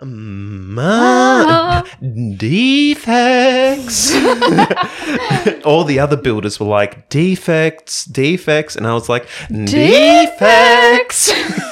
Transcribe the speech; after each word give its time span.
Ma- 0.00 1.82
defects. 2.36 4.14
All 5.64 5.82
the 5.84 5.98
other 5.98 6.16
builders 6.16 6.60
were 6.60 6.66
like, 6.66 7.08
defects, 7.08 8.04
defects. 8.04 8.76
And 8.76 8.86
I 8.86 8.94
was 8.94 9.08
like, 9.08 9.26
defects. 9.48 11.32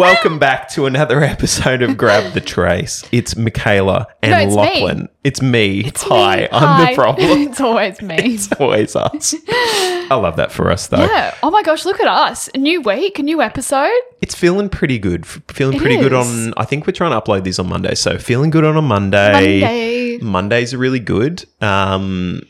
Welcome 0.00 0.38
back 0.38 0.70
to 0.70 0.86
another 0.86 1.20
episode 1.22 1.82
of 1.82 1.98
Grab 1.98 2.32
the 2.32 2.40
Trace. 2.40 3.04
It's 3.12 3.34
Mikaela 3.34 4.06
and 4.22 4.32
No, 4.32 4.38
it's 4.38 4.56
me. 4.74 4.82
Lachlan. 4.82 5.08
It's 5.24 5.42
me. 5.42 5.80
It's 5.84 6.02
Hi, 6.04 6.36
me. 6.38 6.48
I'm 6.52 6.62
Hi. 6.62 6.90
the 6.90 6.94
problem. 6.94 7.26
it's 7.42 7.60
always 7.60 8.00
me. 8.02 8.14
it's 8.18 8.50
always 8.52 8.96
us. 8.96 9.34
I 9.46 10.14
love 10.14 10.36
that 10.36 10.52
for 10.52 10.70
us, 10.70 10.86
though. 10.86 11.04
yeah. 11.04 11.34
Oh 11.42 11.50
my 11.50 11.62
gosh, 11.62 11.84
look 11.84 12.00
at 12.00 12.06
us. 12.08 12.48
A 12.54 12.58
new 12.58 12.80
week, 12.80 13.18
a 13.18 13.22
new 13.22 13.42
episode. 13.42 13.90
It's 14.22 14.34
feeling 14.34 14.70
pretty 14.70 14.98
good. 14.98 15.24
F- 15.24 15.42
Feeling 15.48 15.76
It 15.76 15.80
pretty 15.82 15.98
good 15.98 16.14
is. 16.14 16.46
on. 16.46 16.54
I 16.56 16.64
think 16.64 16.86
we're 16.86 16.94
trying 16.94 17.10
to 17.10 17.20
upload 17.20 17.44
these 17.44 17.58
on 17.58 17.68
Monday, 17.68 17.94
so 17.94 18.16
feeling 18.16 18.48
good 18.48 18.64
on 18.64 18.78
a 18.78 18.82
Monday. 18.82 19.60
Monday. 19.60 20.16
Mondays 20.22 20.72
are 20.72 20.78
really 20.78 21.00
good. 21.00 21.44
Um, 21.60 22.40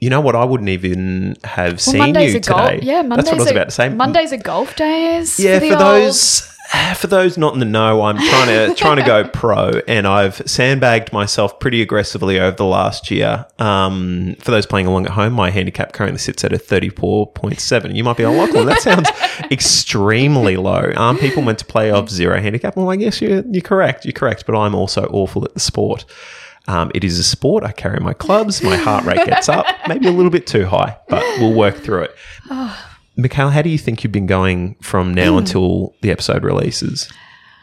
you 0.00 0.10
know 0.10 0.20
what? 0.20 0.36
I 0.36 0.44
wouldn't 0.44 0.68
even 0.68 1.36
have 1.44 1.80
seen 1.80 1.96
Mondays 1.98 2.34
you 2.34 2.40
today. 2.40 2.80
Yeah, 2.82 3.00
Mondays 3.00 3.24
that's 3.24 3.28
what 3.30 3.34
I 3.36 3.38
was 3.42 3.46
are, 3.48 3.52
about 3.54 3.64
to 3.64 3.70
say. 3.70 3.88
Mondays 3.88 4.34
are 4.34 4.38
golf 4.38 4.76
days. 4.76 5.40
Yeah, 5.40 5.58
the 5.60 5.68
for 5.68 5.74
old- 5.76 5.80
those 5.82 6.49
for 6.96 7.06
those 7.06 7.36
not 7.36 7.54
in 7.54 7.60
the 7.60 7.66
know, 7.66 8.02
I'm 8.02 8.16
trying 8.16 8.46
to 8.46 8.74
trying 8.76 8.96
to 8.96 9.02
go 9.02 9.26
pro, 9.28 9.80
and 9.88 10.06
I've 10.06 10.36
sandbagged 10.46 11.12
myself 11.12 11.58
pretty 11.60 11.82
aggressively 11.82 12.38
over 12.38 12.56
the 12.56 12.64
last 12.64 13.10
year. 13.10 13.46
Um, 13.58 14.36
for 14.40 14.50
those 14.50 14.66
playing 14.66 14.86
along 14.86 15.06
at 15.06 15.12
home, 15.12 15.32
my 15.32 15.50
handicap 15.50 15.92
currently 15.92 16.18
sits 16.18 16.44
at 16.44 16.52
a 16.52 16.58
34.7. 16.58 17.94
You 17.94 18.04
might 18.04 18.16
be, 18.16 18.24
oh, 18.24 18.32
Lachlan, 18.32 18.66
that 18.66 18.80
sounds 18.80 19.08
extremely 19.50 20.56
low. 20.56 20.92
Aren't 20.96 21.20
people 21.20 21.42
meant 21.42 21.58
to 21.60 21.64
play 21.64 21.90
off 21.90 22.08
zero 22.08 22.40
handicap? 22.40 22.76
Well, 22.76 22.90
I 22.90 22.96
guess 22.96 23.20
you're 23.20 23.42
you're 23.46 23.62
correct. 23.62 24.04
You're 24.04 24.12
correct, 24.12 24.46
but 24.46 24.56
I'm 24.56 24.74
also 24.74 25.06
awful 25.06 25.44
at 25.44 25.54
the 25.54 25.60
sport. 25.60 26.04
Um, 26.68 26.92
it 26.94 27.02
is 27.02 27.18
a 27.18 27.24
sport. 27.24 27.64
I 27.64 27.72
carry 27.72 27.98
my 28.00 28.12
clubs. 28.12 28.62
My 28.62 28.76
heart 28.76 29.04
rate 29.04 29.26
gets 29.26 29.48
up, 29.48 29.66
maybe 29.88 30.06
a 30.06 30.12
little 30.12 30.30
bit 30.30 30.46
too 30.46 30.66
high, 30.66 30.96
but 31.08 31.22
we'll 31.38 31.54
work 31.54 31.76
through 31.76 32.02
it. 32.02 32.16
Mikaela, 33.18 33.52
how 33.52 33.62
do 33.62 33.68
you 33.70 33.78
think 33.78 34.02
you've 34.02 34.12
been 34.12 34.26
going 34.26 34.76
from 34.80 35.12
now 35.14 35.32
Hmm. 35.32 35.38
until 35.38 35.94
the 36.02 36.10
episode 36.10 36.42
releases? 36.44 37.10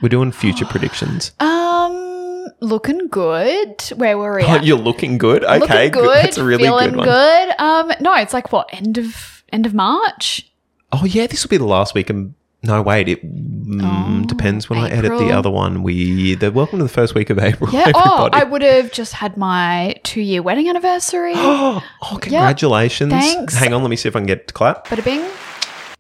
We're 0.01 0.09
doing 0.09 0.31
future 0.31 0.65
predictions. 0.65 1.31
Um, 1.39 2.47
looking 2.61 3.07
good. 3.07 3.81
Where 3.95 4.17
were 4.17 4.35
we? 4.37 4.43
Oh, 4.47 4.47
at? 4.55 4.63
you're 4.65 4.77
looking 4.77 5.17
good. 5.17 5.43
Okay, 5.43 5.85
looking 5.85 5.91
good. 6.03 6.23
That's 6.23 6.37
a 6.37 6.43
really 6.43 6.63
feeling 6.65 6.89
good 6.91 6.97
one. 6.97 7.07
good. 7.07 7.49
Um, 7.59 7.91
no, 7.99 8.13
it's 8.15 8.33
like 8.33 8.51
what 8.51 8.69
end 8.73 8.97
of 8.97 9.43
end 9.51 9.65
of 9.65 9.73
March. 9.73 10.47
Oh 10.91 11.05
yeah, 11.05 11.27
this 11.27 11.43
will 11.43 11.49
be 11.49 11.57
the 11.57 11.65
last 11.65 11.95
week. 11.95 12.09
And 12.09 12.35
no, 12.63 12.81
wait, 12.81 13.07
it 13.07 13.23
mm, 13.25 13.81
Oh, 13.83 14.25
depends 14.25 14.69
when 14.69 14.79
I 14.79 14.89
edit 14.89 15.17
the 15.19 15.31
other 15.31 15.49
one. 15.49 15.83
We 15.83 16.35
the 16.35 16.51
welcome 16.51 16.79
to 16.79 16.83
the 16.83 16.89
first 16.89 17.15
week 17.15 17.29
of 17.29 17.39
April. 17.39 17.69
Yeah. 17.71 17.91
Oh. 17.93 18.29
I 18.33 18.43
would 18.43 18.61
have 18.61 18.91
just 18.91 19.13
had 19.13 19.37
my 19.37 19.95
two 20.03 20.21
year 20.21 20.41
wedding 20.41 20.67
anniversary. 20.69 21.33
oh, 21.35 21.83
congratulations! 22.21 23.11
thanks. 23.11 23.55
Hang 23.55 23.73
on, 23.73 23.81
let 23.83 23.89
me 23.89 23.95
see 23.95 24.09
if 24.09 24.15
I 24.15 24.19
can 24.19 24.25
get 24.25 24.47
to 24.47 24.53
clap. 24.53 24.87
Bada 24.87 25.03
bing. 25.03 25.25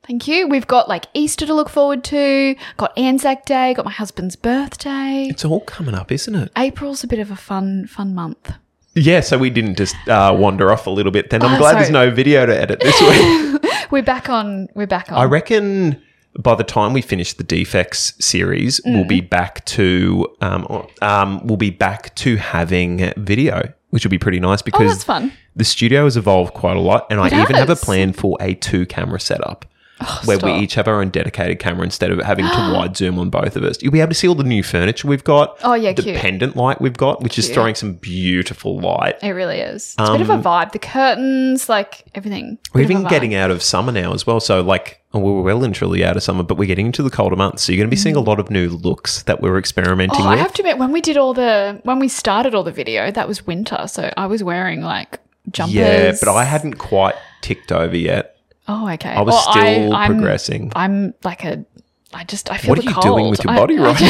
Thank 0.03 0.27
you. 0.27 0.47
We've 0.47 0.65
got 0.67 0.87
like 0.87 1.05
Easter 1.13 1.45
to 1.45 1.53
look 1.53 1.67
forward 1.69 2.03
to. 2.05 2.55
Got 2.77 2.97
Anzac 2.97 3.45
Day. 3.45 3.73
Got 3.73 3.83
my 3.85 3.91
husband's 3.91 4.37
birthday. 4.37 5.27
It's 5.29 5.43
all 5.43 5.59
coming 5.61 5.93
up, 5.93 6.11
isn't 6.13 6.33
it? 6.33 6.51
April's 6.57 7.03
a 7.03 7.07
bit 7.07 7.19
of 7.19 7.29
a 7.29 7.35
fun, 7.35 7.87
fun 7.87 8.15
month. 8.15 8.53
Yeah, 8.95 9.19
so 9.19 9.37
we 9.37 9.49
didn't 9.49 9.75
just 9.77 9.95
uh, 10.07 10.33
wander 10.35 10.71
off 10.71 10.87
a 10.87 10.89
little 10.89 11.11
bit. 11.11 11.29
Then 11.29 11.43
I'm 11.43 11.55
Oh, 11.55 11.57
glad 11.57 11.71
sorry. 11.71 11.81
there's 11.83 11.91
no 11.91 12.09
video 12.09 12.45
to 12.45 12.57
edit 12.57 12.79
this 12.79 12.99
week. 13.01 13.71
We're 13.91 14.01
back 14.01 14.29
on. 14.29 14.69
We're 14.73 14.87
back 14.87 15.11
on. 15.11 15.17
I 15.19 15.25
reckon 15.25 16.01
by 16.37 16.55
the 16.55 16.63
time 16.63 16.93
we 16.93 17.01
finish 17.01 17.33
the 17.33 17.43
defects 17.43 18.13
series, 18.23 18.79
we'll 18.85 19.05
be 19.05 19.21
Mm. 19.21 19.29
back 19.29 19.65
to 19.65 20.27
um, 20.41 20.87
um, 21.01 21.45
we'll 21.45 21.57
be 21.57 21.69
back 21.71 22.13
to 22.15 22.35
having 22.37 23.11
video, 23.17 23.73
which 23.89 24.03
will 24.05 24.11
be 24.11 24.19
pretty 24.19 24.39
nice 24.39 24.61
oh, 24.61 24.65
because 24.65 25.03
fun. 25.03 25.31
the 25.55 25.63
studio 25.63 26.03
has 26.03 26.15
evolved 26.17 26.53
quite 26.53 26.77
a 26.77 26.79
lot, 26.81 27.07
and 27.09 27.19
I 27.19 27.27
It 27.27 27.33
even 27.33 27.55
have 27.55 27.69
a 27.69 27.75
plan 27.75 28.13
for 28.13 28.37
a 28.39 28.53
two 28.53 28.85
camera 28.85 29.19
setup. 29.19 29.65
Oh, 29.99 30.21
where 30.25 30.37
we 30.37 30.53
each 30.53 30.75
have 30.75 30.87
our 30.87 31.01
own 31.01 31.09
dedicated 31.09 31.59
camera 31.59 31.83
instead 31.83 32.11
of 32.11 32.19
having 32.19 32.45
to 32.45 32.51
wide 32.73 32.95
zoom 32.95 33.17
on 33.17 33.29
both 33.29 33.55
of 33.55 33.63
us. 33.63 33.81
You'll 33.81 33.91
be 33.91 33.99
able 33.99 34.09
to 34.09 34.15
see 34.15 34.27
all 34.27 34.35
the 34.35 34.43
new 34.43 34.61
furniture 34.61 35.07
we've 35.07 35.23
got. 35.23 35.57
Oh, 35.63 35.73
yeah, 35.73 35.93
the 35.93 36.03
cute. 36.03 36.17
pendant 36.17 36.55
light 36.55 36.79
we've 36.79 36.97
got, 36.97 37.21
which 37.21 37.39
is 37.39 37.49
throwing 37.49 37.73
some 37.73 37.93
beautiful 37.93 38.79
light. 38.79 39.17
It 39.23 39.31
really 39.31 39.59
is. 39.59 39.95
It's 39.99 40.09
a 40.09 40.11
bit 40.11 40.21
of 40.21 40.29
a 40.29 40.33
um, 40.33 40.43
vibe. 40.43 40.71
The 40.71 40.79
curtains, 40.79 41.67
like 41.67 42.05
everything. 42.13 42.59
We're 42.73 42.81
even 42.81 43.03
getting 43.05 43.33
out 43.33 43.49
of 43.49 43.63
summer 43.63 43.91
now 43.91 44.13
as 44.13 44.27
well. 44.27 44.39
So, 44.39 44.61
like, 44.61 45.03
oh, 45.13 45.19
we're 45.19 45.41
well 45.41 45.63
and 45.63 45.73
truly 45.73 46.05
out 46.05 46.15
of 46.15 46.21
summer, 46.21 46.43
but 46.43 46.57
we're 46.57 46.67
getting 46.67 46.87
into 46.87 47.01
the 47.01 47.09
colder 47.09 47.35
months. 47.35 47.63
So, 47.63 47.71
you're 47.71 47.79
going 47.79 47.89
to 47.89 47.95
be 47.95 47.99
seeing 47.99 48.15
a 48.15 48.21
mm. 48.21 48.27
lot 48.27 48.39
of 48.39 48.51
new 48.51 48.69
looks 48.69 49.23
that 49.23 49.41
we're 49.41 49.57
experimenting 49.57 50.21
Oh, 50.21 50.29
I 50.29 50.35
have 50.35 50.53
to 50.53 50.61
admit, 50.61 50.77
when 50.77 50.91
we 50.91 51.01
did 51.01 51.17
all 51.17 51.33
the, 51.33 51.81
when 51.83 51.97
we 51.97 52.07
started 52.07 52.53
all 52.53 52.63
the 52.63 52.71
video, 52.71 53.09
that 53.11 53.27
was 53.27 53.47
winter. 53.47 53.87
So 53.87 54.11
I 54.15 54.27
was 54.27 54.43
wearing 54.43 54.81
like 54.81 55.19
jumpers. 55.51 55.75
yeah, 55.75 56.15
but 56.19 56.29
I 56.29 56.43
hadn't 56.43 56.75
quite 56.75 57.15
ticked 57.41 57.71
over 57.71 57.95
yet. 57.95 58.36
Oh, 58.67 58.89
okay. 58.89 59.09
I 59.09 59.21
was 59.21 59.33
Well, 59.33 59.51
still 59.51 59.93
I'm- 59.93 60.11
progressing. 60.13 60.71
I'm 60.75 61.13
like 61.23 61.43
a. 61.45 61.65
I 62.13 62.23
just 62.23 62.49
I 62.49 62.57
feel 62.57 62.69
What 62.69 62.79
are 62.79 62.83
you 62.83 62.93
cold. 62.93 63.03
doing 63.05 63.29
with 63.29 63.43
your 63.43 63.53
body 63.53 63.77
I 63.77 63.81
right 63.83 63.97
just- 63.97 64.03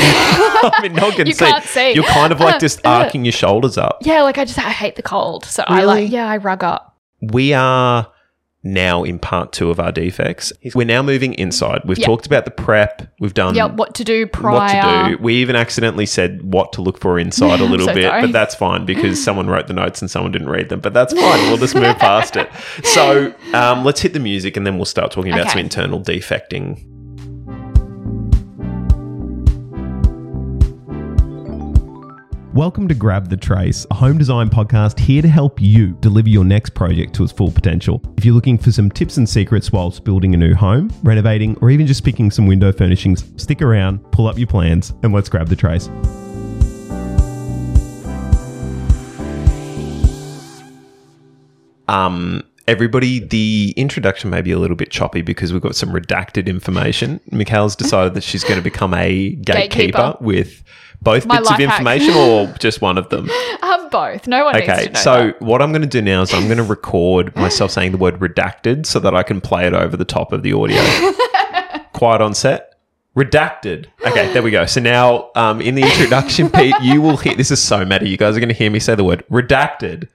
now? 0.64 0.70
I 0.78 0.80
mean, 0.84 0.94
no 0.94 1.08
one 1.08 1.16
can 1.16 1.28
You 1.28 1.34
see. 1.34 1.46
can't 1.46 1.64
see. 1.64 1.94
You're 1.94 2.04
kind 2.06 2.32
of 2.32 2.40
like 2.48 2.60
just 2.60 2.86
arcing 2.86 3.26
your 3.26 3.32
shoulders 3.32 3.78
up. 3.78 4.00
yeah, 4.02 4.22
like 4.22 4.38
I 4.38 4.46
just 4.46 4.58
I 4.60 4.70
hate 4.70 4.96
the 4.96 5.02
cold. 5.02 5.46
So 5.46 5.64
I 5.68 5.84
like 5.84 6.10
yeah 6.12 6.28
I 6.28 6.38
rug 6.38 6.64
up. 6.64 6.96
We 7.22 7.54
are 7.54 8.08
now 8.64 9.04
in 9.04 9.18
part 9.20 9.54
two 9.54 9.70
of 9.70 9.80
our 9.80 9.92
defects. 9.92 10.52
We're 10.76 10.86
now 10.88 11.02
moving 11.02 11.34
inside. 11.36 11.82
We've 11.86 11.98
Yeah. 12.00 12.06
talked 12.08 12.26
about 12.26 12.44
the 12.46 12.52
prep. 12.52 13.08
We've 13.20 13.34
done 13.34 13.56
yeah, 13.56 13.66
what 13.66 13.94
to 13.96 14.04
do 14.04 14.22
what 14.24 14.32
prior. 14.34 15.10
to 15.12 15.16
do. 15.16 15.24
We 15.24 15.36
even 15.36 15.56
accidentally 15.56 16.06
said 16.06 16.42
what 16.44 16.74
to 16.74 16.82
look 16.82 17.00
for 17.00 17.18
inside 17.20 17.60
a 17.62 17.64
little 17.66 17.88
so 17.88 17.94
bit, 17.94 18.04
sorry. 18.04 18.22
but 18.24 18.32
that's 18.34 18.56
fine 18.56 18.86
because 18.86 19.24
someone 19.28 19.48
wrote 19.48 19.68
the 19.68 19.74
notes 19.74 20.02
and 20.02 20.12
someone 20.12 20.32
didn't 20.32 20.50
read 20.50 20.70
them. 20.70 20.80
But 20.82 20.94
that's 20.94 21.14
fine. 21.14 21.48
We'll 21.48 21.58
just 21.58 21.76
move 21.76 21.98
past 21.98 22.36
it. 22.36 22.50
So 22.84 23.34
um, 23.54 23.86
let's 23.86 24.02
hit 24.02 24.14
the 24.14 24.20
music 24.20 24.58
and 24.58 24.66
then 24.66 24.76
we'll 24.78 24.86
start 24.86 25.12
talking 25.12 25.32
about 25.32 25.42
Okay. 25.42 25.52
some 25.52 25.60
internal 25.60 26.02
defecting. 26.02 26.84
Welcome 32.58 32.88
to 32.88 32.96
Grab 32.96 33.30
the 33.30 33.38
Trace, 33.38 33.86
a 33.92 33.94
home 33.94 34.18
design 34.18 34.50
podcast 34.50 34.98
here 34.98 35.22
to 35.22 35.28
help 35.28 35.62
you 35.62 35.90
deliver 36.00 36.28
your 36.28 36.44
next 36.44 36.72
project 36.72 37.14
to 37.14 37.24
its 37.24 37.32
full 37.32 37.52
potential. 37.52 38.02
If 38.18 38.26
you're 38.26 38.34
looking 38.34 38.58
for 38.58 38.72
some 38.72 38.90
tips 38.90 39.18
and 39.18 39.30
secrets 39.30 39.72
whilst 39.72 40.04
building 40.04 40.34
a 40.34 40.38
new 40.38 40.56
home, 40.56 40.92
renovating, 41.04 41.56
or 41.62 41.70
even 41.70 41.86
just 41.86 42.04
picking 42.04 42.32
some 42.32 42.48
window 42.48 42.72
furnishings, 42.72 43.26
stick 43.40 43.62
around, 43.62 44.00
pull 44.12 44.26
up 44.26 44.40
your 44.40 44.48
plans, 44.48 44.92
and 45.04 45.14
let's 45.14 45.30
grab 45.30 45.50
the 45.50 45.56
trace. 45.56 45.88
Um, 51.88 52.42
everybody, 52.68 53.20
the 53.20 53.76
introduction 53.78 54.32
may 54.32 54.42
be 54.42 54.52
a 54.52 54.58
little 54.58 54.76
bit 54.76 54.90
choppy 54.90 55.22
because 55.22 55.54
we've 55.54 55.62
got 55.62 55.76
some 55.76 55.90
redacted 55.90 56.48
information. 56.48 57.20
Mikaela's 57.32 57.76
decided 57.76 58.16
that 58.16 58.24
she's 58.24 58.44
going 58.44 58.58
to 58.58 58.64
become 58.64 58.96
a 58.96 59.30
gatekeeper, 59.36 59.76
Gatekeeper. 59.76 60.18
with 60.22 60.64
both 61.02 61.26
My 61.26 61.38
bits 61.38 61.52
of 61.52 61.60
information 61.60 62.14
or 62.16 62.48
just 62.60 62.82
one 62.82 62.98
of 62.98 63.10
them. 63.10 63.30
Um, 63.62 63.90
both. 63.90 64.28
No 64.28 64.46
one 64.46 64.56
needs 64.56 64.70
Okay, 64.70 64.86
to 64.88 64.94
know. 64.94 65.00
so 65.00 65.16
that. 65.28 65.42
what 65.42 65.62
I'm 65.62 65.72
going 65.72 65.82
to 65.82 65.88
do 65.88 66.02
now 66.02 66.22
is 66.24 66.34
I'm 66.34 66.46
going 66.46 66.58
to 66.58 66.64
record 66.64 67.36
myself 67.36 67.72
saying 67.72 67.92
the 67.92 67.98
word 67.98 68.20
redacted 68.20 68.86
so 68.86 69.00
that 69.00 69.16
I 69.16 69.24
can 69.24 69.40
play 69.42 69.66
it 69.68 69.74
over 69.74 69.96
the 69.96 70.06
top 70.06 70.34
of 70.34 70.44
the 70.44 70.54
audio. 70.54 70.82
Quiet 71.94 72.22
on 72.22 72.34
set. 72.34 72.76
Redacted. 73.16 73.88
Okay, 74.06 74.32
there 74.34 74.44
we 74.44 74.52
go. 74.52 74.66
So 74.68 74.80
now, 74.80 75.32
um, 75.36 75.60
in 75.62 75.74
the 75.76 75.82
introduction, 75.82 76.50
Pete, 76.52 76.76
you 76.82 77.02
will 77.02 77.18
hear. 77.18 77.36
This 77.36 77.50
is 77.50 77.62
so 77.62 77.84
meta. 77.84 78.08
You 78.08 78.18
guys 78.18 78.38
are 78.38 78.40
going 78.40 78.50
to 78.50 78.56
hear 78.56 78.70
me 78.70 78.80
say 78.80 78.94
the 78.94 79.04
word 79.04 79.24
redacted. 79.32 80.08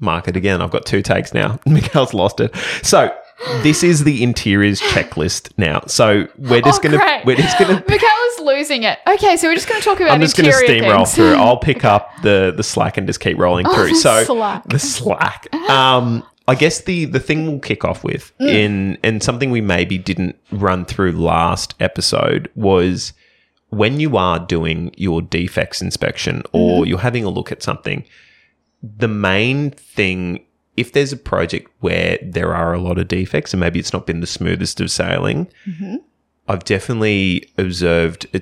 Mark 0.00 0.28
it 0.28 0.36
again. 0.36 0.60
I've 0.60 0.70
got 0.70 0.84
two 0.84 1.00
takes 1.00 1.32
now. 1.32 1.58
Mikaela's 1.66 2.12
lost 2.12 2.40
it. 2.40 2.54
So 2.82 3.14
this 3.62 3.82
is 3.82 4.04
the 4.04 4.22
interiors 4.22 4.80
checklist 4.80 5.50
now. 5.56 5.82
So 5.86 6.28
we're 6.38 6.60
just 6.60 6.80
oh, 6.80 6.82
going 6.88 6.92
to 6.92 6.98
great. 6.98 7.24
we're 7.24 7.36
just 7.36 7.58
going 7.58 7.76
to 7.76 7.82
Mikaela's 7.84 8.40
losing 8.40 8.82
it. 8.84 8.98
Okay, 9.06 9.36
so 9.36 9.48
we're 9.48 9.54
just 9.54 9.68
going 9.68 9.80
to 9.80 9.84
talk 9.84 10.00
about 10.00 10.12
I'm 10.12 10.20
just 10.20 10.36
going 10.36 10.50
to 10.50 10.56
steamroll 10.56 10.96
things. 10.98 11.14
through. 11.14 11.34
I'll 11.34 11.56
pick 11.70 11.84
up 11.84 12.10
the 12.22 12.52
the 12.56 12.62
slack 12.62 12.96
and 12.98 13.06
just 13.06 13.20
keep 13.20 13.38
rolling 13.38 13.66
Oh, 13.66 13.74
through. 13.74 13.88
the 13.90 13.94
so 13.96 14.24
slack. 14.24 14.64
the 14.68 14.78
slack. 14.78 15.52
Um, 15.68 16.22
I 16.48 16.54
guess 16.54 16.82
the 16.82 17.04
the 17.06 17.20
thing 17.20 17.46
we'll 17.46 17.60
kick 17.60 17.84
off 17.84 18.02
with 18.04 18.32
Mm. 18.40 18.48
in 18.48 18.98
and 19.04 19.22
something 19.22 19.50
we 19.50 19.60
maybe 19.60 19.98
didn't 19.98 20.36
run 20.50 20.84
through 20.84 21.12
last 21.12 21.74
episode 21.80 22.50
was 22.54 23.12
when 23.70 24.00
you 24.00 24.16
are 24.16 24.38
doing 24.38 24.92
your 24.96 25.22
defects 25.22 25.80
inspection 25.80 26.42
or 26.52 26.80
Mm-hmm. 26.80 26.88
you're 26.90 26.98
having 26.98 27.24
a 27.24 27.30
look 27.30 27.50
at 27.52 27.62
something. 27.62 28.04
The 28.82 29.08
main 29.08 29.70
thing. 29.70 30.44
If 30.76 30.92
there's 30.92 31.12
a 31.12 31.16
project 31.18 31.70
where 31.80 32.18
there 32.22 32.54
are 32.54 32.72
a 32.72 32.80
lot 32.80 32.98
of 32.98 33.08
defects 33.08 33.52
and 33.52 33.60
maybe 33.60 33.78
it's 33.78 33.92
not 33.92 34.06
been 34.06 34.20
the 34.20 34.26
smoothest 34.26 34.80
of 34.80 34.90
sailing, 34.90 35.48
Mm-hmm. 35.66 35.96
I've 36.48 36.64
definitely 36.64 37.48
observed 37.56 38.26
a 38.34 38.40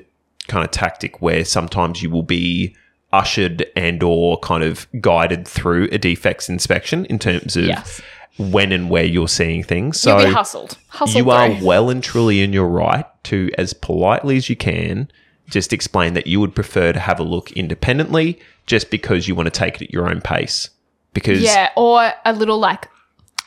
kind 0.49 0.65
of 0.65 0.71
tactic 0.71 1.21
where 1.21 1.44
sometimes 1.44 2.03
you 2.03 2.09
will 2.11 2.23
be 2.23 2.75
ushered 3.12 3.67
and 3.77 4.03
or 4.03 4.38
kind 4.38 4.62
of 4.65 4.87
guided 5.00 5.47
through 5.47 5.88
a 5.93 5.99
defects 5.99 6.49
inspection 6.49 7.05
in 7.06 7.19
terms 7.19 7.56
of 7.56 7.65
Yes. 7.65 8.00
when 8.38 8.73
and 8.73 8.88
where 8.88 9.05
you're 9.05 9.29
seeing 9.29 9.62
things. 9.62 10.00
So 10.00 10.17
You'll 10.17 10.29
be 10.29 10.32
hustled. 10.32 10.79
Hustled 10.88 11.17
you 11.25 11.31
are 11.31 11.55
through. 11.55 11.67
well 11.67 11.91
and 11.91 12.03
truly 12.03 12.41
in 12.41 12.53
your 12.55 12.69
right 12.69 13.05
to, 13.25 13.50
as 13.59 13.75
politely 13.75 14.37
as 14.38 14.49
you 14.49 14.56
can, 14.56 15.11
just 15.49 15.73
explain 15.73 16.15
that 16.15 16.27
you 16.27 16.41
would 16.41 16.55
prefer 16.55 16.93
to 16.93 17.00
have 17.00 17.21
a 17.21 17.25
look 17.25 17.53
independently 17.53 18.38
just 18.67 18.91
because 18.91 19.29
you 19.29 19.35
want 19.35 19.47
to 19.47 19.50
take 19.50 19.77
it 19.77 19.82
at 19.87 19.93
your 19.93 20.09
own 20.09 20.21
pace. 20.23 20.71
Because 21.12 21.40
Yeah, 21.42 21.70
or 21.76 22.12
a 22.24 22.32
little 22.32 22.58
like 22.58 22.88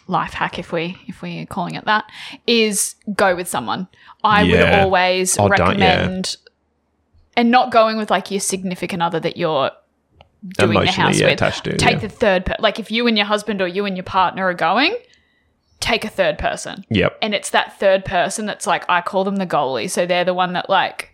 life 0.07 0.33
hack 0.33 0.59
if 0.59 0.71
we 0.73 0.97
if 1.07 1.21
we're 1.21 1.45
calling 1.45 1.75
it 1.75 1.85
that 1.85 2.03
is 2.45 2.95
go 3.15 3.35
with 3.35 3.47
someone. 3.47 3.87
I 4.23 4.43
would 4.43 4.59
always 4.79 5.37
Oh, 5.39 5.47
don't- 5.49 5.79
yeah. 5.79 5.95
recommend 5.97 6.37
and 7.37 7.49
not 7.51 7.71
going 7.71 7.97
with 7.97 8.11
like 8.11 8.29
your 8.29 8.39
significant 8.41 9.01
other 9.01 9.19
that 9.19 9.37
you're 9.37 9.71
doing 10.57 10.77
the 10.79 10.91
house 10.91 11.19
yeah, 11.19 11.29
with. 11.29 11.39
to, 11.39 11.77
take 11.77 11.93
yeah. 11.93 11.97
the 11.99 12.09
third 12.09 12.45
per- 12.45 12.55
like 12.59 12.79
if 12.79 12.91
you 12.91 13.07
and 13.07 13.17
your 13.17 13.25
husband 13.25 13.61
or 13.61 13.67
you 13.67 13.85
and 13.85 13.95
your 13.95 14.03
partner 14.03 14.45
are 14.45 14.53
going, 14.53 14.95
take 15.79 16.03
a 16.03 16.09
third 16.09 16.37
person. 16.37 16.85
Yep. 16.89 17.17
And 17.21 17.33
it's 17.33 17.49
that 17.51 17.79
third 17.79 18.03
person 18.05 18.45
that's 18.45 18.67
like 18.67 18.83
I 18.89 18.99
call 19.01 19.23
them 19.23 19.37
the 19.37 19.47
goalie. 19.47 19.89
So 19.89 20.05
they're 20.05 20.25
the 20.25 20.33
one 20.33 20.51
that 20.53 20.69
like 20.69 21.12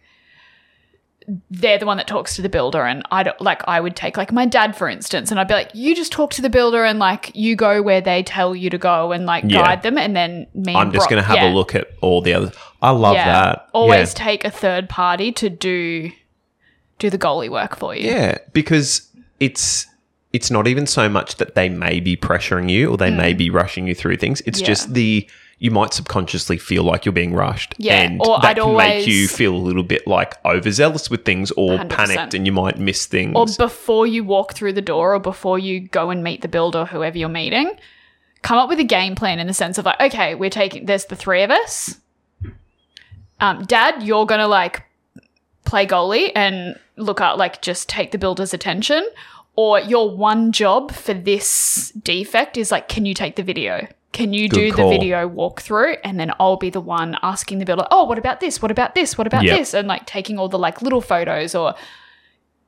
they're 1.51 1.77
the 1.77 1.85
one 1.85 1.97
that 1.97 2.07
talks 2.07 2.35
to 2.35 2.41
the 2.41 2.49
builder 2.49 2.85
and 2.85 3.03
I 3.11 3.23
don't 3.23 3.39
like 3.41 3.61
I 3.67 3.79
would 3.79 3.95
take 3.95 4.17
like 4.17 4.31
my 4.31 4.45
dad 4.45 4.75
for 4.75 4.89
instance 4.89 5.31
and 5.31 5.39
I'd 5.39 5.47
be 5.47 5.53
like 5.53 5.71
you 5.73 5.95
just 5.95 6.11
talk 6.11 6.31
to 6.33 6.41
the 6.41 6.49
builder 6.49 6.83
and 6.83 6.99
like 6.99 7.31
you 7.35 7.55
go 7.55 7.81
where 7.81 8.01
they 8.01 8.23
tell 8.23 8.55
you 8.55 8.69
to 8.69 8.77
go 8.77 9.11
and 9.11 9.25
like 9.25 9.43
Yeah. 9.47 9.61
guide 9.61 9.83
them 9.83 9.97
and 9.97 10.15
then 10.15 10.47
me 10.53 10.75
I'm 10.75 10.91
just 10.91 11.09
Brock- 11.09 11.19
to 11.19 11.23
have 11.23 11.37
yeah, 11.37 11.51
a 11.51 11.53
look 11.53 11.75
at 11.75 11.89
all 12.01 12.21
the 12.21 12.33
others. 12.33 12.53
I 12.81 12.91
love 12.91 13.15
yeah. 13.15 13.25
that. 13.25 13.69
Always 13.73 14.13
take 14.13 14.45
a 14.45 14.51
third 14.51 14.89
party 14.89 15.31
to 15.33 15.49
do 15.49 16.11
do 16.97 17.09
the 17.09 17.17
goalie 17.17 17.49
work 17.49 17.75
for 17.75 17.95
you. 17.95 18.09
Yeah, 18.09 18.37
because 18.53 19.09
it's 19.39 19.85
it's 20.31 20.51
not 20.51 20.67
even 20.67 20.85
so 20.85 21.09
much 21.09 21.35
that 21.37 21.55
they 21.55 21.69
may 21.69 21.99
be 21.99 22.15
pressuring 22.15 22.69
you 22.69 22.89
or 22.89 22.97
they 22.97 23.09
may 23.09 23.33
mm. 23.33 23.37
be 23.37 23.49
rushing 23.49 23.87
you 23.87 23.95
through 23.95 24.17
things. 24.17 24.41
It's 24.45 24.61
just 24.61 24.93
the 24.93 25.27
you 25.59 25.71
might 25.71 25.93
subconsciously 25.93 26.57
feel 26.57 26.83
like 26.83 27.03
you're 27.05 27.11
being 27.13 27.33
rushed. 27.33 27.75
Yeah, 27.77 28.01
And 28.01 28.21
or 28.21 28.39
that 28.39 28.57
I'd 28.57 28.57
can 28.57 28.77
make 28.77 29.05
you 29.07 29.27
feel 29.27 29.53
a 29.53 29.57
little 29.57 29.83
bit 29.83 30.07
like 30.07 30.43
overzealous 30.45 31.09
with 31.09 31.25
things 31.25 31.51
or 31.51 31.71
100%. 31.77 31.89
panicked 31.89 32.33
and 32.33 32.45
you 32.45 32.53
might 32.53 32.79
miss 32.79 33.05
things. 33.05 33.33
or 33.35 33.45
before 33.57 34.07
you 34.07 34.23
walk 34.23 34.53
through 34.53 34.73
the 34.73 34.81
door 34.81 35.13
or 35.15 35.19
before 35.19 35.59
you 35.59 35.81
go 35.81 36.09
and 36.11 36.23
meet 36.23 36.41
the 36.41 36.47
builder 36.47 36.85
whoever 36.85 37.17
you're 37.17 37.27
meeting 37.27 37.71
come 38.41 38.57
up 38.57 38.69
with 38.69 38.79
a 38.79 38.85
game 38.85 39.15
plan 39.15 39.37
in 39.37 39.47
the 39.47 39.53
sense 39.53 39.77
of 39.77 39.83
like 39.83 39.99
okay 39.99 40.33
we're 40.33 40.49
taking 40.49 40.85
there's 40.85 41.05
the 41.05 41.15
three 41.15 41.43
of 41.43 41.51
us 41.51 41.99
um, 43.41 43.63
dad 43.65 44.01
you're 44.01 44.25
gonna 44.25 44.47
like 44.47 44.83
play 45.65 45.85
goalie 45.85 46.31
and 46.35 46.79
look 46.95 47.19
at 47.21 47.37
like 47.37 47.61
just 47.61 47.89
take 47.89 48.11
the 48.11 48.17
builder's 48.17 48.53
attention 48.53 49.05
or 49.57 49.79
your 49.81 50.09
one 50.15 50.53
job 50.53 50.91
for 50.93 51.13
this 51.13 51.91
defect 52.01 52.55
is 52.57 52.71
like 52.71 52.87
can 52.87 53.05
you 53.05 53.13
take 53.13 53.35
the 53.35 53.43
video 53.43 53.85
can 54.11 54.33
you 54.33 54.49
do 54.49 54.71
call. 54.71 54.89
the 54.89 54.97
video 54.97 55.29
walkthrough 55.29 55.97
and 56.03 56.19
then 56.19 56.31
I'll 56.39 56.57
be 56.57 56.69
the 56.69 56.81
one 56.81 57.15
asking 57.21 57.59
the 57.59 57.65
builder, 57.65 57.85
oh, 57.91 58.05
what 58.05 58.17
about 58.17 58.39
this? 58.39 58.61
What 58.61 58.71
about 58.71 58.95
this? 58.95 59.17
What 59.17 59.27
about 59.27 59.43
Yep. 59.43 59.57
this? 59.57 59.73
And 59.73 59.87
like 59.87 60.05
taking 60.05 60.39
all 60.39 60.49
the 60.49 60.57
like 60.59 60.81
little 60.81 61.01
photos 61.01 61.53
or 61.53 61.75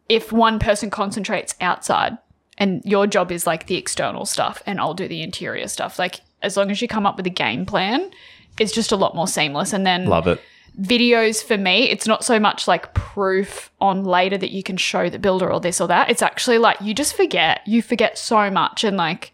if 0.08 0.32
one 0.32 0.60
person 0.60 0.90
concentrates 0.90 1.56
outside 1.62 2.18
and 2.58 2.82
your 2.86 3.08
job 3.08 3.32
is 3.32 3.48
like 3.48 3.68
the 3.68 3.76
external 3.76 4.26
stuff 4.26 4.62
and 4.66 4.80
I'll 4.80 4.94
do 4.94 5.08
the 5.08 5.22
interior 5.24 5.68
stuff, 5.68 5.98
like 5.98 6.22
as 6.42 6.58
long 6.58 6.70
as 6.70 6.82
you 6.82 6.88
come 6.88 7.06
up 7.06 7.18
with 7.18 7.26
a 7.26 7.32
game 7.32 7.66
plan, 7.66 8.12
it's 8.60 8.72
just 8.72 8.92
a 8.92 8.96
lot 8.96 9.16
more 9.16 9.28
seamless. 9.28 9.74
And 9.74 9.86
then 9.86 10.06
Love 10.06 10.28
it. 10.28 10.40
videos 10.80 11.44
for 11.44 11.58
me, 11.58 11.90
it's 11.90 12.06
not 12.06 12.24
so 12.24 12.40
much 12.40 12.68
like 12.68 12.94
proof 12.94 13.72
on 13.80 14.04
later 14.04 14.38
that 14.38 14.52
you 14.52 14.62
can 14.64 14.78
show 14.78 15.10
the 15.10 15.18
builder 15.20 15.52
or 15.52 15.60
this 15.60 15.82
or 15.82 15.88
that. 15.88 16.10
It's 16.10 16.22
actually 16.22 16.58
like 16.60 16.80
you 16.82 16.94
just 16.94 17.16
forget. 17.16 17.62
You 17.66 17.82
forget 17.82 18.18
so 18.18 18.52
much 18.52 18.84
and 18.84 18.98
like, 18.98 19.34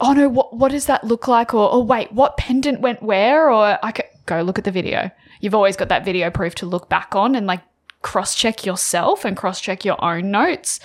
oh 0.00 0.12
no, 0.12 0.28
what 0.28 0.54
what 0.56 0.70
does 0.72 0.86
that 0.86 1.04
look 1.04 1.28
like? 1.28 1.54
Or 1.54 1.68
oh 1.72 1.80
wait, 1.82 2.12
what 2.12 2.36
pendant 2.36 2.80
went 2.80 3.02
where? 3.02 3.50
Or 3.50 3.78
I 3.82 3.92
could 3.92 4.06
go 4.26 4.42
look 4.42 4.58
at 4.58 4.64
the 4.64 4.70
video. 4.70 5.10
You've 5.40 5.54
always 5.54 5.76
got 5.76 5.88
that 5.88 6.04
video 6.04 6.30
proof 6.30 6.54
to 6.56 6.66
look 6.66 6.88
back 6.88 7.14
on 7.14 7.34
and 7.34 7.46
like 7.46 7.60
cross 8.02 8.34
check 8.34 8.64
yourself 8.66 9.24
and 9.24 9.36
cross 9.36 9.60
check 9.60 9.84
your 9.84 10.02
own 10.04 10.30
notes. 10.30 10.80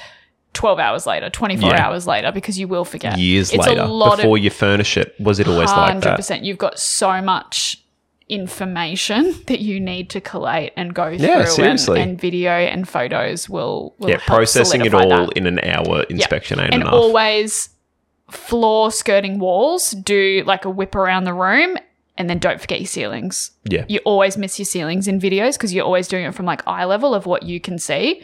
12 0.54 0.78
hours 0.78 1.08
later, 1.08 1.32
24 1.32 1.68
Yeah. 1.72 1.88
hours 1.88 2.06
later, 2.06 2.32
because 2.32 2.60
you 2.60 2.68
will 2.68 2.86
forget. 2.86 3.18
Years 3.18 3.52
it's 3.52 3.66
later, 3.68 3.82
a 3.82 3.88
lot 3.88 4.18
before 4.18 4.38
of 4.38 4.44
you 4.44 4.52
furnish 4.52 4.98
it, 4.98 5.16
was 5.20 5.40
it 5.40 5.48
always 5.48 5.72
like 5.72 6.00
that? 6.02 6.20
100%. 6.20 6.44
You've 6.44 6.60
got 6.60 6.78
so 6.78 7.24
much 7.24 7.84
information 8.30 9.34
that 9.48 9.60
you 9.62 9.80
need 9.80 10.10
to 10.12 10.22
collate 10.22 10.72
and 10.78 10.94
go 10.94 11.18
through. 11.18 11.26
Yeah, 11.26 11.40
and- 11.40 11.50
seriously. 11.50 12.02
And, 12.02 12.20
video 12.22 12.52
and 12.52 12.88
photos 12.88 13.50
will, 13.50 13.96
will 13.98 14.10
Yeah, 14.12 14.18
processing 14.26 14.86
it 14.86 14.94
all 14.94 15.10
that. 15.10 15.34
in 15.38 15.48
an 15.48 15.60
hour 15.64 16.00
Yeah. 16.02 16.04
inspection 16.10 16.60
ain't 16.60 16.74
and 16.74 16.84
enough. 16.84 16.94
always 16.94 17.70
floor 18.34 18.92
skirting 18.92 19.40
walls 19.40 19.92
do 19.92 20.44
like 20.46 20.66
a 20.66 20.70
whip 20.70 20.96
around 20.96 21.24
the 21.24 21.34
room 21.34 21.78
and 22.18 22.30
then 22.30 22.40
don't 22.40 22.60
forget 22.62 22.80
your 22.80 22.88
ceilings 22.88 23.52
yeah. 23.66 23.86
you 23.88 24.00
always 24.06 24.38
miss 24.38 24.60
your 24.60 24.66
ceilings 24.66 25.08
in 25.08 25.20
videos 25.20 25.54
because 25.54 25.74
you're 25.74 25.86
always 25.86 26.08
doing 26.08 26.26
it 26.26 26.34
from 26.34 26.46
like 26.46 26.66
eye 26.68 26.86
level 26.86 27.14
of 27.14 27.26
what 27.26 27.44
you 27.44 27.60
can 27.60 27.78
see 27.80 28.24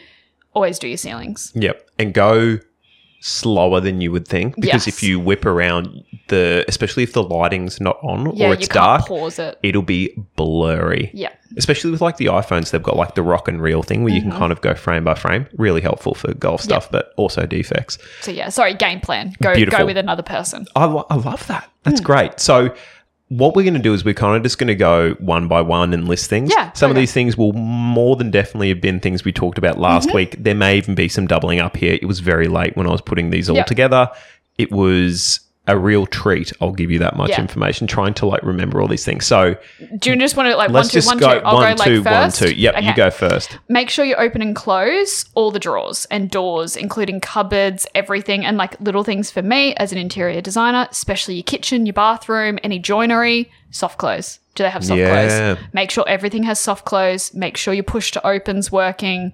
always 0.54 0.78
do 0.78 0.88
your 0.88 0.96
ceilings 0.96 1.52
Yep. 1.54 1.90
And 1.98 2.14
go 2.14 2.58
slower 3.20 3.80
than 3.80 4.00
you 4.00 4.10
would 4.10 4.26
think 4.26 4.54
because 4.56 4.86
Yes. 4.86 4.88
if 4.88 5.02
you 5.02 5.20
whip 5.20 5.44
around 5.44 6.02
the 6.28 6.64
especially 6.68 7.02
if 7.02 7.12
the 7.12 7.22
lighting's 7.22 7.80
not 7.80 7.98
on 8.02 8.34
yeah 8.34 8.46
or 8.46 8.48
you 8.48 8.52
it's 8.54 8.68
dark, 8.68 9.06
pause 9.06 9.38
it 9.38 9.58
it'll 9.62 9.82
be 9.82 10.14
blurry. 10.36 11.10
yeah 11.14 11.30
Especially 11.56 11.90
with 11.90 12.00
like 12.00 12.16
the 12.16 12.26
iPhones, 12.26 12.70
they've 12.70 12.80
got 12.82 12.96
like 12.96 13.16
the 13.16 13.24
rock 13.24 13.48
and 13.48 13.60
reel 13.60 13.82
thing 13.82 14.04
where 14.04 14.12
you 14.14 14.20
Mm-hmm. 14.20 14.30
can 14.30 14.38
kind 14.38 14.52
of 14.52 14.60
go 14.60 14.72
frame 14.74 15.02
by 15.02 15.14
frame. 15.14 15.48
Really 15.58 15.80
helpful 15.80 16.14
for 16.14 16.32
golf 16.34 16.60
stuff, 16.60 16.88
but 16.92 17.12
also 17.16 17.44
defects. 17.44 17.98
so 18.20 18.30
yeah 18.30 18.48
sorry 18.50 18.72
game 18.74 19.00
plan 19.00 19.34
go 19.42 19.54
Beautiful. 19.54 19.80
go 19.80 19.86
with 19.86 19.96
another 19.96 20.22
person 20.22 20.64
I, 20.76 20.84
lo- 20.84 21.06
I 21.10 21.16
love 21.16 21.46
that. 21.48 21.68
That's 21.82 22.00
great. 22.00 22.38
So, 22.40 22.74
what 23.30 23.54
we're 23.56 23.62
going 23.62 23.74
to 23.74 23.80
do 23.80 23.94
is 23.94 24.04
we're 24.04 24.12
kind 24.12 24.36
of 24.36 24.42
just 24.42 24.58
going 24.58 24.68
to 24.68 24.74
go 24.74 25.14
one 25.20 25.46
by 25.48 25.60
one 25.60 25.94
and 25.94 26.06
list 26.08 26.28
things. 26.28 26.50
Yeah, 26.50 26.72
Some 26.72 26.90
of 26.90 26.96
these 26.96 27.12
things 27.12 27.36
will 27.36 27.52
more 27.52 28.16
than 28.16 28.30
definitely 28.32 28.68
have 28.70 28.80
been 28.80 28.98
things 29.00 29.24
we 29.24 29.32
talked 29.32 29.56
about 29.56 29.78
last 29.78 30.08
Mm-hmm. 30.08 30.16
week. 30.16 30.36
There 30.38 30.54
may 30.54 30.76
even 30.76 30.94
be 30.96 31.08
some 31.08 31.26
doubling 31.28 31.60
up 31.60 31.76
here. 31.76 31.96
It 32.02 32.06
was 32.06 32.18
very 32.20 32.48
late 32.48 32.76
when 32.76 32.86
I 32.88 32.90
was 32.90 33.00
putting 33.00 33.30
these 33.30 33.48
all 33.48 33.54
Yeah. 33.56 33.62
together. 33.64 34.10
It 34.58 34.72
was 34.72 35.40
a 35.70 35.78
real 35.78 36.06
treat. 36.06 36.52
I'll 36.60 36.72
give 36.72 36.90
you 36.90 36.98
that 37.00 37.16
much 37.16 37.30
Yeah. 37.30 37.40
information 37.40 37.86
trying 37.86 38.14
to 38.14 38.26
like 38.26 38.42
remember 38.42 38.80
all 38.82 38.88
these 38.88 39.04
things. 39.04 39.26
So, 39.26 39.56
do 39.98 40.10
you 40.10 40.16
just 40.16 40.36
want 40.36 40.48
to 40.48 40.56
like 40.56 40.70
let's 40.70 40.86
one 40.86 40.90
two 40.90 40.94
just 40.98 41.06
one 41.06 41.18
go 41.18 41.38
two 41.40 41.44
i'll 41.46 41.54
one, 41.56 41.76
go 41.76 41.84
two, 41.84 42.02
like 42.02 42.12
one, 42.20 42.30
two. 42.32 42.52
Yep, 42.54 42.82
you 42.82 42.94
go 42.94 43.10
first. 43.10 43.58
make 43.68 43.88
sure 43.90 44.04
you 44.04 44.14
open 44.16 44.42
and 44.42 44.54
close 44.56 45.24
all 45.34 45.50
the 45.50 45.58
drawers 45.58 46.04
and 46.10 46.30
doors, 46.30 46.76
including 46.76 47.20
cupboards, 47.20 47.86
everything, 47.94 48.44
and 48.44 48.56
like 48.56 48.80
little 48.80 49.04
things 49.04 49.30
for 49.30 49.42
me 49.42 49.74
as 49.76 49.92
an 49.92 49.98
interior 49.98 50.40
designer, 50.40 50.88
especially 50.90 51.34
your 51.34 51.44
kitchen, 51.44 51.86
your 51.86 51.92
bathroom, 51.94 52.58
any 52.62 52.78
joinery, 52.78 53.50
soft 53.70 53.98
close. 53.98 54.38
Do 54.56 54.64
they 54.64 54.70
have 54.70 54.84
soft 54.84 54.98
Yeah. 54.98 55.54
close? 55.54 55.64
Make 55.72 55.90
sure 55.90 56.04
everything 56.08 56.42
has 56.42 56.58
soft 56.58 56.84
close. 56.84 57.32
Make 57.32 57.56
sure 57.56 57.72
your 57.72 57.84
push 57.84 58.10
to 58.12 58.26
opens 58.26 58.72
working. 58.72 59.32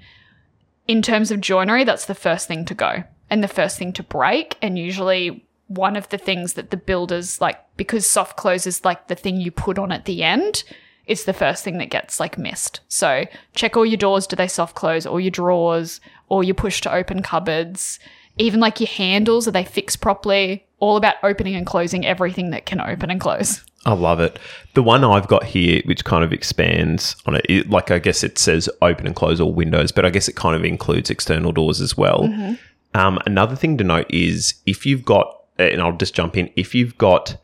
In 0.86 1.02
terms 1.02 1.30
of 1.30 1.40
joinery, 1.40 1.82
that's 1.84 2.04
the 2.04 2.14
first 2.14 2.46
thing 2.46 2.64
to 2.66 2.74
go 2.74 3.02
and 3.28 3.42
the 3.42 3.48
first 3.48 3.76
thing 3.78 3.92
to 3.94 4.02
break. 4.04 4.56
And 4.62 4.78
usually 4.78 5.44
one 5.68 5.96
of 5.96 6.08
the 6.10 6.18
things 6.18 6.54
that 6.54 6.70
the 6.70 6.76
builders 6.76 7.40
like 7.40 7.58
because 7.76 8.06
soft 8.06 8.36
close 8.36 8.66
is 8.66 8.84
like 8.84 9.08
the 9.08 9.14
thing 9.14 9.40
you 9.40 9.50
put 9.50 9.78
on 9.78 9.90
at 9.90 10.04
the 10.04 10.22
end 10.22 10.62
it's 11.06 11.24
the 11.24 11.32
first 11.32 11.64
thing 11.64 11.78
that 11.78 11.90
gets 11.90 12.20
like 12.20 12.38
missed 12.38 12.80
so 12.88 13.24
check 13.54 13.76
all 13.76 13.86
your 13.86 13.96
doors 13.96 14.26
do 14.26 14.36
they 14.36 14.48
soft 14.48 14.74
close 14.76 15.06
all 15.06 15.20
your 15.20 15.30
drawers 15.30 16.00
all 16.28 16.42
your 16.42 16.54
push 16.54 16.80
to 16.80 16.92
open 16.92 17.22
cupboards 17.22 17.98
even 18.38 18.60
like 18.60 18.80
your 18.80 18.88
handles 18.88 19.48
are 19.48 19.52
they 19.52 19.64
fixed 19.64 20.00
properly 20.00 20.64
all 20.78 20.96
about 20.96 21.16
opening 21.22 21.54
and 21.54 21.66
closing 21.66 22.06
everything 22.06 22.50
that 22.50 22.66
can 22.66 22.80
open 22.80 23.10
and 23.10 23.20
close 23.20 23.64
I 23.86 23.92
love 23.92 24.18
it. 24.18 24.40
The 24.74 24.82
one 24.82 25.04
I've 25.04 25.28
got 25.28 25.44
here, 25.44 25.80
which 25.84 26.04
kind 26.04 26.24
of 26.24 26.32
expands 26.32 27.14
on 27.24 27.36
it, 27.36 27.46
it, 27.48 27.70
like 27.70 27.92
I 27.92 28.00
guess 28.00 28.24
it 28.24 28.36
says 28.36 28.68
open 28.82 29.06
and 29.06 29.14
close 29.14 29.40
all 29.40 29.54
windows, 29.54 29.92
but 29.92 30.04
I 30.04 30.10
guess 30.10 30.26
it 30.26 30.34
kind 30.34 30.56
of 30.56 30.64
includes 30.64 31.08
external 31.08 31.52
doors 31.52 31.80
as 31.80 31.96
well. 31.96 32.22
Mm-hmm. 32.24 32.54
Um, 32.98 33.20
another 33.26 33.54
thing 33.54 33.78
to 33.78 33.84
note 33.84 34.06
is 34.10 34.54
if 34.66 34.86
you've 34.86 35.04
got, 35.04 35.32
and 35.58 35.80
I'll 35.80 35.96
just 35.96 36.14
jump 36.14 36.36
in, 36.36 36.50
if 36.56 36.74
you've 36.74 36.96
got 36.98 37.36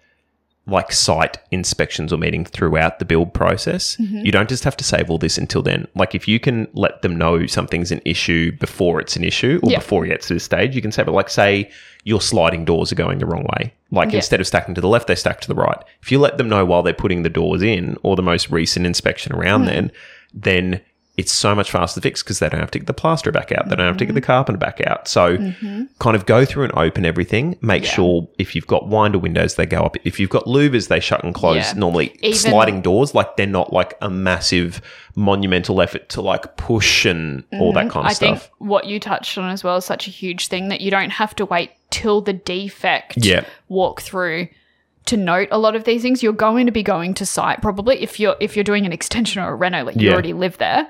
like 0.65 0.93
site 0.93 1.39
inspections 1.51 2.13
or 2.13 2.17
meetings 2.17 2.49
throughout 2.51 3.01
the 3.01 3.05
build 3.05 3.35
process, 3.35 3.97
Mm-hmm. 3.97 4.25
you 4.25 4.31
don't 4.31 4.49
just 4.49 4.63
have 4.63 4.77
to 4.77 4.85
save 4.85 5.11
all 5.11 5.19
this 5.19 5.37
until 5.37 5.61
then. 5.61 5.89
Like 5.97 6.15
if 6.15 6.29
you 6.29 6.39
can 6.39 6.69
let 6.75 7.03
them 7.03 7.17
know 7.17 7.47
something's 7.47 7.91
an 7.91 8.01
issue 8.05 8.53
before 8.59 9.01
it's 9.01 9.17
an 9.17 9.25
issue 9.25 9.59
or 9.65 9.73
Yeah. 9.73 9.79
before 9.79 10.05
it 10.05 10.09
gets 10.11 10.29
to 10.29 10.35
this 10.35 10.45
stage, 10.45 10.77
you 10.77 10.81
can 10.83 10.93
save 10.93 11.09
it. 11.09 11.11
Like 11.11 11.31
say 11.31 11.69
your 12.05 12.21
sliding 12.21 12.65
doors 12.65 12.93
are 12.93 12.97
going 12.97 13.19
the 13.19 13.27
wrong 13.27 13.45
way. 13.59 13.75
Like 13.91 14.11
Yeah. 14.11 14.17
instead 14.19 14.41
of 14.41 14.47
stacking 14.47 14.77
to 14.77 14.81
the 14.81 14.87
left, 14.89 15.09
they 15.09 15.17
stack 15.17 15.41
to 15.41 15.49
the 15.49 15.57
right. 15.57 15.79
If 16.01 16.13
you 16.13 16.21
let 16.21 16.39
them 16.39 16.49
know 16.49 16.65
while 16.65 16.85
they're 16.85 16.95
putting 16.95 17.25
the 17.25 17.29
doors 17.29 17.61
in 17.63 17.97
or 18.05 18.15
the 18.15 18.23
most 18.23 18.49
recent 18.49 18.87
inspection 18.87 19.33
around 19.35 19.65
then, 19.65 19.91
then 20.33 20.81
it's 21.19 21.31
so 21.33 21.55
much 21.55 21.71
faster 21.71 22.01
to 22.01 22.03
fix 22.03 22.23
because 22.23 22.39
they 22.39 22.49
don't 22.49 22.61
have 22.61 22.71
to 22.71 22.79
get 22.79 22.87
the 22.87 22.95
plaster 22.95 23.31
back 23.31 23.53
out. 23.53 23.69
They 23.69 23.77
don't 23.77 23.87
have 23.87 23.99
to 23.99 24.07
get 24.07 24.15
the 24.15 24.23
carpenter 24.23 24.59
back 24.59 24.81
out. 24.87 25.09
So 25.09 25.37
kind 25.99 26.17
of 26.17 26.25
go 26.25 26.47
through 26.47 26.65
and 26.65 26.73
open 26.75 27.05
everything. 27.05 27.59
Make 27.61 27.85
Yeah. 27.85 27.91
sure 27.91 28.29
if 28.39 28.55
you've 28.57 28.67
got 28.67 28.89
winder 28.89 29.19
windows, 29.19 29.57
they 29.57 29.67
go 29.67 29.83
up. 29.83 29.97
If 30.05 30.19
you've 30.19 30.31
got 30.31 30.47
louvers, 30.47 30.89
they 30.89 31.01
shut 31.01 31.23
and 31.23 31.35
close. 31.35 31.57
Yeah. 31.57 31.73
Normally 31.77 32.17
Even- 32.23 32.39
sliding 32.39 32.81
doors, 32.81 33.15
like 33.15 33.37
they're 33.37 33.47
not 33.47 33.75
like 33.75 33.95
a 34.01 34.09
massive 34.09 34.81
monumental 35.15 35.83
effort 35.83 36.09
to 36.09 36.23
like 36.23 36.57
push 36.57 37.05
and 37.05 37.45
all 37.61 37.75
that 37.75 37.91
kind 37.91 38.07
of 38.07 38.13
Mm-hmm. 38.13 38.25
I 38.25 38.37
think 38.39 38.51
what 38.59 38.87
you 38.87 38.99
touched 38.99 39.37
on 39.37 39.51
as 39.51 39.63
well 39.63 39.77
is 39.77 39.85
such 39.85 40.09
a 40.09 40.11
huge 40.11 40.49
thing 40.49 40.69
that 40.71 40.81
you 40.81 40.91
don't 40.91 41.11
have 41.11 41.37
to 41.37 41.45
wait 41.45 41.73
till 41.91 42.23
the 42.23 42.33
defect 42.33 43.15
Yeah. 43.19 43.45
walk 43.69 44.01
through 44.01 44.49
to 45.07 45.17
note 45.17 45.49
a 45.51 45.59
lot 45.59 45.75
of 45.77 45.85
these 45.85 46.03
things. 46.03 46.23
You're 46.23 46.33
going 46.33 46.67
to 46.67 46.73
be 46.73 46.83
going 46.83 47.15
to 47.15 47.27
site 47.27 47.61
probably 47.63 48.03
if 48.03 48.19
you're 48.21 48.37
if 48.41 48.57
you're 48.57 48.65
doing 48.65 48.87
an 48.87 48.93
extension 48.93 49.43
or 49.43 49.53
a 49.53 49.55
reno, 49.55 49.85
like 49.85 49.97
you 49.97 50.11
already 50.13 50.33
live 50.33 50.59
there. 50.59 50.89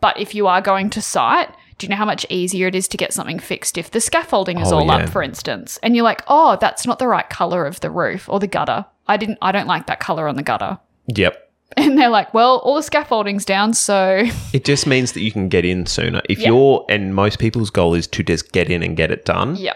But 0.00 0.18
if 0.18 0.34
you 0.34 0.46
are 0.46 0.62
going 0.62 0.88
to 0.90 1.02
site, 1.02 1.50
do 1.78 1.84
you 1.86 1.90
know 1.90 1.96
how 1.96 2.04
much 2.06 2.24
easier 2.30 2.68
it 2.68 2.74
is 2.74 2.88
to 2.88 2.96
get 2.96 3.12
something 3.12 3.38
fixed 3.38 3.76
if 3.76 3.90
the 3.90 4.00
scaffolding 4.00 4.58
is 4.58 4.72
Oh, 4.72 4.78
all 4.78 4.86
yeah. 4.86 4.96
up, 4.96 5.08
for 5.10 5.22
instance, 5.22 5.78
and 5.82 5.94
you're 5.94 6.04
like, 6.04 6.22
oh, 6.28 6.56
that's 6.60 6.86
not 6.86 6.98
the 6.98 7.06
right 7.08 7.28
color 7.28 7.66
of 7.66 7.80
the 7.80 7.90
roof 7.90 8.28
or 8.28 8.38
the 8.40 8.46
gutter. 8.46 8.86
I 9.06 9.16
didn't. 9.16 9.38
I 9.42 9.52
don't 9.52 9.66
like 9.66 9.86
that 9.88 10.00
color 10.00 10.26
on 10.28 10.36
the 10.36 10.42
gutter. 10.42 10.78
Yep. 11.08 11.46
And 11.76 11.96
they're 11.96 12.08
like, 12.08 12.34
well, 12.34 12.56
all 12.64 12.74
the 12.74 12.82
scaffolding's 12.82 13.44
down, 13.44 13.74
so 13.74 14.24
It 14.52 14.64
just 14.64 14.88
means 14.88 15.12
that 15.12 15.20
you 15.20 15.30
can 15.30 15.48
get 15.48 15.64
in 15.64 15.86
sooner. 15.86 16.20
If 16.28 16.40
Yeah. 16.40 16.48
you're, 16.48 16.84
and 16.88 17.14
most 17.14 17.38
people's 17.38 17.70
goal 17.70 17.94
is 17.94 18.08
to 18.08 18.24
just 18.24 18.50
get 18.50 18.68
in 18.70 18.82
and 18.82 18.96
get 18.96 19.12
it 19.12 19.24
done. 19.24 19.54
yeah, 19.54 19.74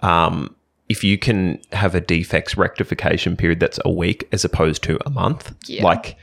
Um, 0.00 0.54
if 0.92 1.02
you 1.02 1.16
can 1.18 1.58
have 1.72 1.94
a 1.94 2.00
defects 2.00 2.56
rectification 2.56 3.36
period 3.36 3.58
that's 3.60 3.78
a 3.84 3.90
week 3.90 4.28
as 4.32 4.44
opposed 4.44 4.82
to 4.84 4.98
a 5.06 5.10
month, 5.10 5.52
Yeah. 5.66 5.82
like, 5.82 6.16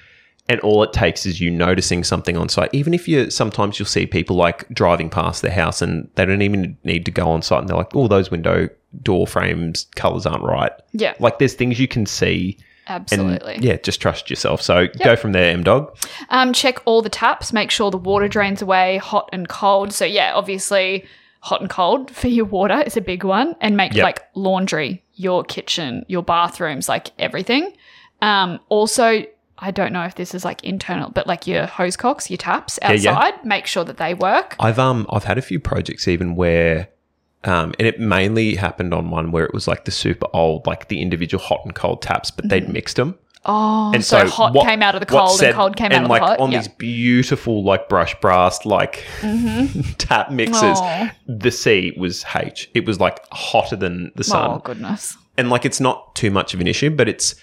and 0.48 0.60
all 0.62 0.82
it 0.84 0.94
takes 0.94 1.26
is 1.26 1.40
you 1.42 1.52
noticing 1.52 2.04
something 2.04 2.36
on 2.38 2.50
site. 2.50 2.70
Even 2.74 2.94
if 2.94 3.08
you 3.08 3.30
sometimes 3.30 3.78
you'll 3.80 3.86
see 3.98 4.06
people 4.06 4.36
like 4.36 4.68
driving 4.70 5.10
past 5.10 5.42
their 5.42 5.52
house 5.52 5.82
and 5.82 6.10
they 6.16 6.26
don't 6.26 6.42
even 6.42 6.78
need 6.84 7.06
to 7.06 7.12
go 7.12 7.30
on 7.30 7.42
site 7.42 7.60
and 7.60 7.70
they're 7.70 7.78
like, 7.78 7.96
oh, 7.96 8.08
those 8.08 8.32
window 8.32 8.68
door 9.04 9.28
frames 9.28 9.86
colors 9.96 10.26
aren't 10.26 10.44
right. 10.44 10.72
yeah, 10.94 11.14
Like, 11.20 11.38
there's 11.40 11.54
things 11.54 11.80
you 11.80 11.88
can 11.88 12.06
see. 12.06 12.58
And 12.88 13.02
absolutely. 13.04 13.58
yeah, 13.62 13.78
just 13.78 14.02
trust 14.02 14.32
yourself. 14.32 14.64
So 14.64 14.88
go 15.04 15.16
from 15.16 15.32
there, 15.34 15.52
M 15.52 15.62
Dog. 15.64 15.96
Um, 16.30 16.54
check 16.54 16.82
all 16.86 17.04
the 17.04 17.10
taps, 17.10 17.54
make 17.54 17.70
sure 17.70 17.92
the 17.92 17.98
water 18.00 18.28
drains 18.28 18.64
away, 18.64 18.98
hot 18.98 19.30
and 19.32 19.48
cold. 19.48 19.94
So 19.94 20.06
yeah, 20.06 20.34
obviously 20.34 21.06
hot 21.39 21.62
and 21.62 21.69
cold 21.69 22.12
for 22.12 22.27
your 22.27 22.46
water 22.46 22.81
is 22.81 22.98
a 22.98 23.01
big 23.01 23.24
one. 23.24 23.55
And 23.62 23.77
make 23.77 23.93
Yep. 23.93 24.03
like 24.03 24.22
laundry, 24.36 25.03
your 25.13 25.43
kitchen, 25.43 26.05
your 26.08 26.24
bathrooms, 26.24 26.89
like 26.89 27.12
everything. 27.19 27.74
Um, 28.22 28.60
also 28.69 29.24
I 29.62 29.72
don't 29.72 29.91
know 29.91 30.03
if 30.03 30.15
this 30.15 30.34
is 30.34 30.46
like 30.46 30.63
internal, 30.63 31.10
but 31.10 31.27
like 31.27 31.46
your 31.46 31.65
hose 31.65 31.98
cocks, 31.98 32.29
your 32.29 32.38
taps 32.38 32.79
Yeah, 32.81 32.93
yeah. 32.93 33.12
outside, 33.12 33.46
make 33.46 33.65
sure 33.67 33.84
that 33.84 33.98
they 33.98 34.13
work. 34.13 34.55
I've 34.60 34.79
um 34.79 35.05
I've 35.10 35.25
had 35.25 35.38
a 35.38 35.41
few 35.41 35.60
projects 35.60 36.08
even 36.08 36.36
where 36.36 36.88
um 37.46 37.74
and 37.79 37.88
it 37.88 38.00
mainly 38.00 38.55
happened 38.55 38.93
on 38.93 39.10
one 39.10 39.31
where 39.31 39.46
it 39.46 39.53
was 39.53 39.67
like 39.67 39.86
the 39.86 39.91
super 39.91 40.27
old 40.34 40.67
like 40.67 40.88
the 40.89 41.01
individual 41.01 41.41
hot 41.41 41.62
and 41.63 41.74
cold 41.74 42.01
taps 42.01 42.31
but 42.31 42.50
they'd 42.50 42.67
mixed 42.67 42.98
them 42.98 43.17
Oh, 43.46 43.91
and 43.93 44.03
so, 44.03 44.25
so, 44.25 44.27
hot 44.29 44.53
what- 44.53 44.67
came 44.67 44.84
out 44.84 44.96
of 44.96 45.00
the 45.00 45.05
cold 45.05 45.38
said- 45.38 45.50
and 45.50 45.55
cold 45.55 45.75
came 45.77 45.86
and 45.93 45.93
out 45.93 46.03
of 46.03 46.10
the 46.10 46.19
hot. 46.19 46.39
on 46.39 46.51
Yeah. 46.51 46.60
these 46.60 46.67
beautiful 46.67 47.63
like 47.63 47.88
brush 47.88 48.13
brass 48.19 48.65
like 48.65 49.05
mm-hmm. 49.22 49.81
tap 49.98 50.29
mixes, 50.31 50.62
Aw. 50.63 51.13
the 51.27 51.51
C 51.51 51.93
was 51.98 52.25
H 52.36 52.69
it 52.74 52.86
was 52.86 53.00
like 53.00 53.19
hotter 53.31 53.75
than 53.77 54.12
the 54.15 54.24
sun 54.25 54.51
Oh 54.51 54.60
goodness. 54.60 55.15
and 55.38 55.50
like 55.50 55.63
it's 55.65 55.79
not 55.79 56.15
too 56.15 56.31
much 56.31 56.53
of 56.53 56.60
an 56.60 56.67
issue 56.67 56.89
but 56.89 57.08
it's 57.08 57.34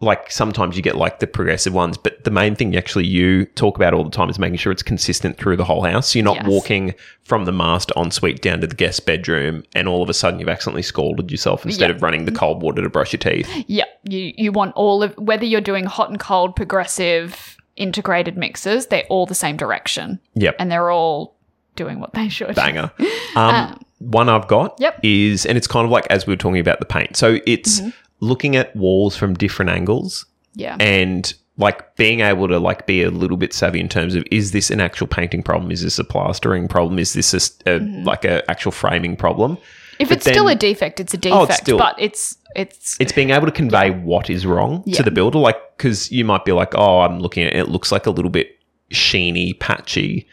like 0.00 0.30
sometimes 0.30 0.76
you 0.76 0.82
get 0.82 0.94
like 0.96 1.18
the 1.18 1.26
progressive 1.26 1.74
ones 1.74 1.98
but 1.98 2.22
the 2.22 2.30
main 2.30 2.54
thing 2.54 2.76
actually 2.76 3.04
you 3.04 3.44
talk 3.56 3.74
about 3.76 3.92
all 3.92 4.04
the 4.04 4.10
time 4.10 4.30
is 4.30 4.38
making 4.38 4.56
sure 4.56 4.70
it's 4.70 4.84
consistent 4.84 5.36
through 5.36 5.56
the 5.56 5.64
whole 5.64 5.82
house 5.82 6.10
so 6.12 6.18
you're 6.20 6.24
not 6.24 6.36
Yes. 6.36 6.46
walking 6.46 6.94
from 7.24 7.46
the 7.46 7.50
master 7.52 7.92
ensuite 7.96 8.40
down 8.40 8.60
to 8.60 8.68
the 8.68 8.76
guest 8.76 9.04
bedroom 9.06 9.64
and 9.74 9.88
all 9.88 10.00
of 10.00 10.08
a 10.08 10.14
sudden 10.14 10.38
you've 10.38 10.48
accidentally 10.48 10.82
scalded 10.82 11.32
yourself 11.32 11.66
instead 11.66 11.90
Yeah. 11.90 11.96
of 11.96 12.02
running 12.02 12.26
the 12.26 12.30
cold 12.32 12.62
water 12.62 12.80
to 12.80 12.88
brush 12.88 13.12
your 13.12 13.18
teeth 13.18 13.48
Yeah, 13.66 13.86
you 14.10 14.32
you 14.36 14.52
want 14.52 14.72
all 14.76 15.02
of 15.02 15.14
whether 15.18 15.44
you're 15.44 15.60
doing 15.60 15.84
hot 15.84 16.08
and 16.10 16.18
cold, 16.20 16.56
progressive, 16.56 17.56
integrated 17.76 18.36
mixes, 18.36 18.86
they're 18.86 19.04
all 19.08 19.26
the 19.26 19.34
same 19.34 19.56
direction, 19.56 20.18
yep 20.34 20.56
and 20.58 20.70
they're 20.70 20.90
all 20.90 21.36
doing 21.76 22.00
what 22.00 22.12
they 22.14 22.28
should. 22.28 22.54
banger. 22.54 22.90
Um, 23.36 23.78
one 23.98 24.28
I've 24.28 24.48
got 24.48 24.76
Yep. 24.80 25.00
is, 25.04 25.46
and 25.46 25.56
it's 25.56 25.66
kind 25.68 25.84
of 25.84 25.90
like 25.92 26.06
as 26.10 26.26
we 26.26 26.32
were 26.32 26.36
talking 26.36 26.58
about 26.60 26.80
the 26.80 26.86
paint. 26.86 27.16
So 27.16 27.38
it's 27.46 27.80
Mm-hmm. 27.80 27.90
looking 28.20 28.56
at 28.56 28.74
walls 28.74 29.16
from 29.16 29.34
different 29.34 29.70
angles 29.70 30.26
Yeah, 30.54 30.76
and 30.80 31.32
like 31.56 31.94
being 31.96 32.20
able 32.20 32.48
to 32.48 32.58
like 32.58 32.86
be 32.86 33.02
a 33.02 33.10
little 33.10 33.36
bit 33.36 33.52
savvy 33.52 33.78
in 33.80 33.88
terms 33.88 34.14
of 34.16 34.24
is 34.30 34.50
this 34.52 34.70
an 34.70 34.80
actual 34.80 35.06
painting 35.06 35.42
problem? 35.42 35.70
Is 35.70 35.82
this 35.82 35.98
a 35.98 36.04
plastering 36.04 36.66
problem? 36.68 36.98
Is 36.98 37.12
this 37.12 37.32
a, 37.66 37.70
a- 37.76 37.78
like 38.04 38.24
a 38.24 38.48
actual 38.50 38.72
framing 38.72 39.16
problem? 39.16 39.58
If 39.98 40.10
it's 40.10 40.24
still 40.24 40.48
a 40.48 40.54
defect, 40.54 41.00
it's 41.00 41.14
a 41.14 41.16
Oh, 41.30 41.40
defect, 41.40 41.50
it's 41.50 41.58
still- 41.60 41.78
but 41.78 41.94
it's 41.98 42.36
it's 42.56 42.96
It's 42.98 43.12
being 43.12 43.30
able 43.30 43.46
to 43.46 43.52
convey 43.52 43.90
what 43.90 44.30
is 44.30 44.46
wrong 44.46 44.82
Yeah. 44.86 44.96
to 44.96 45.02
the 45.02 45.10
builder, 45.10 45.38
like 45.38 45.56
because 45.76 46.10
you 46.10 46.24
might 46.24 46.44
be 46.44 46.52
like, 46.52 46.74
oh, 46.74 47.00
I'm 47.00 47.20
looking 47.20 47.44
at 47.44 47.52
it, 47.52 47.58
it 47.60 47.68
looks 47.68 47.92
like 47.92 48.06
a 48.06 48.10
little 48.10 48.30
bit 48.30 48.58
sheeny, 48.92 49.58
patchy. 49.58 50.26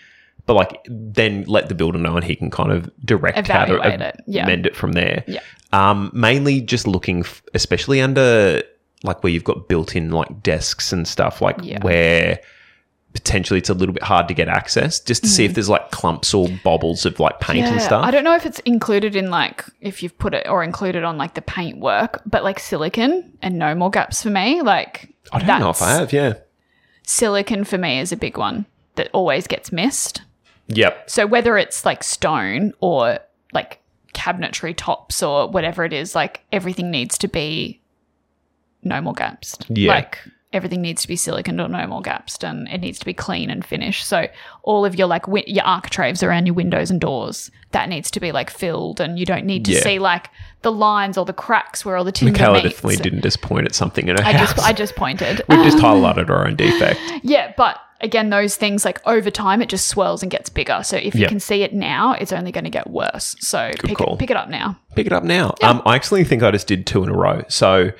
But 0.45 0.53
like, 0.53 0.79
then 0.87 1.43
let 1.47 1.69
the 1.69 1.75
builder 1.75 1.97
know, 1.97 2.15
and 2.15 2.23
he 2.23 2.35
can 2.35 2.49
kind 2.51 2.71
of 2.71 2.89
direct 3.03 3.47
how 3.47 3.65
to 3.65 3.75
Evaluate 3.75 4.01
it, 4.01 4.21
yeah. 4.27 4.43
amend 4.43 4.65
it 4.67 4.75
from 4.75 4.93
there. 4.93 5.23
Yeah. 5.27 5.39
Um, 5.73 6.09
mainly 6.13 6.61
just 6.61 6.87
looking, 6.87 7.21
f- 7.21 7.41
especially 7.53 7.99
under 7.99 8.61
like 9.03 9.23
where 9.23 9.31
you've 9.33 9.43
got 9.43 9.67
built-in 9.67 10.11
like 10.11 10.41
desks 10.43 10.93
and 10.93 11.07
stuff, 11.07 11.41
like 11.41 11.59
where 11.83 12.39
potentially 13.15 13.57
it's 13.57 13.69
a 13.69 13.73
little 13.73 13.93
bit 13.93 14.03
hard 14.03 14.27
to 14.27 14.33
get 14.33 14.47
access, 14.47 14.99
just 14.99 15.23
to 15.23 15.29
see 15.29 15.45
if 15.45 15.51
mm. 15.51 15.55
there's 15.55 15.69
like 15.69 15.89
clumps 15.89 16.33
or 16.33 16.47
bobbles 16.63 17.05
of 17.05 17.19
like 17.19 17.39
paint 17.39 17.65
and. 17.65 17.77
Yeah, 17.77 17.81
stuff. 17.81 18.05
I 18.05 18.11
don't 18.11 18.23
know 18.23 18.35
if 18.35 18.45
it's 18.45 18.59
included 18.59 19.15
in 19.15 19.31
like 19.31 19.65
if 19.81 20.03
you've 20.03 20.17
put 20.19 20.33
it 20.33 20.47
or 20.47 20.63
included 20.63 21.03
on 21.03 21.17
like 21.17 21.33
the 21.33 21.41
paint 21.41 21.79
work, 21.79 22.21
but 22.25 22.43
like 22.43 22.59
silicon 22.59 23.37
and 23.41 23.57
no 23.57 23.73
more 23.73 23.89
gaps 23.89 24.21
for 24.21 24.29
me. 24.29 24.61
Like 24.61 25.15
I 25.31 25.39
don't 25.39 25.61
know 25.61 25.69
if 25.71 25.81
I 25.81 25.91
have. 25.93 26.13
Yeah. 26.13 26.35
Silicon 27.03 27.63
for 27.63 27.77
me 27.77 27.99
is 27.99 28.11
a 28.11 28.17
big 28.17 28.37
one 28.37 28.65
that 28.95 29.09
always 29.13 29.47
gets 29.47 29.71
missed. 29.71 30.21
Yep. 30.67 31.09
So 31.09 31.25
whether 31.25 31.57
it's 31.57 31.85
like 31.85 32.03
stone 32.03 32.73
or 32.81 33.19
like 33.53 33.79
cabinetry 34.13 34.75
tops 34.75 35.23
or 35.23 35.47
whatever 35.47 35.85
it 35.85 35.93
is, 35.93 36.15
like 36.15 36.43
everything 36.51 36.91
needs 36.91 37.17
to 37.19 37.27
be 37.27 37.81
no 38.83 38.99
more 39.01 39.13
gaps. 39.13 39.57
Yeah. 39.69 39.93
Like 39.93 40.19
everything 40.55 40.81
needs 40.81 41.01
to 41.03 41.07
be 41.07 41.15
siliconed 41.15 41.63
or 41.63 41.67
no 41.67 41.85
more 41.85 42.01
gaps 42.01 42.37
and 42.43 42.67
it 42.69 42.79
needs 42.79 42.97
to 42.99 43.05
be 43.05 43.13
clean 43.13 43.49
and 43.49 43.63
finished. 43.63 44.07
So 44.07 44.27
all 44.63 44.85
of 44.85 44.95
your 44.95 45.07
like 45.07 45.23
wi- 45.23 45.43
your 45.45 45.65
architraves 45.65 46.23
around 46.23 46.45
your 46.47 46.55
windows 46.55 46.89
and 46.89 46.99
doors, 46.99 47.51
that 47.71 47.89
needs 47.89 48.09
to 48.11 48.19
be 48.19 48.31
like 48.31 48.49
filled 48.49 48.99
and 48.99 49.19
you 49.19 49.25
don't 49.25 49.45
need 49.45 49.65
to 49.65 49.73
Yeah. 49.73 49.81
see 49.81 49.99
like 49.99 50.29
the 50.63 50.71
lines 50.71 51.17
or 51.17 51.25
the 51.25 51.33
cracks 51.33 51.85
where 51.85 51.95
all 51.97 52.03
the 52.03 52.11
timber 52.11 52.37
Mikaela 52.39 52.63
meets. 52.63 52.75
definitely 52.75 52.95
didn't 52.97 53.21
just 53.21 53.41
point 53.41 53.65
at 53.67 53.75
something 53.75 54.07
in 54.07 54.15
her 54.17 54.23
I 54.23 54.31
house. 54.33 54.53
just 54.53 54.67
I 54.67 54.73
just 54.73 54.95
pointed. 54.95 55.41
We've 55.49 55.63
just 55.63 55.77
highlighted 55.77 56.29
our 56.29 56.47
own 56.47 56.55
defect. 56.55 56.99
Yeah, 57.23 57.53
but 57.57 57.79
again, 58.01 58.29
those 58.29 58.55
things 58.55 58.85
like 58.85 59.05
over 59.07 59.31
time 59.31 59.61
it 59.61 59.69
just 59.69 59.87
swells 59.87 60.21
and 60.21 60.31
gets 60.31 60.49
bigger. 60.49 60.81
So 60.83 60.97
if 60.97 61.15
you 61.15 61.27
can 61.27 61.39
see 61.39 61.63
it 61.63 61.73
now, 61.73 62.13
it's 62.13 62.31
only 62.33 62.51
going 62.51 62.63
to 62.65 62.69
get 62.69 62.89
worse. 62.89 63.35
So 63.39 63.71
pick 63.83 63.99
it, 63.99 64.19
pick 64.19 64.29
it 64.31 64.37
up 64.37 64.49
now. 64.49 64.77
Pick 64.95 65.07
it 65.07 65.13
up 65.13 65.23
now. 65.23 65.55
Um, 65.63 65.81
I 65.85 65.95
actually 65.95 66.23
think 66.23 66.43
I 66.43 66.51
just 66.51 66.67
did 66.67 66.85
two 66.85 67.03
in 67.03 67.09
a 67.09 67.13
row. 67.13 67.43
So, 67.47 67.91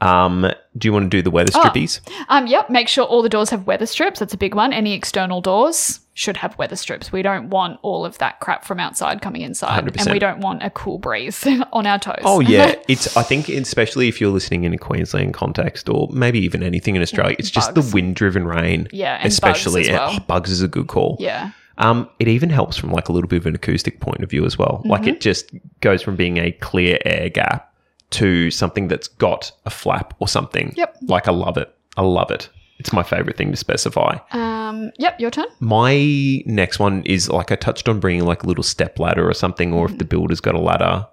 um, 0.00 0.50
do 0.78 0.86
you 0.88 0.92
want 0.92 1.10
to 1.10 1.16
do 1.16 1.22
the 1.22 1.30
weather 1.30 1.52
strippies? 1.52 2.00
Um, 2.28 2.46
yep. 2.46 2.70
Make 2.70 2.88
sure 2.88 3.04
all 3.04 3.22
the 3.22 3.28
doors 3.28 3.50
have 3.50 3.66
weather 3.66 3.86
strips. 3.86 4.20
That's 4.20 4.32
a 4.34 4.36
big 4.38 4.54
one. 4.54 4.72
Any 4.72 4.94
external 4.94 5.40
doors 5.40 6.00
should 6.14 6.36
have 6.38 6.56
weather 6.58 6.76
strips. 6.76 7.10
We 7.12 7.22
don't 7.22 7.50
want 7.50 7.78
all 7.82 8.04
of 8.04 8.18
that 8.18 8.40
crap 8.40 8.64
from 8.64 8.78
outside 8.80 9.20
coming 9.22 9.42
inside, 9.42 9.78
and 9.84 9.92
100%. 9.92 10.12
we 10.12 10.18
don't 10.18 10.40
want 10.40 10.62
a 10.62 10.70
cool 10.70 10.98
breeze 10.98 11.46
on 11.72 11.86
our 11.86 11.98
toes. 11.98 12.20
Oh 12.24 12.40
yeah, 12.40 12.74
it's. 12.88 13.16
I 13.16 13.22
think 13.22 13.48
especially 13.48 14.08
if 14.08 14.20
you're 14.20 14.30
listening 14.32 14.64
in 14.64 14.72
a 14.72 14.78
Queensland 14.78 15.34
context, 15.34 15.88
or 15.88 16.08
maybe 16.12 16.38
even 16.40 16.62
anything 16.62 16.96
in 16.96 17.02
Australia, 17.02 17.36
it's 17.38 17.50
just 17.50 17.74
the 17.74 17.82
wind-driven 17.92 18.46
rain. 18.46 18.88
Yeah, 18.92 19.14
and 19.14 19.22
bugs 19.24 19.34
especially 19.34 19.82
as 19.82 19.88
well. 19.90 20.10
oh, 20.14 20.18
bugs 20.26 20.50
is 20.50 20.62
a 20.62 20.68
good 20.68 20.86
call. 20.88 21.16
yeah. 21.20 21.52
Um, 21.78 22.10
it 22.18 22.28
even 22.28 22.50
helps 22.50 22.76
from 22.76 22.90
like 22.92 23.08
a 23.08 23.12
little 23.12 23.26
bit 23.28 23.38
of 23.38 23.46
an 23.46 23.54
acoustic 23.54 24.00
point 24.00 24.22
of 24.22 24.28
view 24.28 24.44
as 24.44 24.58
well. 24.58 24.82
Like 24.84 25.00
Mm-hmm. 25.02 25.08
it 25.10 25.20
just 25.22 25.50
goes 25.80 26.02
from 26.02 26.14
being 26.14 26.36
a 26.36 26.52
clear 26.52 26.98
air 27.06 27.30
gap 27.30 27.69
to 28.10 28.50
something 28.50 28.88
that's 28.88 29.08
got 29.08 29.52
a 29.66 29.70
flap 29.70 30.14
or 30.18 30.28
something. 30.28 30.72
Yep. 30.76 30.96
Like 31.02 31.28
I 31.28 31.32
love 31.32 31.56
it. 31.56 31.74
I 31.96 32.02
love 32.02 32.30
it. 32.30 32.48
It's 32.78 32.92
my 32.92 33.02
favorite 33.02 33.36
thing 33.36 33.50
to 33.50 33.56
specify. 33.56 34.18
Um, 34.32 34.90
yep. 34.98 35.20
Your 35.20 35.30
turn. 35.30 35.46
My 35.60 36.42
next 36.46 36.78
one 36.78 37.02
is 37.04 37.28
like 37.28 37.52
I 37.52 37.56
touched 37.56 37.88
on 37.88 38.00
bringing 38.00 38.24
like 38.24 38.42
a 38.42 38.46
little 38.46 38.64
step 38.64 38.98
ladder 38.98 39.28
or 39.28 39.34
something, 39.34 39.72
or 39.72 39.86
if 39.90 39.98
the 39.98 40.04
builder's 40.04 40.40
got 40.40 40.54
a 40.54 40.58
ladder. 40.60 41.06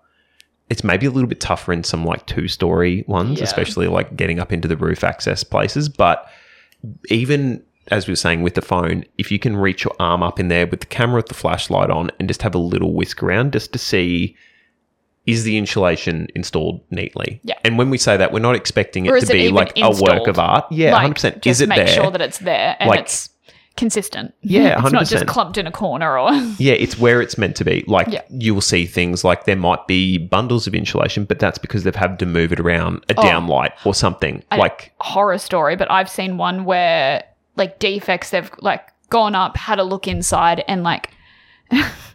It's 0.69 0.83
maybe 0.83 1.05
a 1.05 1.11
little 1.11 1.29
bit 1.29 1.39
tougher 1.39 1.71
in 1.73 1.83
some 1.83 2.03
like 2.05 2.25
two 2.25 2.47
story 2.47 3.03
ones, 3.07 3.37
Yeah. 3.39 3.43
especially 3.45 3.87
like 3.87 4.15
getting 4.17 4.39
up 4.39 4.51
into 4.51 4.67
the 4.67 4.75
roof 4.77 5.03
access 5.03 5.43
places. 5.43 5.87
But 5.89 6.27
even 7.09 7.63
as 7.89 8.05
we 8.07 8.11
were 8.11 8.15
saying 8.17 8.41
with 8.41 8.55
the 8.55 8.61
phone, 8.61 9.05
if 9.17 9.31
you 9.31 9.39
can 9.39 9.55
reach 9.55 9.83
your 9.85 9.95
arm 9.99 10.21
up 10.23 10.39
in 10.39 10.49
there 10.49 10.67
with 10.67 10.81
the 10.81 10.85
camera 10.85 11.17
with 11.17 11.27
the 11.27 11.33
flashlight 11.33 11.89
on 11.89 12.11
and 12.19 12.27
just 12.27 12.41
have 12.41 12.53
a 12.55 12.59
little 12.59 12.93
whisk 12.93 13.23
around 13.23 13.53
just 13.53 13.71
to 13.73 13.79
see 13.79 14.35
is 15.27 15.43
the 15.43 15.57
insulation 15.57 16.27
installed 16.33 16.81
neatly? 16.89 17.39
Yeah. 17.43 17.59
And 17.63 17.77
when 17.77 17.89
we 17.89 17.97
say 17.97 18.17
that, 18.17 18.31
we're 18.31 18.39
not 18.39 18.55
expecting 18.55 19.05
it 19.05 19.09
to 19.11 19.17
it 19.17 19.31
be 19.31 19.49
like 19.49 19.73
a 19.77 19.91
work 19.91 20.27
of 20.27 20.39
art. 20.39 20.65
Yeah, 20.71 20.93
like, 20.93 21.01
hundred 21.01 21.13
percent. 21.15 21.41
Just 21.43 21.57
Is 21.57 21.61
it 21.61 21.69
make 21.69 21.85
there? 21.85 21.87
sure 21.87 22.09
that 22.09 22.21
it's 22.21 22.39
there 22.39 22.77
and 22.79 22.89
Like- 22.89 23.01
it's 23.01 23.29
consistent. 23.75 24.33
Yeah, 24.41 24.75
one 24.75 24.83
hundred 24.83 25.01
it's 25.01 25.11
not 25.11 25.19
just 25.19 25.27
clumped 25.27 25.57
in 25.57 25.67
a 25.67 25.71
corner 25.71 26.17
or. 26.17 26.31
Yeah, 26.57 26.73
it's 26.73 26.97
where 26.97 27.21
it's 27.21 27.37
meant 27.37 27.57
to 27.57 27.65
be. 27.65 27.83
Like 27.87 28.07
Yeah. 28.07 28.21
you 28.29 28.53
will 28.53 28.61
see 28.61 28.85
things 28.85 29.25
like 29.25 29.43
there 29.43 29.57
might 29.57 29.85
be 29.85 30.17
bundles 30.17 30.65
of 30.65 30.73
insulation, 30.73 31.25
but 31.25 31.39
that's 31.39 31.57
because 31.57 31.83
they've 31.83 31.93
had 31.93 32.17
to 32.19 32.25
move 32.25 32.53
it 32.53 32.59
around 32.59 33.03
a 33.09 33.13
oh. 33.17 33.21
downlight 33.21 33.73
or 33.85 33.93
something. 33.93 34.43
Oh. 34.51 34.57
Like 34.57 34.93
horror 34.99 35.37
story, 35.37 35.75
but 35.75 35.91
I've 35.91 36.09
seen 36.09 36.37
one 36.37 36.63
where 36.63 37.23
like 37.57 37.79
defects 37.79 38.29
they've 38.29 38.49
like 38.59 38.87
gone 39.09 39.35
up, 39.35 39.57
had 39.57 39.77
a 39.77 39.83
look 39.83 40.07
inside, 40.07 40.63
and 40.69 40.83
like 40.83 41.11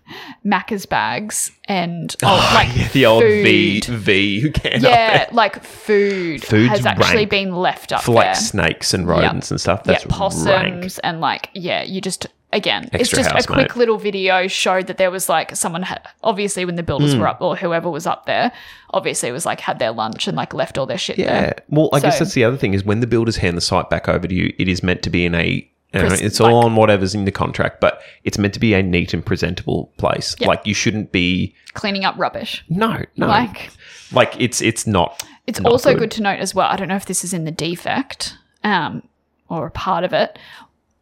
Macca's 0.45 0.87
bags 0.87 1.51
and 1.67 2.15
oh, 2.23 2.51
like 2.55 2.93
the 2.93 3.07
old 3.07 3.23
food. 3.23 3.45
V 3.45 3.81
V 3.97 4.41
who 4.41 4.51
can 4.51 4.83
Yeah, 4.83 5.29
like 5.33 5.63
food 5.65 6.43
Food's 6.45 6.69
has 6.71 6.87
actually 6.87 7.27
been 7.27 7.55
left 7.55 7.93
up 7.93 8.03
for 8.03 8.13
like 8.13 8.27
there. 8.27 8.35
snakes 8.35 8.93
and 8.95 9.07
rodents 9.07 9.51
and 9.51 9.61
stuff. 9.61 9.83
yeah, 9.85 9.93
That's 9.93 10.05
possums 10.09 10.47
rank. 10.47 10.93
and 11.05 11.21
like 11.21 11.51
yeah, 11.55 11.83
you 11.83 12.01
just 12.01 12.27
again, 12.53 12.85
it's 12.93 12.95
Extra 13.05 13.19
just 13.21 13.31
a 13.31 13.33
housemate. 13.35 13.57
quick 13.69 13.77
little 13.77 13.97
video 13.97 14.47
showed 14.47 14.87
that 14.89 14.99
there 14.99 15.11
was 15.11 15.29
like 15.29 15.57
someone 15.57 15.83
had 15.83 16.07
obviously 16.23 16.65
when 16.67 16.75
the 16.77 16.83
builders 16.83 17.15
Hmm. 17.15 17.21
were 17.21 17.29
up 17.29 17.41
or 17.41 17.57
whoever 17.57 17.89
was 17.91 18.07
up 18.07 18.27
there, 18.27 18.53
obviously 18.91 19.33
was 19.33 19.47
like 19.47 19.61
had 19.61 19.79
their 19.79 19.93
lunch 19.93 20.29
and 20.29 20.37
like 20.37 20.53
left 20.53 20.77
all 20.77 20.85
their 20.87 20.99
shit 20.99 21.19
Yeah. 21.19 21.41
there. 21.41 21.55
Well, 21.71 21.89
I 21.95 22.01
guess 22.01 22.19
that's 22.19 22.35
the 22.35 22.45
other 22.45 22.57
thing 22.59 22.75
is 22.75 22.85
when 22.85 23.01
the 23.01 23.07
builders 23.07 23.37
hand 23.37 23.57
the 23.57 23.61
site 23.63 23.89
back 23.89 24.09
over 24.09 24.27
to 24.29 24.35
you, 24.35 24.53
it 24.59 24.69
is 24.69 24.83
meant 24.83 25.03
to 25.05 25.11
be 25.11 25.25
in 25.25 25.35
a. 25.35 25.67
know, 25.95 26.09
Pres- 26.09 26.21
it's 26.21 26.41
all 26.41 26.57
like- 26.57 26.65
on 26.67 26.77
whatever's 26.77 27.15
in 27.15 27.25
the 27.25 27.31
contract, 27.33 27.81
but 27.81 28.01
it's 28.25 28.39
meant 28.39 28.55
to 28.55 28.61
be 28.61 28.75
a 28.75 28.83
neat 28.83 29.13
and 29.13 29.25
presentable 29.25 29.93
place. 29.99 30.35
Yeah. 30.39 30.49
Like 30.49 30.67
you 30.67 30.75
shouldn't 30.75 31.13
be. 31.13 31.55
Cleaning 31.75 32.05
up 32.05 32.15
rubbish. 32.19 32.65
No, 32.69 33.03
no. 33.17 33.27
Like 33.27 33.71
Like 34.13 34.35
it's 34.41 34.61
it's 34.63 34.87
not. 34.87 35.23
It's 35.47 35.61
not 35.61 35.73
also 35.73 35.97
good. 35.97 36.11
to 36.13 36.23
note 36.23 36.39
as 36.41 36.55
well. 36.55 36.69
I 36.69 36.77
don't 36.77 36.89
know 36.89 36.97
if 36.97 37.07
this 37.07 37.25
is 37.25 37.33
in 37.35 37.45
the 37.45 37.51
defect 37.51 38.37
um, 38.65 39.03
or 39.49 39.67
a 39.67 39.71
part 39.71 40.05
of 40.05 40.13
it. 40.13 40.39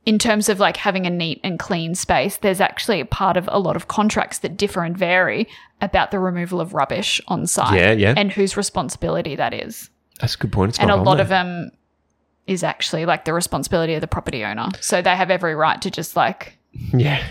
In 0.07 0.19
terms 0.19 0.49
of 0.49 0.59
like 0.59 0.79
having 0.79 1.07
a 1.07 1.11
neat 1.11 1.41
and 1.45 1.59
clean 1.59 1.95
space, 1.95 2.39
there's 2.39 2.61
actually 2.61 3.01
a 3.01 3.05
part 3.05 3.37
of 3.37 3.49
a 3.53 3.59
lot 3.59 3.77
of 3.77 3.87
contracts 3.89 4.39
that 4.39 4.57
differ 4.57 4.83
and 4.83 4.97
vary 4.97 5.47
about 5.83 6.11
the 6.11 6.19
removal 6.19 6.59
of 6.61 6.73
rubbish 6.73 7.21
on 7.29 7.47
site. 7.47 7.79
Yeah, 7.79 7.93
yeah. 7.93 8.15
And 8.17 8.33
whose 8.33 8.57
responsibility 8.57 9.37
that 9.37 9.53
is. 9.53 9.91
That's 10.21 10.35
a 10.35 10.39
good 10.39 10.53
point. 10.53 10.71
It's 10.71 10.79
and 10.79 10.91
a 10.91 10.97
lot 10.97 11.17
there. 11.17 11.23
of 11.25 11.29
them 11.29 11.71
is 12.51 12.65
actually 12.65 13.07
like 13.07 13.25
the 13.25 13.33
responsibility 13.33 13.95
of 13.95 14.01
the 14.01 14.09
property 14.09 14.45
owner. 14.45 14.69
So 14.81 15.01
they 15.01 15.15
have 15.15 15.31
every 15.31 15.55
right 15.55 15.81
to 15.83 15.91
just 15.91 16.17
like 16.17 16.59
yeah. 16.93 17.23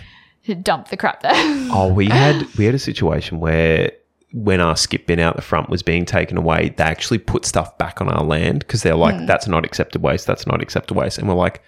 dump 0.63 0.87
the 0.87 0.97
crap 0.97 1.21
there. 1.21 1.31
Oh, 1.71 1.91
we 1.93 2.07
had 2.07 2.45
we 2.55 2.65
had 2.65 2.73
a 2.73 2.79
situation 2.79 3.39
where 3.39 3.91
when 4.31 4.61
our 4.61 4.75
skip 4.77 5.07
bin 5.07 5.19
out 5.19 5.35
the 5.35 5.41
front 5.41 5.69
was 5.69 5.83
being 5.83 6.05
taken 6.05 6.37
away, 6.37 6.73
they 6.77 6.83
actually 6.83 7.17
put 7.17 7.45
stuff 7.45 7.77
back 7.77 7.99
on 7.99 8.07
our 8.09 8.23
land 8.23 8.59
because 8.59 8.81
they're 8.81 8.95
like, 8.95 9.25
"That's 9.27 9.47
not 9.47 9.65
accepted 9.65 10.01
waste. 10.01 10.25
That's 10.25 10.47
not 10.47 10.61
accepted 10.61 10.95
waste," 10.95 11.17
and 11.19 11.27
we're 11.27 11.35
like. 11.35 11.61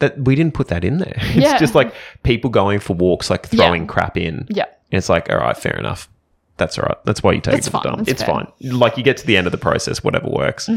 That 0.00 0.16
we 0.16 0.36
didn't 0.36 0.54
put 0.54 0.68
that 0.68 0.84
in 0.84 0.98
there. 0.98 1.16
It's 1.34 1.34
Yeah. 1.38 1.58
just 1.58 1.74
like 1.74 1.92
people 2.22 2.50
going 2.50 2.78
for 2.78 2.94
walks, 2.94 3.30
like 3.30 3.48
Yeah. 3.50 3.64
throwing 3.64 3.88
crap 3.88 4.16
in. 4.16 4.46
yeah. 4.48 4.66
And 4.92 4.98
it's 4.98 5.08
like, 5.08 5.28
all 5.28 5.38
right, 5.38 5.56
fair 5.56 5.76
enough. 5.76 6.08
That's 6.56 6.78
all 6.78 6.84
right. 6.84 6.96
That's 7.04 7.20
why 7.20 7.32
you 7.32 7.40
take 7.40 7.54
That's 7.54 7.66
it 7.66 7.70
to 7.72 7.76
the 7.78 7.82
dump. 7.82 7.96
That's 7.98 8.10
It's 8.10 8.22
fair. 8.22 8.32
Mm-hmm. 8.36 8.68
fine. 8.68 8.78
Like 8.78 8.96
you 8.96 9.02
get 9.02 9.16
to 9.16 9.26
the 9.26 9.36
end 9.36 9.48
of 9.48 9.50
the 9.50 9.58
process, 9.58 10.04
whatever 10.04 10.28
works. 10.28 10.70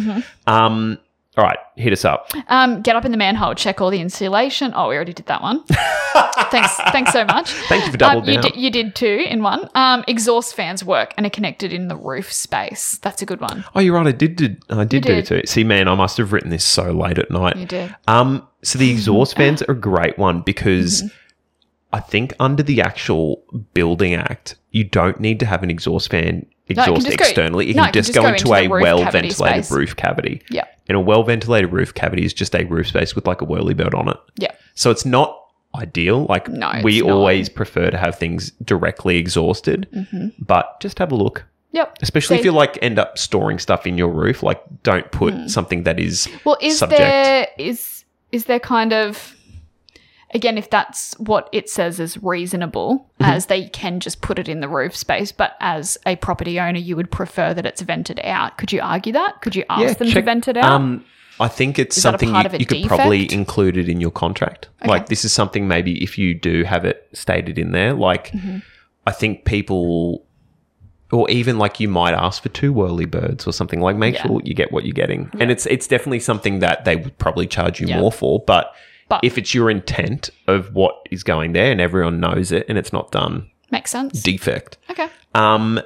Um, 0.47 0.97
all 1.37 1.45
right, 1.45 1.59
hit 1.77 1.93
us 1.93 2.03
up. 2.03 2.29
Um, 2.49 2.81
get 2.81 2.97
up 2.97 3.05
in 3.05 3.11
the 3.11 3.17
manhole, 3.17 3.55
check 3.55 3.79
all 3.79 3.89
the 3.89 4.01
insulation. 4.01 4.73
Oh, 4.75 4.89
we 4.89 4.95
already 4.95 5.13
did 5.13 5.27
that 5.27 5.41
one. 5.41 5.63
thanks, 6.51 6.75
thanks 6.91 7.13
so 7.13 7.23
much. 7.23 7.53
Thank 7.69 7.85
you 7.85 7.91
for 7.91 7.97
double 7.97 8.21
um, 8.21 8.27
you. 8.27 8.41
Did, 8.41 8.57
you 8.57 8.69
did 8.69 8.95
two 8.95 9.25
in 9.29 9.41
one. 9.41 9.69
Um, 9.73 10.03
exhaust 10.09 10.55
fans 10.55 10.83
work 10.83 11.13
and 11.15 11.25
are 11.25 11.29
connected 11.29 11.71
in 11.71 11.87
the 11.87 11.95
roof 11.95 12.33
space. 12.33 12.97
That's 13.01 13.21
a 13.21 13.25
good 13.25 13.39
one. 13.39 13.63
Oh, 13.73 13.79
you're 13.79 13.95
right. 13.95 14.07
I 14.07 14.11
did. 14.11 14.35
did 14.35 14.61
I 14.69 14.83
did 14.83 15.03
do 15.03 15.15
did. 15.15 15.25
too. 15.25 15.41
See, 15.45 15.63
man, 15.63 15.87
I 15.87 15.95
must 15.95 16.17
have 16.17 16.33
written 16.33 16.49
this 16.49 16.65
so 16.65 16.91
late 16.91 17.17
at 17.17 17.31
night. 17.31 17.55
You 17.55 17.65
did. 17.65 17.95
Um, 18.07 18.45
so 18.61 18.77
the 18.77 18.91
exhaust 18.91 19.35
fans 19.37 19.61
are 19.61 19.71
a 19.71 19.79
great 19.79 20.17
one 20.17 20.41
because 20.41 21.03
Mm-hmm. 21.03 21.17
I 21.93 21.99
think 21.99 22.33
under 22.39 22.63
the 22.63 22.81
actual 22.81 23.43
Building 23.73 24.13
Act, 24.13 24.55
you 24.71 24.83
don't 24.83 25.19
need 25.19 25.39
to 25.41 25.45
have 25.45 25.63
an 25.63 25.69
exhaust 25.69 26.09
fan 26.11 26.45
exhaust 26.67 27.05
go- 27.05 27.11
externally. 27.13 27.67
You 27.67 27.73
no, 27.73 27.81
can 27.83 27.89
it 27.89 27.93
can 27.93 28.03
just, 28.03 28.13
go, 28.13 28.25
into, 28.25 28.53
into 28.53 28.53
a 28.53 28.67
well 28.67 29.11
ventilated 29.11 29.69
roof 29.71 29.95
cavity. 29.95 30.41
Yeah. 30.49 30.65
And 30.87 30.95
a 30.95 31.01
well 31.01 31.23
ventilated 31.23 31.71
roof 31.71 31.93
cavity 31.93 32.23
is 32.25 32.33
just 32.33 32.55
a 32.55 32.63
roof 32.65 32.87
space 32.87 33.15
with 33.15 33.27
like 33.27 33.41
a 33.41 33.45
whirly 33.45 33.73
bird 33.73 33.93
on 33.93 34.07
it. 34.09 34.17
Yeah. 34.37 34.51
So 34.75 34.89
it's 34.91 35.05
not 35.05 35.37
ideal. 35.75 36.25
Like 36.29 36.47
No, 36.47 36.71
we 36.83 37.01
not. 37.01 37.09
always 37.09 37.49
prefer 37.49 37.89
to 37.91 37.97
have 37.97 38.17
things 38.17 38.51
directly 38.63 39.17
exhausted, 39.17 39.87
but 40.39 40.79
just 40.81 40.97
have 40.99 41.11
a 41.11 41.15
look. 41.15 41.45
Yep. 41.73 41.97
Especially 42.01 42.35
if 42.35 42.41
Mm-hmm. 42.41 42.45
You 42.47 42.51
like 42.53 42.77
end 42.81 42.99
up 42.99 43.17
storing 43.17 43.57
stuff 43.59 43.85
in 43.87 43.97
your 43.97 44.09
roof, 44.09 44.43
like 44.43 44.61
don't 44.83 45.09
put 45.11 45.49
something 45.49 45.83
that 45.83 45.99
is 45.99 46.27
Well, 46.45 46.57
is 46.61 46.77
subject. 46.79 46.99
there 47.01 47.47
is 47.57 48.03
is 48.31 48.45
there 48.45 48.59
kind 48.59 48.91
of 48.93 49.35
again 50.33 50.57
if 50.57 50.69
that's 50.69 51.13
what 51.19 51.49
it 51.51 51.69
says 51.69 51.99
is 51.99 52.17
reasonable 52.23 53.07
Mm-hmm. 53.21 53.31
as 53.31 53.45
they 53.45 53.67
can 53.69 53.99
just 53.99 54.21
put 54.21 54.39
it 54.39 54.49
in 54.49 54.61
the 54.61 54.67
roof 54.67 54.95
space 54.95 55.31
but 55.31 55.55
as 55.59 55.97
a 56.07 56.15
property 56.15 56.59
owner 56.59 56.79
you 56.79 56.95
would 56.95 57.11
prefer 57.11 57.53
that 57.53 57.65
it's 57.67 57.81
vented 57.81 58.19
out 58.23 58.57
could 58.57 58.71
you 58.71 58.81
argue 58.81 59.13
that 59.13 59.41
could 59.41 59.55
you 59.55 59.63
ask 59.69 59.97
them 59.99 60.09
to 60.09 60.21
vent 60.23 60.47
it 60.47 60.57
out 60.57 60.71
Um, 60.71 61.05
I 61.39 61.47
think 61.47 61.77
it's 61.79 61.97
Is 61.97 62.03
something 62.03 62.33
you, 62.33 62.43
you 62.59 62.65
could 62.65 62.83
probably 62.87 63.31
include 63.33 63.75
it 63.77 63.89
in 63.89 63.99
your 64.01 64.11
contract. 64.11 64.69
Like 64.85 65.07
this 65.07 65.23
is 65.25 65.33
something 65.33 65.67
maybe 65.67 66.03
if 66.03 66.17
you 66.17 66.33
do 66.35 66.63
have 66.63 66.85
it 66.85 67.07
stated 67.13 67.57
in 67.59 67.71
there, 67.71 67.93
like 67.93 68.31
Mm-hmm. 68.31 68.57
I 69.07 69.11
think 69.11 69.45
people 69.45 70.25
or 71.11 71.29
even 71.31 71.57
like 71.57 71.79
you 71.79 71.87
might 71.89 72.13
ask 72.13 72.41
for 72.43 72.49
two 72.49 72.71
whirly 72.71 73.05
birds 73.05 73.45
or 73.47 73.53
something 73.53 73.81
like 73.81 73.95
make 73.95 74.15
Yeah. 74.15 74.27
sure 74.27 74.41
you 74.43 74.53
get 74.53 74.71
what 74.71 74.85
you're 74.85 74.93
getting. 74.93 75.29
And 75.39 75.49
it's 75.51 75.65
it's 75.65 75.87
definitely 75.87 76.19
something 76.19 76.59
that 76.59 76.85
they 76.85 76.95
would 76.95 77.17
probably 77.17 77.47
charge 77.47 77.81
you 77.81 77.87
Yeah. 77.87 77.99
more 77.99 78.11
for, 78.11 78.39
but 78.45 78.71
But- 79.11 79.23
if 79.23 79.37
it's 79.37 79.53
your 79.53 79.69
intent 79.69 80.29
of 80.47 80.73
what 80.73 80.95
is 81.11 81.23
going 81.23 81.53
there 81.53 81.71
and 81.71 81.79
everyone 81.79 82.19
knows 82.19 82.51
it 82.51 82.65
and 82.67 82.77
it's 82.77 82.91
not 82.91 83.11
done, 83.11 83.49
makes 83.69 83.91
sense 83.91 84.21
defect. 84.23 84.77
okay 84.89 85.07
Um 85.35 85.79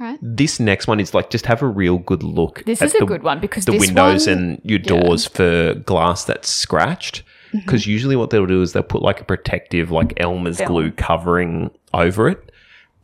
all 0.00 0.06
right 0.08 0.18
this 0.20 0.58
next 0.58 0.86
one 0.88 0.98
is 1.00 1.14
like 1.14 1.30
just 1.30 1.46
have 1.46 1.62
a 1.62 1.68
real 1.68 1.98
good 1.98 2.22
look. 2.24 2.64
this 2.66 2.82
at 2.82 2.86
is 2.86 2.94
a 2.96 2.98
the- 2.98 3.06
good 3.06 3.22
one 3.22 3.38
because 3.40 3.64
the 3.64 3.72
this 3.72 3.80
windows 3.86 4.26
one, 4.26 4.36
and 4.38 4.60
your 4.64 4.78
doors 4.80 5.24
for 5.26 5.74
glass 5.86 6.24
that's 6.24 6.48
scratched. 6.48 7.22
Mm-hmm. 7.48 7.58
Because 7.58 7.86
usually 7.86 8.16
what 8.16 8.30
they'll 8.30 8.46
do 8.46 8.60
is 8.62 8.72
they'll 8.72 8.82
put 8.82 9.02
like 9.02 9.20
a 9.20 9.24
protective, 9.24 9.92
like 9.92 10.12
Elmer's 10.18 10.60
glue 10.60 10.90
covering 10.90 11.70
over 11.92 12.28
it. 12.28 12.50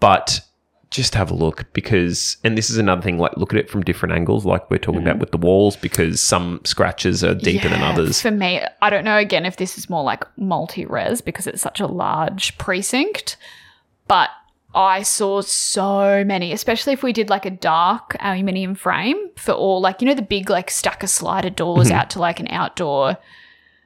But 0.01 0.41
just 0.91 1.15
have 1.15 1.31
a 1.31 1.35
look 1.35 1.73
because, 1.73 2.37
and 2.43 2.59
this 2.59 2.69
is 2.69 2.77
another 2.77 3.01
thing, 3.01 3.19
like 3.19 3.37
look 3.37 3.53
at 3.53 3.59
it 3.61 3.71
from 3.71 3.83
different 3.83 4.13
angles, 4.15 4.45
like 4.45 4.69
we're 4.71 4.79
talking 4.79 5.03
about 5.03 5.19
with 5.19 5.31
the 5.31 5.39
walls, 5.39 5.77
because 5.77 6.21
some 6.21 6.61
scratches 6.65 7.23
are 7.23 7.35
deeper 7.35 7.69
than 7.69 7.79
Mm-hmm. 7.81 7.99
Others. 8.01 8.21
For 8.21 8.31
me, 8.31 8.61
I 8.83 8.91
don't 8.91 9.05
know 9.05 9.17
again 9.17 9.47
if 9.47 9.57
this 9.57 9.79
is 9.79 9.89
more 9.89 10.03
like 10.03 10.25
multi 10.37 10.85
res 10.85 11.21
because 11.21 11.47
it's 11.47 11.63
such 11.63 11.79
a 11.81 11.87
large 11.87 12.59
precinct, 12.59 13.37
but 14.09 14.31
I 14.75 15.03
saw 15.03 15.41
so 15.41 16.25
many, 16.25 16.53
especially 16.53 16.93
if 16.93 17.03
we 17.03 17.13
did 17.13 17.31
like 17.31 17.47
a 17.47 17.51
dark 17.51 18.17
aluminium 18.21 18.75
frame 18.75 19.31
for 19.37 19.53
all 19.53 19.81
like, 19.81 20.01
you 20.01 20.07
know, 20.09 20.15
the 20.15 20.23
big 20.23 20.51
like 20.51 20.71
stacker 20.71 21.07
slider 21.09 21.51
doors 21.51 21.89
Mm-hmm. 21.89 21.97
out 21.99 22.11
to 22.11 22.19
like 22.21 22.39
an 22.41 22.49
outdoor 22.51 23.17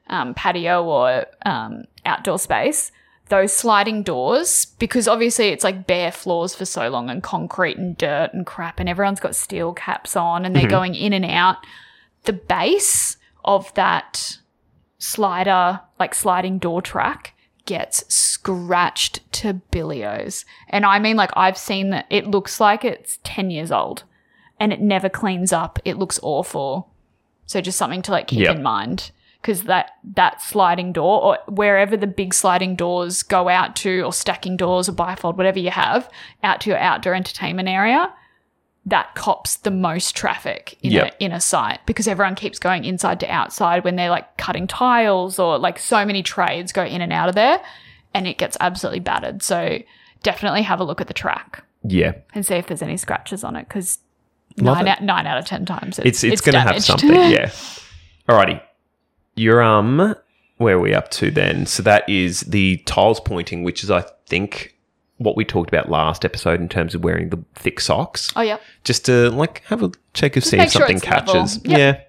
um, 0.09 0.35
patio 0.35 0.85
or 0.85 1.27
um, 1.47 1.85
outdoor 2.05 2.39
space. 2.39 2.93
Those 3.29 3.57
sliding 3.57 4.03
doors, 4.03 4.67
because 4.79 5.09
obviously 5.09 5.49
it's 5.49 5.65
like 5.65 5.87
bare 5.87 6.13
floors 6.13 6.55
for 6.55 6.67
so 6.67 6.89
long 6.91 7.09
and 7.09 7.23
concrete 7.23 7.79
and 7.79 7.97
dirt 7.97 8.31
and 8.35 8.45
crap, 8.45 8.79
and 8.79 8.89
everyone's 8.89 9.21
got 9.21 9.35
steel 9.35 9.73
caps 9.73 10.15
on 10.15 10.45
and 10.45 10.55
they're 10.55 10.65
mm-hmm. 10.65 10.71
going 10.71 10.95
in 10.95 11.13
and 11.13 11.25
out 11.25 11.57
the 12.25 12.33
base 12.33 13.17
of 13.45 13.73
that 13.75 14.39
slider, 14.99 15.81
like 15.99 16.15
sliding 16.15 16.59
door 16.59 16.83
track, 16.83 17.35
gets 17.67 18.05
scratched 18.15 19.21
to 19.33 19.61
billios. 19.73 20.45
And 20.69 20.85
I 20.85 20.99
mean, 20.99 21.17
like, 21.17 21.31
I've 21.35 21.59
seen 21.59 21.91
that 21.91 22.07
it 22.11 22.27
looks 22.27 22.61
like 22.61 22.85
it's 22.85 23.19
10 23.25 23.51
years 23.51 23.71
old 23.71 24.05
and 24.59 24.73
it 24.73 24.81
never 24.81 25.09
cleans 25.09 25.53
up. 25.53 25.79
It 25.85 25.99
looks 25.99 26.21
awful. 26.23 26.91
So 27.47 27.61
just 27.61 27.79
something 27.79 28.03
to 28.03 28.13
like 28.13 28.27
keep 28.27 28.41
Yep. 28.41 28.57
in 28.57 28.63
mind. 28.63 29.11
Because 29.45 29.65
that, 29.65 29.91
that 30.15 30.41
sliding 30.41 30.91
door, 30.95 31.23
or 31.23 31.39
wherever 31.49 31.99
the 31.99 32.07
big 32.07 32.33
sliding 32.33 32.77
doors 32.77 33.23
go 33.23 33.51
out 33.51 33.77
to, 33.77 34.01
or 34.01 34.11
stacking 34.11 34.57
doors, 34.57 34.89
or 34.89 34.93
bifold, 34.93 35.37
whatever 35.37 35.59
you 35.59 35.69
have, 35.71 36.09
out 36.43 36.63
to 36.63 36.71
your 36.71 36.79
outdoor 36.79 37.13
entertainment 37.15 37.69
area, 37.69 38.11
that 38.87 39.15
cops 39.15 39.57
the 39.57 39.71
most 39.71 40.17
traffic 40.17 40.79
in, 40.83 40.93
Yep. 40.93 41.05
a, 41.21 41.25
in 41.25 41.33
a 41.33 41.41
site 41.43 41.81
because 41.85 42.09
everyone 42.09 42.35
keeps 42.37 42.59
going 42.59 42.87
inside 42.87 43.21
to 43.21 43.27
outside 43.31 43.85
when 43.85 43.97
they're 43.97 44.09
like 44.09 44.35
cutting 44.39 44.67
tiles 44.67 45.39
or 45.39 45.59
like 45.59 45.79
so 45.79 46.07
many 46.07 46.23
trades 46.23 46.73
go 46.73 46.83
in 46.85 47.03
and 47.03 47.13
out 47.13 47.29
of 47.29 47.35
there 47.35 47.61
and 48.15 48.27
it 48.27 48.39
gets 48.39 48.57
absolutely 48.61 49.01
battered. 49.01 49.43
So 49.43 49.79
definitely 50.23 50.63
have 50.63 50.81
a 50.81 50.85
look 50.85 51.01
at 51.03 51.07
the 51.09 51.15
track 51.15 51.65
Yeah. 51.83 52.13
and 52.35 52.45
see 52.47 52.55
if 52.55 52.67
there's 52.67 52.83
any 52.83 52.97
scratches 52.97 53.43
on 53.45 53.57
it 53.57 53.69
because 53.69 53.99
nine 54.57 54.87
out, 54.89 55.03
nine 55.03 55.27
out 55.27 55.37
of 55.39 55.45
10 55.47 55.65
times 55.67 55.99
It's 55.99 56.23
it's, 56.23 56.25
it's, 56.25 56.41
going 56.43 56.55
to 56.55 56.61
have 56.61 56.83
something, 56.83 57.11
yeah. 57.11 57.51
Alrighty. 58.29 58.61
You're 59.37 59.63
um 59.63 60.15
where 60.57 60.77
are 60.77 60.81
we 60.81 60.95
up 60.95 61.11
to 61.13 61.31
then? 61.31 61.67
So 61.67 61.83
that 61.83 62.09
is 62.09 62.41
the 62.43 62.79
tiles 62.79 63.21
pointing, 63.21 63.65
which 63.65 63.83
is 63.83 63.91
I 63.91 64.05
think 64.27 64.77
what 65.19 65.37
we 65.37 65.45
talked 65.45 65.71
about 65.71 65.89
last 65.89 66.25
episode 66.25 66.61
in 66.61 66.69
terms 66.69 66.95
of 66.95 67.05
wearing 67.05 67.31
the 67.31 67.43
thick 67.55 67.81
socks. 67.81 68.33
oh, 68.37 68.41
yeah. 68.41 68.59
Just 68.83 69.05
to 69.07 69.31
like 69.31 69.63
have 69.67 69.83
a 69.83 69.93
check 70.13 70.37
of 70.37 70.45
see 70.45 70.59
if 70.59 70.73
sure 70.73 70.81
something 70.87 70.99
level. 70.99 71.35
catches. 71.35 71.65
Yep. 71.65 71.79
Yeah. 71.79 72.01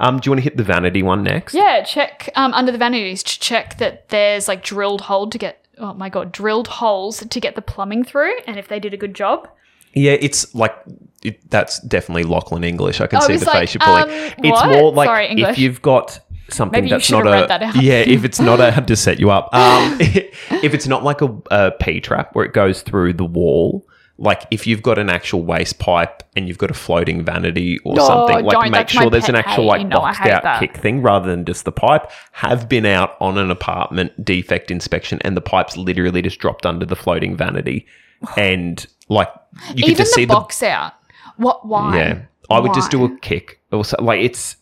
Um, 0.00 0.20
do 0.20 0.28
you 0.28 0.32
want 0.32 0.38
to 0.38 0.44
hit 0.44 0.56
the 0.56 0.62
vanity 0.62 1.02
one 1.02 1.24
next? 1.24 1.54
Yeah, 1.54 1.82
check 1.82 2.30
um, 2.36 2.54
under 2.54 2.70
the 2.70 2.78
vanities 2.78 3.22
to 3.24 3.40
check 3.40 3.78
that 3.78 4.08
there's 4.10 4.46
like 4.46 4.62
drilled 4.62 5.02
hole 5.02 5.28
to 5.28 5.38
get, 5.38 5.66
oh 5.78 5.92
my 5.92 6.08
God, 6.08 6.30
drilled 6.30 6.68
holes 6.68 7.24
to 7.26 7.40
get 7.40 7.56
the 7.56 7.62
plumbing 7.62 8.04
through 8.04 8.38
and 8.46 8.58
if 8.58 8.68
they 8.68 8.78
did 8.78 8.94
a 8.94 8.96
good 8.96 9.14
job. 9.14 9.48
Yeah, 9.94 10.12
it's 10.12 10.54
like 10.54 10.76
it, 11.22 11.50
that's 11.50 11.80
definitely 11.80 12.22
Lachlan 12.22 12.62
English. 12.62 13.00
I 13.00 13.08
can 13.08 13.20
I 13.20 13.26
see 13.26 13.36
the 13.36 13.46
like, 13.46 13.58
face 13.58 13.74
you're 13.74 13.80
pulling. 13.80 14.04
um, 14.04 14.10
it's 14.10 14.50
what? 14.50 14.68
more 14.68 14.92
like 14.92 15.08
Sorry, 15.08 15.26
if 15.30 15.58
you've 15.58 15.82
got 15.82 16.20
something 16.50 16.78
Maybe 16.78 16.88
you 16.88 16.94
that's 16.94 17.04
should 17.06 17.24
not 17.24 17.26
have 17.26 17.34
a 17.34 17.40
read 17.42 17.50
that 17.50 17.62
out. 17.62 17.82
yeah. 17.82 18.00
If 18.00 18.24
it's 18.24 18.40
not 18.40 18.60
a 18.60 18.80
to 18.84 18.96
set 18.96 19.20
you 19.20 19.30
up, 19.30 19.48
um, 19.54 19.96
if 20.00 20.74
it's 20.74 20.86
not 20.86 21.04
like 21.04 21.20
a, 21.20 21.36
a 21.50 21.70
P 21.72 22.00
trap 22.00 22.34
where 22.34 22.44
it 22.44 22.52
goes 22.52 22.82
through 22.82 23.14
the 23.14 23.24
wall, 23.24 23.86
like 24.20 24.46
if 24.50 24.66
you've 24.66 24.82
got 24.82 24.98
an 24.98 25.08
actual 25.08 25.42
waste 25.44 25.78
pipe 25.78 26.24
and 26.34 26.48
you've 26.48 26.58
got 26.58 26.70
a 26.70 26.74
floating 26.74 27.24
vanity 27.24 27.78
or 27.84 27.94
No, 27.94 28.06
something, 28.06 28.44
like 28.44 28.70
make 28.70 28.88
sure 28.88 29.08
there's 29.10 29.28
an 29.28 29.36
actual 29.36 29.66
like 29.66 29.86
know 29.86 30.00
boxed 30.00 30.22
out 30.22 30.42
that. 30.42 30.58
kick 30.60 30.76
thing 30.76 31.02
rather 31.02 31.28
than 31.30 31.44
just 31.44 31.64
the 31.64 31.72
pipe. 31.72 32.10
Have 32.32 32.68
been 32.68 32.84
out 32.84 33.16
on 33.20 33.38
an 33.38 33.50
apartment 33.50 34.24
defect 34.24 34.70
inspection 34.70 35.20
and 35.22 35.36
the 35.36 35.40
pipe's 35.40 35.76
literally 35.76 36.20
just 36.22 36.40
dropped 36.40 36.66
under 36.66 36.84
the 36.84 36.96
floating 36.96 37.36
vanity, 37.36 37.86
and 38.36 38.84
like 39.08 39.28
you 39.74 39.84
could 39.86 39.96
just 39.96 40.10
the 40.12 40.22
see 40.22 40.26
box 40.26 40.62
out. 40.62 40.94
What? 41.36 41.66
Why? 41.66 41.96
yeah. 41.96 42.22
I 42.50 42.58
would 42.58 42.72
just 42.74 42.90
do 42.90 43.04
a 43.04 43.16
kick. 43.18 43.60
Also, 43.72 43.96
like 44.02 44.20
it's 44.22 44.56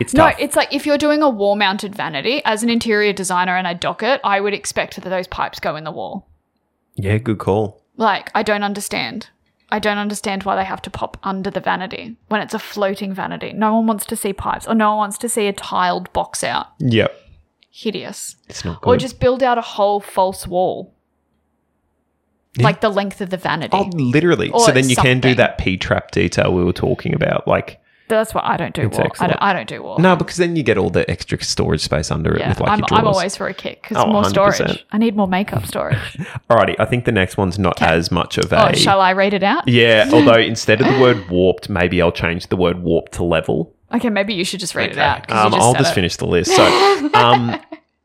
it's 0.00 0.14
No, 0.14 0.28
tough. 0.30 0.36
it's 0.40 0.56
like 0.56 0.72
if 0.74 0.86
you're 0.86 0.98
doing 0.98 1.22
a 1.22 1.28
wall 1.28 1.56
mounted 1.56 1.94
vanity, 1.94 2.42
as 2.44 2.62
an 2.62 2.70
interior 2.70 3.12
designer 3.12 3.56
and 3.56 3.66
I 3.66 3.74
dock 3.74 4.02
it, 4.02 4.20
I 4.24 4.40
would 4.40 4.54
expect 4.54 4.96
that 4.96 5.08
those 5.08 5.26
pipes 5.26 5.60
go 5.60 5.76
in 5.76 5.84
the 5.84 5.90
wall. 5.92 6.28
yeah, 6.94 7.18
good 7.18 7.38
call. 7.38 7.82
Like, 7.96 8.30
I 8.34 8.42
don't 8.42 8.62
understand. 8.62 9.28
I 9.70 9.78
don't 9.80 9.98
understand 9.98 10.44
why 10.44 10.56
they 10.56 10.64
have 10.64 10.80
to 10.82 10.90
pop 10.90 11.18
under 11.22 11.50
the 11.50 11.60
vanity 11.60 12.16
when 12.28 12.40
it's 12.40 12.54
a 12.54 12.58
floating 12.58 13.12
vanity. 13.12 13.52
No 13.52 13.74
one 13.74 13.86
wants 13.86 14.06
to 14.06 14.16
see 14.16 14.32
pipes 14.32 14.66
or 14.66 14.74
no 14.74 14.90
one 14.90 14.98
wants 14.98 15.18
to 15.18 15.28
see 15.28 15.46
a 15.46 15.52
tiled 15.52 16.10
box 16.12 16.42
out. 16.42 16.68
Yep, 16.78 17.14
Hideous. 17.70 18.36
it's 18.48 18.64
not 18.64 18.80
good. 18.80 18.88
Or 18.90 18.96
just 18.96 19.20
build 19.20 19.42
out 19.42 19.58
a 19.58 19.62
whole 19.62 20.00
false 20.00 20.46
wall. 20.46 20.94
Yeah. 22.56 22.64
Like 22.64 22.80
the 22.80 22.88
length 22.88 23.20
of 23.20 23.30
the 23.30 23.36
vanity. 23.36 23.76
Oh, 23.76 23.90
literally. 23.94 24.50
Or 24.50 24.60
so 24.60 24.72
then 24.72 24.88
you 24.88 24.96
can 24.96 25.20
do 25.20 25.34
that 25.34 25.58
P 25.58 25.76
trap 25.76 26.10
detail 26.12 26.52
we 26.54 26.64
were 26.64 26.72
talking 26.72 27.14
about. 27.14 27.46
Like, 27.46 27.80
That's 28.08 28.34
what 28.34 28.44
I 28.44 28.56
don't 28.56 28.74
do 28.74 28.88
wall. 28.88 29.06
I 29.20 29.26
don't, 29.26 29.42
I 29.42 29.52
don't 29.52 29.68
do 29.68 29.82
wall. 29.82 29.98
no, 29.98 30.16
because 30.16 30.36
then 30.36 30.56
you 30.56 30.62
get 30.62 30.78
all 30.78 30.90
the 30.90 31.08
extra 31.10 31.42
storage 31.42 31.80
space 31.82 32.10
under 32.10 32.34
it 32.34 32.40
yeah, 32.40 32.48
with 32.50 32.60
like 32.60 32.70
I'm, 32.70 32.78
your 32.80 32.86
drawers. 32.88 33.00
I'm 33.00 33.06
always 33.06 33.36
for 33.36 33.48
a 33.48 33.54
kick 33.54 33.82
because 33.82 33.96
Oh, 33.98 34.06
more 34.10 34.22
100%. 34.22 34.30
storage. 34.30 34.86
I 34.92 34.98
need 34.98 35.16
more 35.16 35.28
makeup 35.28 35.66
storage. 35.66 35.96
Alrighty, 36.50 36.76
I 36.78 36.84
think 36.84 37.04
the 37.04 37.12
next 37.12 37.36
one's 37.36 37.58
not 37.58 37.80
as 37.82 38.10
much 38.10 38.38
of 38.38 38.52
a. 38.52 38.70
oh, 38.70 38.72
shall 38.72 39.00
I 39.00 39.12
read 39.12 39.34
it 39.34 39.42
out? 39.42 39.68
yeah, 39.68 40.08
although 40.12 40.38
instead 40.38 40.80
of 40.80 40.92
the 40.92 41.00
word 41.00 41.28
warped, 41.28 41.68
maybe 41.68 42.00
I'll 42.02 42.12
change 42.12 42.48
the 42.48 42.56
word 42.56 42.82
warped 42.82 43.12
to 43.12 43.24
level. 43.24 43.74
Okay, 43.94 44.10
maybe 44.10 44.34
you 44.34 44.44
should 44.44 44.60
just 44.60 44.74
read 44.74 44.90
it 44.90 44.98
out. 44.98 45.30
Um, 45.30 45.52
just 45.52 45.62
I'll 45.62 45.74
just 45.74 45.92
it. 45.92 45.94
finish 45.94 46.16
the 46.16 46.26
list. 46.26 46.54
So, 46.54 47.10
um, 47.14 47.58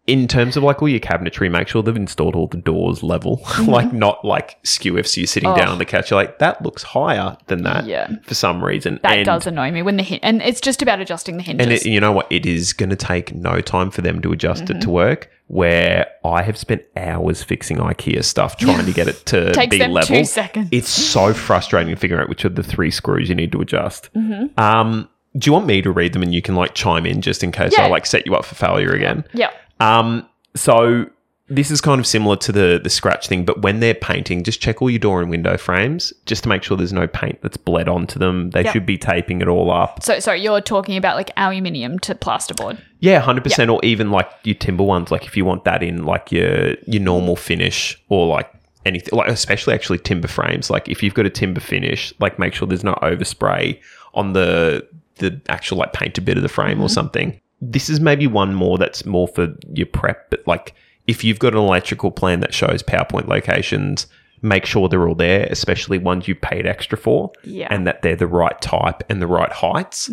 in 0.06 0.28
terms 0.28 0.58
of 0.58 0.64
like 0.64 0.82
all 0.82 0.90
your 0.90 1.00
cabinetry, 1.00 1.50
make 1.50 1.68
sure 1.70 1.82
they've 1.82 1.96
installed 1.96 2.36
all 2.36 2.48
the 2.48 2.58
doors 2.58 3.04
level, 3.04 3.42
like 3.68 3.94
not 3.94 4.26
like 4.26 4.58
skew 4.64 4.98
if 4.98 5.08
so 5.08 5.22
you're 5.22 5.28
sitting 5.28 5.50
down 5.56 5.70
Oh. 5.70 5.72
on 5.74 5.78
the 5.78 5.86
couch. 5.86 6.12
You're 6.12 6.20
like, 6.20 6.40
that 6.40 6.62
looks 6.62 6.84
higher 6.84 7.38
than 7.48 7.64
that 7.64 7.86
Yeah. 7.86 8.10
for 8.24 8.34
some 8.34 8.62
reason. 8.64 9.00
That 9.04 9.20
and, 9.20 9.26
does 9.26 9.48
annoy 9.48 9.72
me 9.72 9.82
when 9.82 9.96
the 9.96 10.04
hin- 10.04 10.20
and 10.22 10.42
it's 10.42 10.60
just 10.60 10.82
about 10.82 11.00
adjusting 11.00 11.38
the 11.38 11.44
hinges. 11.44 11.66
And 11.66 11.74
it, 11.74 11.86
you 11.86 12.02
know 12.02 12.12
what? 12.12 12.28
It 12.30 12.46
is 12.46 12.74
going 12.74 12.90
to 12.90 12.98
take 12.98 13.34
no 13.34 13.62
time 13.62 13.92
for 13.92 14.02
them 14.02 14.22
to 14.24 14.32
adjust 14.34 14.66
Mm-hmm. 14.66 14.78
it 14.78 14.82
to 14.82 14.90
work. 14.90 15.30
Where 15.48 16.08
I 16.26 16.42
have 16.42 16.58
spent 16.58 16.82
hours 16.98 17.44
fixing 17.44 17.78
IKEA 17.78 18.24
stuff 18.24 18.58
trying 18.58 18.86
to 18.86 18.92
get 18.94 19.08
it 19.08 19.26
to 19.28 19.52
Takes 19.54 19.72
be 19.72 19.78
them 19.78 19.92
level. 19.92 20.08
two 20.18 20.24
seconds. 20.26 20.70
It's 20.72 20.90
so 20.90 21.34
frustrating 21.34 21.96
figuring 21.96 22.24
out 22.24 22.28
which 22.30 22.44
of 22.44 22.56
the 22.56 22.64
three 22.64 22.90
screws 22.92 23.30
you 23.30 23.36
need 23.36 23.52
to 23.52 23.62
adjust. 23.62 24.10
Mm-hmm. 24.16 24.60
Um, 24.60 25.10
do 25.38 25.48
you 25.48 25.54
want 25.54 25.66
me 25.68 25.82
to 25.82 25.92
read 25.92 26.14
them 26.14 26.24
and 26.24 26.34
you 26.34 26.42
can 26.42 26.56
like 26.56 26.74
chime 26.74 27.06
in 27.06 27.22
just 27.22 27.44
in 27.44 27.52
case 27.52 27.74
Yeah. 27.78 27.86
I 27.86 27.88
like 27.90 28.06
set 28.06 28.26
you 28.26 28.36
up 28.36 28.46
for 28.46 28.56
failure 28.56 28.92
again? 28.94 29.26
yeah. 29.34 29.52
Um, 29.80 30.28
so 30.56 31.08
this 31.50 31.70
is 31.70 31.82
kind 31.82 32.00
of 32.00 32.08
similar 32.08 32.36
to 32.38 32.52
the 32.52 32.80
the 32.82 32.90
scratch 32.90 33.28
thing, 33.28 33.44
but 33.46 33.62
when 33.62 33.80
they're 33.80 33.94
painting, 33.94 34.44
just 34.44 34.62
check 34.62 34.82
all 34.82 34.90
your 34.90 35.00
door 35.00 35.22
and 35.22 35.30
window 35.30 35.58
frames 35.58 36.14
just 36.26 36.44
to 36.44 36.50
make 36.50 36.64
sure 36.64 36.78
there's 36.78 36.94
no 36.94 37.06
paint 37.08 37.42
that's 37.42 37.58
bled 37.58 37.90
onto 37.90 38.18
them. 38.18 38.52
They 38.52 38.64
Yep. 38.64 38.74
should 38.74 38.86
be 38.86 38.98
taping 38.98 39.42
it 39.42 39.48
all 39.48 39.70
up. 39.72 40.02
So 40.04 40.20
sorry, 40.20 40.42
you're 40.42 40.62
talking 40.62 40.96
about 40.96 41.16
like 41.18 41.32
aluminium 41.36 42.00
to 42.00 42.16
plasterboard. 42.16 42.80
Yeah, 43.00 43.20
hundred 43.20 43.44
percent, 43.44 43.70
or 43.70 43.80
even 43.84 44.10
like 44.10 44.30
your 44.44 44.56
timber 44.56 44.84
ones. 44.84 45.12
Like 45.12 45.26
if 45.26 45.36
you 45.36 45.44
want 45.46 45.66
that 45.66 45.84
in 45.84 46.06
like 46.06 46.32
your 46.32 46.76
your 46.88 47.02
normal 47.02 47.36
finish, 47.36 48.02
or 48.10 48.26
like 48.28 48.50
anything, 48.86 49.18
like 49.18 49.28
especially 49.28 49.74
actually 49.74 50.00
timber 50.00 50.30
frames. 50.30 50.70
Like 50.70 50.88
if 50.88 51.04
you've 51.04 51.14
got 51.14 51.26
a 51.26 51.30
timber 51.30 51.60
finish, 51.60 52.14
like 52.20 52.40
make 52.40 52.54
sure 52.54 52.68
there's 52.68 52.84
no 52.86 52.94
overspray 53.02 53.80
on 54.14 54.32
the 54.34 54.88
the 55.18 55.40
actual 55.50 55.78
like 55.78 55.94
painted 55.94 56.24
bit 56.26 56.38
of 56.38 56.44
the 56.44 56.50
frame 56.50 56.82
or 56.82 56.90
something. 56.90 57.40
This 57.72 57.90
is 57.90 58.00
maybe 58.00 58.28
one 58.28 58.54
more 58.54 58.78
that's 58.78 59.06
more 59.06 59.28
for 59.28 59.56
your 59.74 59.86
prep, 59.88 60.30
but 60.30 60.46
like 60.48 60.74
if 61.08 61.24
you've 61.24 61.40
got 61.40 61.54
an 61.54 61.60
electrical 61.60 62.12
plan 62.12 62.40
that 62.42 62.54
shows 62.54 62.84
PowerPoint 62.84 63.28
locations. 63.28 64.08
Make 64.46 64.66
sure 64.66 64.90
they're 64.90 65.08
all 65.08 65.16
there, 65.16 65.48
especially 65.50 65.98
ones 65.98 66.28
you 66.28 66.36
paid 66.36 66.68
extra 66.68 66.98
for, 66.98 67.32
Yeah. 67.46 67.70
and 67.72 67.88
that 67.88 68.02
they're 68.02 68.18
the 68.18 68.28
right 68.28 68.60
type 68.60 69.02
and 69.10 69.22
the 69.22 69.28
right 69.28 69.54
heights 69.54 70.12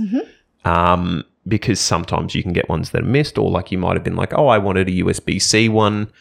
um, 0.64 1.24
because 1.48 1.80
sometimes 1.80 2.34
you 2.34 2.42
can 2.44 2.52
get 2.52 2.68
ones 2.68 2.90
that 2.90 3.02
are 3.02 3.06
missed, 3.06 3.38
or 3.38 3.50
like 3.50 3.72
you 3.72 3.78
might 3.78 3.94
have 3.94 4.04
been 4.04 4.14
like, 4.14 4.32
oh, 4.32 4.46
I 4.46 4.58
wanted 4.58 4.88
a 4.88 4.92
USB 4.92 5.42
C 5.42 5.68
one. 5.68 6.12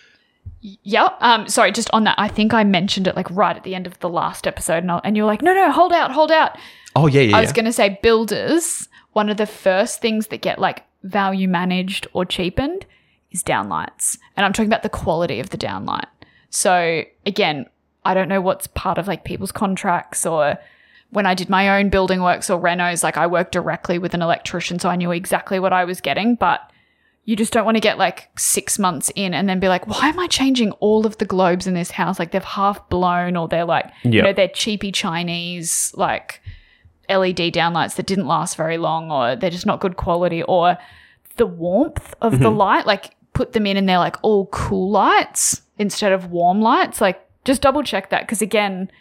Yeah. 0.62 1.10
Um. 1.20 1.48
Sorry. 1.48 1.72
Just 1.72 1.90
on 1.94 2.04
that, 2.06 2.16
I 2.18 2.28
think 2.28 2.52
I 2.52 2.64
mentioned 2.64 3.08
it 3.08 3.16
like 3.16 3.30
right 3.30 3.56
at 3.56 3.64
the 3.64 3.76
end 3.76 3.86
of 3.86 4.00
the 4.00 4.10
last 4.10 4.48
episode, 4.48 4.80
and, 4.84 4.92
I, 4.92 5.02
and 5.04 5.16
you're 5.16 5.28
like, 5.28 5.44
no, 5.44 5.54
no, 5.54 5.72
hold 5.72 5.94
out, 5.94 6.12
hold 6.12 6.32
out. 6.32 6.58
Oh 6.96 7.06
yeah, 7.06 7.22
yeah. 7.22 7.38
I 7.38 7.42
was 7.42 7.52
yeah. 7.52 7.56
going 7.56 7.66
to 7.66 7.74
say 7.74 8.00
builders. 8.02 8.88
One 9.14 9.30
of 9.30 9.38
the 9.38 9.46
first 9.46 10.02
things 10.02 10.28
that 10.28 10.42
get 10.42 10.58
like 10.60 10.84
value 11.04 11.48
managed 11.48 12.08
or 12.14 12.26
cheapened 12.26 12.86
is 13.32 13.44
downlights, 13.44 14.18
and 14.36 14.46
I'm 14.46 14.54
talking 14.54 14.70
about 14.70 14.84
the 14.84 14.90
quality 14.90 15.40
of 15.40 15.50
the 15.50 15.58
downlight. 15.58 16.08
So 16.50 17.04
again, 17.26 17.66
I 18.06 18.14
don't 18.14 18.30
know 18.30 18.42
what's 18.42 18.68
part 18.68 18.98
of 18.98 19.08
like 19.08 19.24
people's 19.24 19.52
contracts 19.52 20.26
or 20.26 20.58
when 21.12 21.26
I 21.26 21.34
did 21.34 21.50
my 21.50 21.80
own 21.80 21.90
building 21.90 22.22
works 22.22 22.50
or 22.50 22.62
renos, 22.62 23.04
like 23.04 23.18
I 23.18 23.28
worked 23.28 23.52
directly 23.52 23.98
with 23.98 24.14
an 24.14 24.22
electrician, 24.22 24.80
so 24.80 24.90
I 24.90 24.96
knew 24.96 25.12
exactly 25.12 25.60
what 25.60 25.74
I 25.74 25.86
was 25.86 26.02
getting, 26.02 26.36
but 26.36 26.72
you 27.26 27.36
just 27.36 27.54
don't 27.54 27.66
want 27.66 27.78
to 27.78 27.82
get 27.82 27.98
like 27.98 28.30
six 28.38 28.80
months 28.80 29.12
in 29.16 29.34
and 29.34 29.48
then 29.48 29.60
be 29.60 29.68
like, 29.68 29.86
why 29.88 30.10
am 30.10 30.20
I 30.20 30.28
changing 30.28 30.72
all 30.74 31.06
of 31.06 31.18
the 31.18 31.26
globes 31.26 31.68
in 31.68 31.74
this 31.76 31.92
house? 31.92 32.18
Like 32.18 32.32
they've 32.32 32.44
half 32.44 32.90
blown 32.90 33.36
or 33.36 33.48
they're 33.48 33.66
like, 33.66 33.92
you 34.04 34.22
know, 34.24 34.34
they're 34.34 34.48
cheapy 34.48 34.92
Chinese, 34.92 35.94
like 35.96 36.42
LED 37.10 37.54
downlights 37.54 37.96
that 37.96 38.06
didn't 38.06 38.28
last 38.28 38.56
very 38.56 38.78
long 38.78 39.12
or 39.12 39.36
they're 39.36 39.50
just 39.50 39.66
not 39.66 39.80
good 39.80 39.98
quality 39.98 40.44
or 40.44 40.78
the 41.38 41.46
warmth 41.46 42.14
of 42.22 42.34
Mm-hmm. 42.34 42.44
the 42.44 42.52
light, 42.52 42.86
like 42.86 43.16
put 43.34 43.54
them 43.54 43.66
in 43.66 43.78
and 43.78 43.88
they're 43.88 43.98
like 43.98 44.18
all 44.22 44.46
cool 44.48 44.90
lights 44.92 45.62
instead 45.78 46.12
of 46.12 46.30
warm 46.32 46.62
lights. 46.62 47.02
Like 47.02 47.26
just 47.46 47.62
double 47.62 47.84
check 47.84 48.10
that 48.10 48.22
because 48.24 48.42
again, 48.42 48.92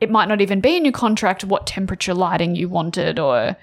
it 0.00 0.10
might 0.10 0.28
not 0.28 0.40
even 0.40 0.60
be 0.60 0.76
in 0.76 0.84
your 0.84 0.92
contract 0.92 1.44
what 1.44 1.66
temperature 1.66 2.14
lighting 2.14 2.54
you 2.56 2.68
wanted 2.68 3.18
or 3.18 3.56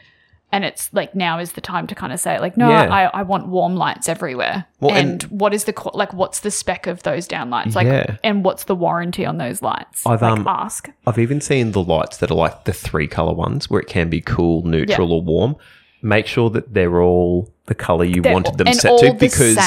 and 0.51 0.63
it's 0.63 0.91
like 0.93 1.13
now 1.13 1.39
is 1.39 1.51
the 1.53 1.61
time 1.61 1.87
to 1.87 1.93
kind 1.95 2.13
of 2.13 2.19
say 2.19 2.39
like 2.39 2.55
no 2.57 2.69
Yeah. 2.69 2.83
I, 2.93 3.19
I 3.19 3.23
want 3.23 3.47
warm 3.47 3.75
lights 3.75 4.07
everywhere 4.07 4.65
Well, 4.79 4.95
and, 4.95 5.23
and- 5.23 5.39
what 5.39 5.53
is 5.53 5.65
the 5.65 5.73
qu- 5.73 5.91
like 5.93 6.13
what's 6.13 6.39
the 6.39 6.51
spec 6.51 6.87
of 6.87 7.03
those 7.03 7.27
downlights 7.27 7.75
like 7.75 7.85
Yeah. 7.87 8.17
and 8.23 8.43
what's 8.45 8.63
the 8.65 8.75
warranty 8.75 9.25
on 9.25 9.37
those 9.37 9.61
lights 9.61 10.05
I've, 10.05 10.21
like 10.21 10.39
um, 10.39 10.47
ask 10.47 10.89
I've 11.05 11.19
even 11.19 11.41
seen 11.41 11.71
the 11.73 11.83
lights 11.83 12.17
that 12.17 12.31
are 12.31 12.35
like 12.35 12.63
the 12.65 12.73
three 12.73 13.07
color 13.07 13.33
ones 13.33 13.69
where 13.69 13.81
it 13.81 13.87
can 13.87 14.09
be 14.09 14.21
cool, 14.21 14.63
neutral, 14.65 15.11
or 15.13 15.21
warm. 15.21 15.55
Make 16.01 16.27
sure 16.27 16.49
that 16.51 16.73
they're 16.75 17.01
all 17.01 17.51
the 17.65 17.73
color 17.75 18.05
you 18.05 18.21
They're 18.21 18.31
wanted 18.31 18.57
them 18.57 18.71
set 18.73 18.99
to 18.99 19.07
the 19.07 19.13
because 19.15 19.57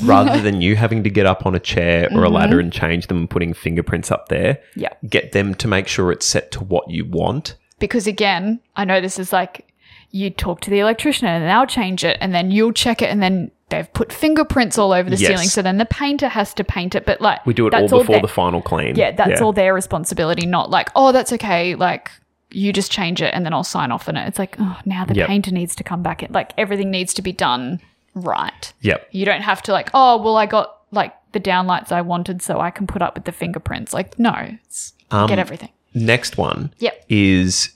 rather 0.04 0.40
than 0.40 0.60
you 0.60 0.76
having 0.76 1.02
to 1.04 1.10
get 1.10 1.24
up 1.26 1.46
on 1.46 1.54
a 1.54 1.58
chair 1.58 2.08
or 2.12 2.24
a 2.24 2.28
ladder 2.28 2.60
and 2.60 2.70
change 2.72 3.06
them 3.06 3.16
and 3.18 3.30
putting 3.30 3.54
fingerprints 3.54 4.10
up 4.12 4.28
there, 4.28 4.58
yeah 4.76 4.90
get 5.08 5.32
them 5.32 5.54
to 5.56 5.66
make 5.66 5.88
sure 5.88 6.12
it's 6.12 6.26
set 6.26 6.52
to 6.52 6.62
what 6.62 6.88
you 6.90 7.04
want. 7.06 7.56
because 7.80 8.06
again 8.06 8.60
i 8.76 8.84
know 8.84 9.00
this 9.00 9.18
is 9.18 9.32
like 9.32 9.66
you 10.10 10.30
talk 10.30 10.60
to 10.62 10.70
the 10.70 10.78
electrician 10.78 11.26
and 11.28 11.44
they'll 11.44 11.66
change 11.66 12.04
it 12.04 12.16
and 12.20 12.34
then 12.34 12.50
you'll 12.50 12.72
check 12.72 13.02
it 13.02 13.10
and 13.10 13.22
then 13.22 13.50
they've 13.68 13.92
put 13.92 14.10
fingerprints 14.12 14.78
all 14.78 14.92
over 14.92 15.10
the 15.10 15.16
Yes. 15.16 15.28
ceiling 15.28 15.48
so 15.48 15.60
then 15.60 15.76
the 15.78 15.84
painter 15.84 16.28
has 16.28 16.54
to 16.54 16.64
paint 16.64 16.94
it 16.94 17.04
but 17.04 17.20
like 17.20 17.44
We 17.44 17.52
do 17.54 17.66
it 17.66 17.74
all 17.74 17.82
before 17.88 18.04
their- 18.04 18.20
the 18.22 18.28
final 18.28 18.62
clean. 18.62 18.96
yeah 18.96 19.10
that's 19.10 19.40
all 19.42 19.52
their 19.52 19.74
responsibility 19.74 20.46
not 20.46 20.70
like 20.70 20.88
oh 20.96 21.12
that's 21.12 21.32
okay 21.34 21.74
like 21.74 22.10
you 22.50 22.72
just 22.72 22.90
change 22.90 23.20
it 23.20 23.34
and 23.34 23.44
then 23.44 23.52
i'll 23.52 23.62
sign 23.64 23.92
off 23.92 24.08
on 24.08 24.16
it 24.16 24.26
it's 24.26 24.38
like 24.38 24.56
oh 24.58 24.78
now 24.86 25.04
the 25.04 25.14
Yep. 25.14 25.28
painter 25.28 25.50
needs 25.50 25.74
to 25.76 25.84
come 25.84 26.02
back 26.02 26.22
in 26.22 26.32
like 26.32 26.52
everything 26.56 26.90
needs 26.90 27.12
to 27.14 27.20
be 27.22 27.32
done 27.32 27.78
right 28.14 28.72
Yep. 28.80 29.08
you 29.10 29.26
don't 29.26 29.42
have 29.42 29.60
to 29.62 29.72
like 29.72 29.90
oh 29.92 30.16
well 30.22 30.38
i 30.38 30.46
got 30.46 30.74
like 30.90 31.14
the 31.32 31.40
downlights 31.40 31.92
i 31.92 32.00
wanted 32.00 32.40
so 32.40 32.58
i 32.60 32.70
can 32.70 32.86
put 32.86 33.02
up 33.02 33.14
with 33.14 33.24
the 33.26 33.32
fingerprints 33.32 33.92
like 33.92 34.18
no 34.18 34.32
it's 34.64 34.94
Um, 35.10 35.26
get 35.28 35.38
everything 35.38 35.68
Next 35.94 36.36
one 36.38 36.72
Yep. 36.78 37.04
is 37.08 37.70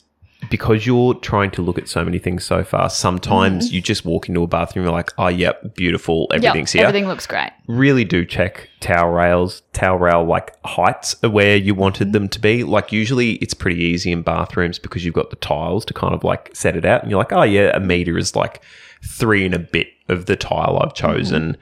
because 0.50 0.87
you're 0.87 1.14
trying 1.14 1.50
to 1.52 1.62
look 1.62 1.78
at 1.78 1.88
so 1.88 2.05
many 2.05 2.18
things 2.18 2.44
so 2.44 2.62
fast, 2.64 2.98
sometimes 2.98 3.66
Mm-hmm. 3.66 3.74
you 3.74 3.81
just 3.81 4.05
walk 4.05 4.28
into 4.28 4.42
a 4.42 4.46
bathroom, 4.46 4.85
you're 4.85 4.92
like, 4.92 5.11
oh, 5.18 5.28
yep, 5.28 5.74
beautiful, 5.74 6.26
Yep, 6.31 6.38
everything's 6.44 6.72
here. 6.72 6.85
everything 6.87 7.07
looks 7.09 7.26
great 7.26 7.50
Really 7.68 8.05
do 8.05 8.24
check 8.24 8.68
towel 8.81 9.11
rails, 9.11 9.62
towel 9.72 9.98
rail 9.98 10.24
like 10.24 10.55
heights 10.64 11.16
are 11.22 11.31
where 11.31 11.57
you 11.57 11.74
wanted 11.74 12.09
Mm-hmm. 12.09 12.12
them 12.12 12.28
to 12.31 12.38
be. 12.40 12.64
Like, 12.64 12.92
usually 12.92 13.33
it's 13.35 13.55
pretty 13.55 13.81
easy 13.83 14.11
in 14.12 14.22
bathrooms 14.22 14.78
because 14.78 15.05
you've 15.05 15.14
got 15.14 15.31
the 15.31 15.37
tiles 15.37 15.85
to 15.87 15.94
kind 15.94 16.14
of 16.14 16.24
like 16.24 16.50
set 16.55 16.76
it 16.76 16.85
out. 16.85 17.02
And 17.02 17.11
you're 17.11 17.18
like, 17.18 17.33
oh, 17.33 17.42
yeah, 17.44 17.70
a 17.74 17.81
meter 17.81 18.18
is 18.18 18.35
like 18.37 18.62
three 19.05 19.44
and 19.46 19.55
a 19.55 19.59
bit 19.59 19.88
of 20.09 20.26
the 20.26 20.37
tile 20.37 20.81
I've 20.83 20.94
chosen. 20.94 21.57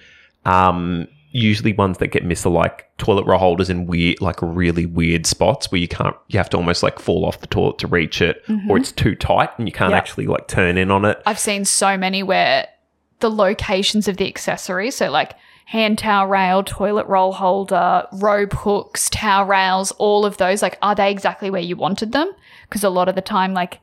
Um, 0.45 1.07
usually 1.33 1.73
ones 1.73 1.99
that 1.99 2.09
get 2.09 2.25
missed 2.25 2.45
are 2.45 2.51
like 2.51 2.91
toilet 2.99 3.25
roll 3.25 3.39
holders 3.39 3.71
in 3.71 3.87
weird, 3.87 4.21
like 4.21 4.37
really 4.43 4.87
weird 4.87 5.27
spots 5.27 5.71
where 5.71 5.81
you 5.81 5.89
can't, 5.89 6.17
you 6.29 6.39
have 6.39 6.51
to 6.51 6.57
almost 6.57 6.83
like 6.83 6.99
fall 6.99 7.25
off 7.25 7.41
the 7.41 7.47
toilet 7.47 7.79
to 7.79 7.87
reach 7.87 8.21
it, 8.21 8.43
or 8.49 8.55
mm-hmm. 8.55 8.77
it's 8.77 8.93
too 8.93 9.15
tight 9.15 9.51
and 9.59 9.69
you 9.69 9.73
can't 9.73 9.93
Yeah. 9.93 9.99
actually 9.99 10.27
like 10.27 10.49
turn 10.49 10.77
in 10.77 10.91
on 10.91 11.05
it. 11.05 11.23
I've 11.27 11.39
seen 11.39 11.65
so 11.65 11.97
many 11.97 12.23
where 12.23 12.67
the 13.21 13.31
locations 13.31 14.09
of 14.09 14.17
the 14.17 14.27
accessories, 14.27 14.97
so 14.97 15.11
like 15.11 15.35
hand 15.67 15.99
towel 15.99 16.27
rail, 16.27 16.65
toilet 16.65 17.07
roll 17.07 17.33
holder, 17.33 18.05
robe 18.15 18.53
hooks, 18.53 19.09
towel 19.09 19.45
rails, 19.45 19.93
all 19.93 20.27
of 20.27 20.37
those, 20.39 20.63
like, 20.63 20.77
are 20.83 20.97
they 20.97 21.13
exactly 21.13 21.49
where 21.49 21.61
you 21.61 21.77
wanted 21.77 22.11
them? 22.11 22.29
Because 22.69 22.83
a 22.83 22.91
lot 22.91 23.09
of 23.09 23.15
the 23.15 23.21
time, 23.21 23.55
like, 23.55 23.79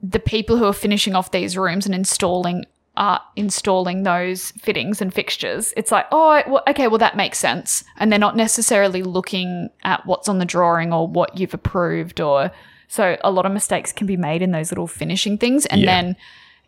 the 0.00 0.20
people 0.20 0.56
who 0.56 0.66
are 0.66 0.72
finishing 0.72 1.16
off 1.16 1.32
these 1.32 1.58
rooms 1.58 1.84
and 1.84 1.96
installing 1.96 2.64
are 2.98 3.22
installing 3.36 4.02
those 4.02 4.50
fittings 4.52 5.00
and 5.00 5.14
fixtures. 5.14 5.72
It's 5.76 5.90
like, 5.90 6.06
oh, 6.12 6.42
well, 6.46 6.62
okay, 6.68 6.88
well 6.88 6.98
that 6.98 7.16
makes 7.16 7.38
sense, 7.38 7.84
and 7.96 8.12
they're 8.12 8.18
not 8.18 8.36
necessarily 8.36 9.02
looking 9.02 9.70
at 9.84 10.04
what's 10.04 10.28
on 10.28 10.38
the 10.38 10.44
drawing 10.44 10.92
or 10.92 11.08
what 11.08 11.38
you've 11.38 11.54
approved, 11.54 12.20
or 12.20 12.50
so 12.88 13.16
a 13.24 13.30
lot 13.30 13.46
of 13.46 13.52
mistakes 13.52 13.92
can 13.92 14.06
be 14.06 14.16
made 14.16 14.42
in 14.42 14.50
those 14.50 14.70
little 14.70 14.86
finishing 14.86 15.38
things, 15.38 15.64
and 15.66 15.80
Yeah. 15.82 15.86
then. 16.02 16.16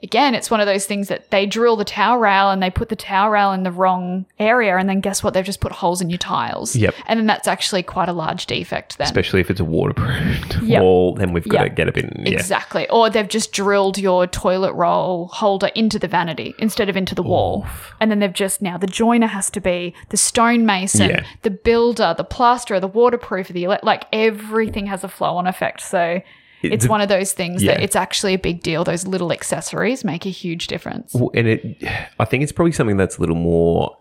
Again, 0.03 0.35
it's 0.35 0.51
one 0.51 0.61
of 0.61 0.67
those 0.67 0.87
things 0.87 1.09
that 1.09 1.31
they 1.31 1.47
drill 1.47 1.77
the 1.77 1.85
towel 1.85 2.19
rail 2.19 2.51
and 2.51 2.63
they 2.63 2.71
put 2.71 2.89
the 2.89 2.97
towel 2.97 3.31
rail 3.31 3.53
in 3.53 3.63
the 3.63 3.71
wrong 3.73 4.25
area, 4.39 4.77
and 4.79 4.89
then 4.89 5.01
guess 5.01 5.23
what? 5.23 5.35
They've 5.35 5.45
just 5.45 5.61
put 5.61 5.73
holes 5.73 6.01
in 6.01 6.09
your 6.11 6.19
tiles. 6.19 6.75
Yep. 6.75 6.95
And 7.07 7.19
then 7.21 7.27
that's 7.27 7.47
actually 7.49 7.83
quite 7.83 8.09
a 8.09 8.13
large 8.13 8.47
defect 8.47 8.99
then. 8.99 9.05
Especially 9.07 9.41
if 9.41 9.51
it's 9.51 9.61
a 9.61 9.65
waterproofed 9.65 10.59
Yep. 10.63 10.83
wall, 10.83 11.15
then 11.15 11.33
we've 11.33 11.49
got 11.49 11.65
to 11.65 11.69
get 11.69 11.89
a 11.89 11.93
bit. 11.93 12.07
Yeah. 12.17 12.33
Exactly. 12.33 12.89
Or 12.89 13.11
they've 13.11 13.29
just 13.29 13.53
drilled 13.53 13.99
your 13.99 14.27
toilet 14.27 14.73
roll 14.73 15.27
holder 15.29 15.69
into 15.75 15.99
the 15.99 16.09
vanity 16.09 16.55
instead 16.59 16.89
of 16.89 16.97
into 16.97 17.15
the 17.15 17.23
wall. 17.23 17.67
And 18.01 18.11
then 18.11 18.19
they've 18.21 18.33
just 18.33 18.63
now 18.63 18.79
the 18.79 18.87
joiner 18.87 19.27
has 19.27 19.51
to 19.51 19.61
be 19.61 19.95
the 20.09 20.17
stonemason, 20.17 21.11
Yeah. 21.11 21.25
the 21.43 21.51
builder, 21.51 22.15
the 22.17 22.25
plasterer, 22.25 22.81
the 22.81 22.89
waterproofer, 22.89 23.53
the 23.53 23.65
ele- 23.67 23.81
like 23.83 24.05
everything 24.13 24.87
has 24.87 25.05
a 25.05 25.09
flow 25.09 25.37
on 25.37 25.47
effect. 25.47 25.81
So 25.83 26.23
it's 26.63 26.85
the- 26.85 26.91
one 26.91 27.01
of 27.01 27.09
those 27.09 27.33
things 27.33 27.63
that 27.65 27.81
it's 27.83 27.97
actually 27.97 28.35
a 28.35 28.39
big 28.39 28.63
deal. 28.63 28.85
Those 28.85 29.07
little 29.07 29.33
accessories 29.33 30.05
make 30.05 30.27
a 30.27 30.31
huge 30.31 30.67
difference. 30.67 31.15
Well, 31.15 31.31
and 31.35 31.47
it, 31.49 31.83
I 32.19 32.25
think 32.25 32.43
it's 32.43 32.53
probably 32.53 32.73
something 32.73 32.97
that's 32.97 33.17
a 33.19 33.21
little 33.21 33.37
more 33.37 33.97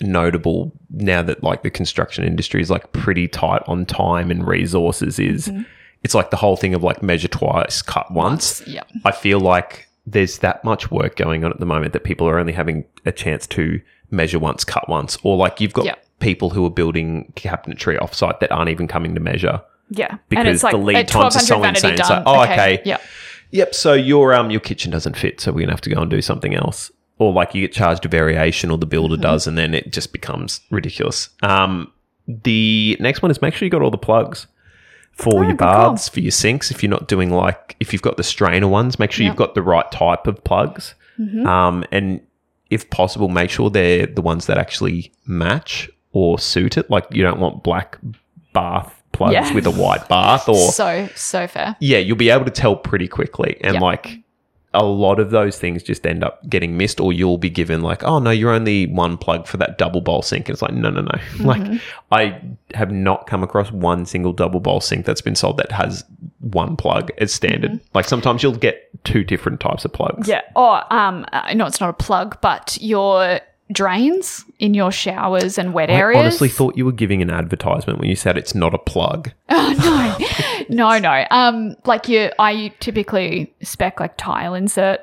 notable 0.00 0.72
now 0.90 1.22
that 1.22 1.42
like 1.42 1.62
the 1.62 1.70
construction 1.70 2.24
industry 2.24 2.60
is 2.62 2.70
like 2.70 2.92
pretty 2.92 3.28
tight 3.28 3.62
on 3.66 3.84
time 3.84 4.30
and 4.30 4.46
resources. 4.46 5.18
Is 5.18 5.48
Mm-hmm. 5.48 5.62
it's 6.02 6.14
like 6.14 6.30
the 6.30 6.36
whole 6.36 6.56
thing 6.56 6.74
of 6.74 6.82
like 6.82 7.02
measure 7.02 7.28
twice, 7.28 7.82
cut 7.82 8.10
once. 8.12 8.62
Yeah. 8.66 8.82
I 9.04 9.12
feel 9.12 9.40
like 9.40 9.88
there's 10.06 10.38
that 10.38 10.64
much 10.64 10.90
work 10.90 11.16
going 11.16 11.44
on 11.44 11.50
at 11.50 11.60
the 11.60 11.66
moment 11.66 11.92
that 11.92 12.04
people 12.04 12.26
are 12.28 12.38
only 12.38 12.52
having 12.54 12.84
a 13.04 13.12
chance 13.12 13.46
to 13.48 13.80
measure 14.10 14.38
once, 14.38 14.64
cut 14.64 14.88
once, 14.88 15.18
or 15.22 15.36
like 15.36 15.60
you've 15.60 15.72
got 15.74 15.84
Yeah. 15.84 15.94
people 16.18 16.50
who 16.50 16.64
are 16.64 16.70
building 16.70 17.32
cabinetry 17.36 17.98
offsite 17.98 18.40
that 18.40 18.50
aren't 18.50 18.70
even 18.70 18.88
coming 18.88 19.14
to 19.14 19.20
measure. 19.20 19.60
Yeah. 19.90 20.18
Because 20.28 20.40
and 20.46 20.48
it's 20.54 20.62
like 20.62 20.72
the 20.72 20.78
lead 20.78 20.96
at 20.96 21.08
times 21.08 21.36
are 21.36 21.40
so 21.40 21.62
insane. 21.64 21.92
It's 21.94 22.08
done. 22.08 22.24
like, 22.24 22.26
oh, 22.26 22.42
okay. 22.44 22.82
Yeah. 22.84 22.98
Yep. 23.50 23.74
So 23.74 23.94
your 23.94 24.32
um 24.34 24.50
your 24.50 24.60
kitchen 24.60 24.90
doesn't 24.92 25.16
fit, 25.16 25.40
so 25.40 25.52
we're 25.52 25.60
gonna 25.62 25.72
have 25.72 25.80
to 25.82 25.90
go 25.90 26.00
and 26.00 26.10
do 26.10 26.22
something 26.22 26.54
else. 26.54 26.90
Or 27.18 27.32
like 27.32 27.54
you 27.54 27.60
get 27.62 27.72
charged 27.72 28.04
a 28.06 28.08
variation, 28.08 28.70
or 28.70 28.78
the 28.78 28.86
builder 28.86 29.14
Mm-hmm. 29.16 29.22
does, 29.22 29.46
and 29.46 29.58
then 29.58 29.74
it 29.74 29.92
just 29.92 30.12
becomes 30.12 30.60
ridiculous. 30.70 31.28
Um, 31.42 31.92
the 32.26 32.96
next 33.00 33.22
one 33.22 33.30
is 33.30 33.42
make 33.42 33.54
sure 33.54 33.66
you 33.66 33.70
got 33.70 33.82
all 33.82 33.90
the 33.90 33.98
plugs 33.98 34.46
for 35.12 35.34
your 35.34 35.44
Oh, 35.44 35.48
good 35.48 35.58
call. 35.58 35.90
baths, 35.92 36.08
for 36.08 36.20
your 36.20 36.30
sinks. 36.30 36.70
If 36.70 36.82
you're 36.82 36.90
not 36.90 37.08
doing 37.08 37.30
like 37.30 37.76
if 37.80 37.92
you've 37.92 38.02
got 38.02 38.16
the 38.16 38.22
strainer 38.22 38.68
ones, 38.68 38.98
make 38.98 39.10
sure 39.12 39.24
Yep. 39.24 39.30
you've 39.32 39.38
got 39.38 39.54
the 39.54 39.62
right 39.62 39.90
type 39.90 40.26
of 40.28 40.42
plugs. 40.44 40.94
Mm-hmm. 41.18 41.46
Um, 41.46 41.84
and 41.90 42.20
if 42.70 42.88
possible, 42.90 43.28
make 43.28 43.50
sure 43.50 43.68
they're 43.68 44.06
the 44.06 44.22
ones 44.22 44.46
that 44.46 44.56
actually 44.56 45.12
match 45.26 45.90
or 46.12 46.38
suit 46.38 46.78
it. 46.78 46.88
Like 46.88 47.06
you 47.10 47.22
don't 47.24 47.40
want 47.40 47.64
black 47.64 47.98
bath 48.52 48.99
plugs 49.20 49.34
Yeah. 49.34 49.52
with 49.54 49.66
a 49.66 49.70
white 49.70 50.08
bath 50.08 50.48
or 50.48 50.72
So, 50.72 51.08
so 51.14 51.46
fair. 51.46 51.76
yeah, 51.80 51.98
you'll 51.98 52.16
be 52.16 52.30
able 52.30 52.46
to 52.46 52.50
tell 52.50 52.74
pretty 52.74 53.06
quickly. 53.08 53.58
And 53.62 53.74
Yeah. 53.74 53.80
like 53.80 54.20
a 54.72 54.84
lot 54.84 55.18
of 55.18 55.30
those 55.32 55.58
things 55.58 55.82
just 55.82 56.06
end 56.06 56.22
up 56.22 56.48
getting 56.48 56.76
missed, 56.76 57.00
or 57.00 57.12
you'll 57.12 57.38
be 57.38 57.50
given 57.50 57.82
like, 57.82 58.04
oh 58.04 58.20
no, 58.20 58.30
you're 58.30 58.52
only 58.52 58.86
one 58.86 59.18
plug 59.18 59.46
for 59.46 59.56
that 59.56 59.76
double 59.78 60.00
bowl 60.00 60.22
sink. 60.22 60.48
And 60.48 60.54
it's 60.54 60.62
like, 60.62 60.72
no, 60.72 60.90
no, 60.90 61.00
no. 61.02 61.10
Like 61.44 61.60
mm-hmm. 61.60 61.76
I 62.12 62.40
have 62.74 62.92
not 62.92 63.26
come 63.26 63.42
across 63.42 63.70
one 63.72 64.06
single 64.06 64.32
double 64.32 64.60
bowl 64.60 64.80
sink 64.80 65.04
that's 65.06 65.20
been 65.20 65.34
sold 65.34 65.56
that 65.58 65.72
has 65.72 66.04
one 66.38 66.76
plug 66.76 67.10
as 67.18 67.34
standard. 67.34 67.72
Mm-hmm. 67.72 67.84
Like 67.94 68.06
sometimes 68.06 68.42
you'll 68.44 68.54
get 68.54 68.88
two 69.04 69.24
different 69.24 69.58
types 69.60 69.84
of 69.84 69.92
plugs. 69.92 70.28
Yeah. 70.28 70.42
Or 70.54 70.80
um, 70.94 71.26
uh, 71.32 71.40
I 71.50 71.54
know 71.54 71.66
it's 71.66 71.80
not 71.80 71.90
a 71.90 71.92
plug, 72.08 72.40
but 72.40 72.78
your 72.80 73.40
drains 73.72 74.44
in 74.58 74.74
your 74.74 74.90
showers 74.90 75.58
and 75.58 75.72
wet 75.72 75.90
areas. 75.90 76.00
I 76.00 76.02
areas. 76.02 76.20
honestly 76.20 76.48
thought 76.48 76.76
you 76.76 76.84
were 76.84 76.92
giving 76.92 77.22
an 77.22 77.30
advertisement 77.30 77.98
when 77.98 78.08
you 78.08 78.16
said 78.16 78.36
it's 78.36 78.54
not 78.54 78.74
a 78.74 78.78
plug. 78.78 79.30
no, 80.68 80.98
no. 80.98 81.26
Um, 81.30 81.76
like 81.84 82.08
you, 82.08 82.30
I 82.38 82.72
typically 82.80 83.52
spec 83.62 84.00
like 84.00 84.16
tile 84.16 84.54
insert 84.54 85.00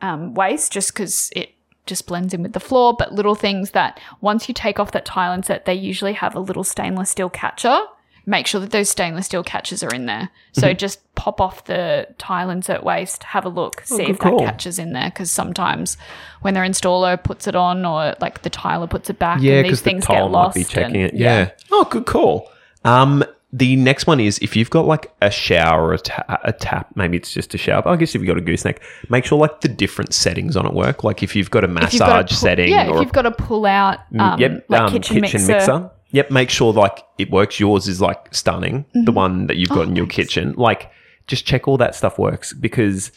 um, 0.00 0.34
waste 0.34 0.72
just 0.72 0.92
because 0.92 1.30
it 1.36 1.50
just 1.86 2.06
blends 2.06 2.32
in 2.34 2.42
with 2.42 2.52
the 2.52 2.60
floor. 2.60 2.94
But 2.96 3.12
little 3.12 3.34
things 3.34 3.70
that 3.72 4.00
once 4.20 4.48
you 4.48 4.54
take 4.54 4.78
off 4.78 4.92
that 4.92 5.04
tile 5.04 5.32
insert, 5.32 5.64
they 5.64 5.74
usually 5.74 6.12
have 6.14 6.34
a 6.34 6.40
little 6.40 6.64
stainless 6.64 7.10
steel 7.10 7.30
catcher. 7.30 7.78
Make 8.24 8.46
sure 8.46 8.60
that 8.60 8.70
those 8.70 8.88
stainless 8.88 9.26
steel 9.26 9.42
catches 9.42 9.82
are 9.82 9.92
in 9.92 10.06
there. 10.06 10.30
So 10.52 10.72
just 10.74 11.00
pop 11.16 11.40
off 11.40 11.64
the 11.64 12.06
tile 12.18 12.50
insert 12.50 12.84
waste, 12.84 13.24
have 13.24 13.44
a 13.44 13.48
look, 13.48 13.80
see 13.84 13.96
good 13.98 14.10
if 14.10 14.18
that 14.20 14.30
call. 14.30 14.38
catches 14.40 14.78
in 14.78 14.92
there. 14.92 15.10
Because 15.10 15.30
sometimes 15.30 15.96
when 16.42 16.54
their 16.54 16.62
installer 16.64 17.22
puts 17.22 17.48
it 17.48 17.56
on 17.56 17.84
or 17.84 18.14
like 18.20 18.42
the 18.42 18.50
tiler 18.50 18.86
puts 18.86 19.10
it 19.10 19.18
back, 19.18 19.40
Yeah, 19.40 19.54
and 19.54 19.64
these 19.64 19.70
because 19.70 19.82
the 19.82 19.90
things 19.90 20.06
tile 20.06 20.26
get 20.26 20.32
might 20.32 20.38
lost. 20.38 20.54
be 20.54 20.64
checking 20.64 20.96
and- 21.02 21.12
it. 21.12 21.14
Yeah. 21.14 21.50
Oh, 21.72 21.84
good 21.90 22.06
call. 22.06 22.48
Um, 22.84 23.24
the 23.54 23.76
next 23.76 24.06
one 24.06 24.18
is 24.18 24.38
if 24.38 24.56
you've 24.56 24.70
got 24.70 24.86
like 24.86 25.12
a 25.20 25.30
shower 25.30 25.84
or 25.88 25.92
a, 25.92 25.98
ta- 25.98 26.38
a 26.42 26.52
tap, 26.52 26.88
maybe 26.94 27.18
it's 27.18 27.32
just 27.32 27.52
a 27.54 27.58
shower. 27.58 27.82
But 27.82 27.90
I 27.90 27.96
guess 27.96 28.14
if 28.14 28.20
you've 28.22 28.26
got 28.28 28.38
a 28.38 28.40
gooseneck, 28.40 28.80
make 29.10 29.24
sure 29.26 29.36
like 29.38 29.60
the 29.60 29.68
different 29.68 30.14
settings 30.14 30.56
on 30.56 30.64
it 30.64 30.72
work. 30.72 31.04
Like 31.04 31.22
if 31.22 31.36
you've 31.36 31.50
got 31.50 31.62
a 31.64 31.68
massage 31.68 31.98
got 31.98 32.20
a 32.20 32.24
pull- 32.28 32.36
setting 32.36 32.70
yeah, 32.70 32.88
or 32.88 32.96
if 32.96 33.02
you've 33.02 33.12
got 33.12 33.26
a 33.26 33.30
pull 33.30 33.66
out, 33.66 33.98
um, 34.18 34.40
yep, 34.40 34.64
like 34.68 34.82
um, 34.82 34.90
kitchen, 34.92 35.20
mixer. 35.20 35.90
Yep, 36.12 36.30
make 36.30 36.50
sure 36.50 36.72
like 36.72 37.04
it 37.18 37.30
works. 37.30 37.58
Yours 37.60 37.88
is 37.88 38.00
like 38.00 38.34
stunning. 38.34 38.84
Mm-hmm. 38.84 39.04
The 39.04 39.12
one 39.12 39.46
that 39.48 39.56
you've 39.56 39.68
got 39.70 39.78
Oh, 39.80 39.82
in 39.90 39.96
your 39.96 40.06
kitchen, 40.06 40.54
like 40.56 40.90
just 41.26 41.44
check 41.46 41.66
all 41.68 41.76
that 41.78 41.94
stuff 41.94 42.18
works 42.18 42.52
because 42.52 43.12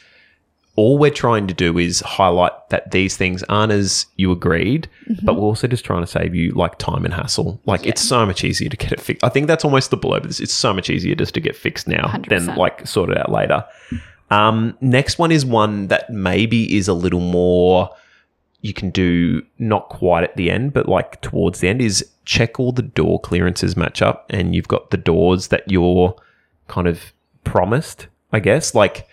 all 0.77 0.97
we're 0.97 1.09
trying 1.09 1.47
to 1.47 1.53
do 1.53 1.77
is 1.77 2.01
highlight 2.01 2.51
that 2.69 2.91
these 2.91 3.15
things 3.15 3.43
aren't 3.43 3.71
as 3.71 4.07
you 4.17 4.31
agreed, 4.31 4.89
Mm-hmm. 5.09 5.25
but 5.25 5.35
we're 5.35 5.41
also 5.43 5.67
just 5.67 5.85
trying 5.85 6.01
to 6.01 6.07
save 6.07 6.35
you 6.35 6.51
like 6.51 6.77
time 6.77 7.05
and 7.05 7.13
hassle. 7.13 7.61
Like 7.65 7.85
it's 7.85 8.01
so 8.01 8.25
much 8.25 8.43
easier 8.43 8.69
to 8.69 8.75
get 8.77 8.91
it 8.91 8.99
fixed. 8.99 9.23
I 9.23 9.29
think 9.29 9.47
that's 9.47 9.63
almost 9.63 9.89
the 9.91 9.97
blow 9.97 10.17
of 10.17 10.23
this. 10.23 10.39
It's 10.39 10.53
so 10.53 10.73
much 10.73 10.89
easier 10.89 11.15
just 11.15 11.33
to 11.35 11.39
get 11.39 11.55
fixed 11.55 11.87
now 11.87 12.07
than 12.27 12.47
100%. 12.47 12.57
like 12.57 12.85
sort 12.87 13.09
it 13.11 13.17
out 13.17 13.31
later. 13.31 13.63
Um, 14.31 14.77
next 14.81 15.19
one 15.19 15.31
is 15.31 15.45
one 15.45 15.87
that 15.87 16.09
maybe 16.09 16.75
is 16.75 16.87
a 16.87 16.93
little 16.93 17.19
more 17.19 17.89
you 18.65 18.73
can 18.73 18.89
do 18.89 19.45
not 19.59 19.89
quite 19.89 20.23
at 20.23 20.35
the 20.35 20.49
end, 20.49 20.73
but 20.73 20.89
like 20.89 21.21
towards 21.21 21.59
the 21.59 21.67
end 21.67 21.81
is 21.81 22.03
check 22.25 22.59
all 22.59 22.71
the 22.71 22.81
door 22.81 23.19
clearances 23.19 23.77
match 23.77 24.01
up 24.01 24.25
and 24.31 24.55
you've 24.55 24.67
got 24.67 24.89
the 24.89 24.97
doors 24.97 25.49
that 25.49 25.69
you're 25.71 26.15
kind 26.67 26.87
of 26.87 27.13
promised, 27.43 28.07
I 28.33 28.39
guess. 28.39 28.73
Like 28.73 29.07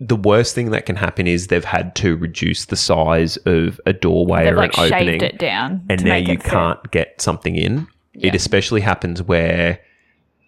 the 0.00 0.16
worst 0.16 0.54
thing 0.54 0.70
that 0.70 0.86
can 0.86 0.96
happen 0.96 1.26
is 1.26 1.48
they've 1.48 1.62
had 1.62 1.94
to 1.96 2.16
reduce 2.16 2.64
the 2.64 2.76
size 2.76 3.36
of 3.38 3.78
a 3.84 3.92
doorway 3.92 4.44
They've 4.44 4.54
or 4.54 4.56
like 4.56 4.78
an 4.78 4.88
shaved 4.88 4.94
opening 4.94 5.20
it 5.20 5.38
down, 5.38 5.84
and 5.90 6.02
now 6.02 6.16
you 6.16 6.38
can't 6.38 6.90
get 6.90 7.20
something 7.20 7.56
in. 7.56 7.86
Yeah. 8.14 8.28
It 8.28 8.34
especially 8.34 8.80
happens 8.80 9.22
where, 9.22 9.78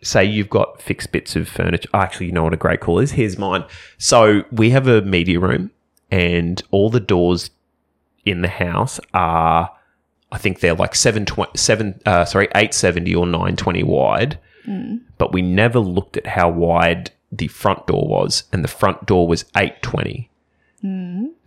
say, 0.03 0.25
you've 0.25 0.49
got 0.49 0.81
fixed 0.81 1.13
bits 1.13 1.37
of 1.37 1.49
furniture. 1.49 1.89
Oh, 1.93 1.99
actually, 1.99 2.27
you 2.27 2.33
know 2.33 2.45
what 2.45 2.55
a 2.55 2.57
great 2.57 2.81
call 2.81 2.99
is? 2.99 3.13
Here's 3.13 3.37
mine. 3.37 3.65
So 3.99 4.45
we 4.51 4.71
have 4.71 4.87
a 4.89 5.03
media 5.03 5.39
room, 5.39 5.71
and 6.11 6.63
all 6.71 6.89
the 6.89 6.99
doors 6.99 7.51
in 8.25 8.43
the 8.43 8.49
house 8.49 9.01
are, 9.15 9.71
I 10.31 10.39
think 10.39 10.61
they're 10.61 10.75
like 10.75 10.95
seven 10.95 11.25
twenty 11.27 11.57
seven. 11.59 12.01
Uh, 12.07 12.25
sorry, 12.25 12.49
eight 12.55 12.75
seventy 12.75 13.15
or 13.15 13.27
nine 13.27 13.57
twenty 13.57 13.83
wide. 13.83 14.39
But 15.19 15.33
we 15.33 15.43
never 15.43 15.79
looked 15.79 16.17
at 16.17 16.27
how 16.27 16.49
wide 16.51 17.11
the 17.33 17.49
front 17.49 17.87
door 17.87 18.07
was, 18.07 18.45
and 18.53 18.63
the 18.63 18.69
front 18.69 19.07
door 19.07 19.27
was 19.27 19.45
eight 19.57 19.83
twenty. 19.83 20.29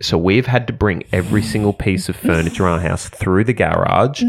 So 0.00 0.16
we've 0.16 0.46
had 0.46 0.66
to 0.66 0.72
bring 0.72 1.04
every 1.12 1.42
single 1.42 1.74
piece 1.74 2.08
of 2.08 2.16
furniture 2.16 2.66
in 2.66 2.72
our 2.72 2.80
house 2.80 3.08
through 3.10 3.44
the 3.44 3.52
garage 3.52 4.22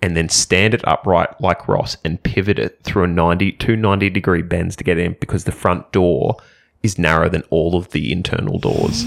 and 0.00 0.16
then 0.16 0.30
stand 0.30 0.72
it 0.72 0.86
upright 0.88 1.38
like 1.42 1.68
Ross 1.68 1.98
and 2.04 2.22
pivot 2.22 2.58
it 2.58 2.80
through 2.82 3.04
a 3.04 3.06
90, 3.06 3.52
two 3.52 3.76
90 3.76 4.08
degree 4.08 4.40
bends 4.40 4.74
to 4.76 4.84
get 4.84 4.96
in 4.96 5.14
because 5.20 5.44
the 5.44 5.52
front 5.52 5.92
door 5.92 6.36
is 6.82 6.98
narrower 6.98 7.28
than 7.28 7.42
all 7.50 7.76
of 7.76 7.90
the 7.90 8.10
internal 8.10 8.58
doors. 8.58 9.04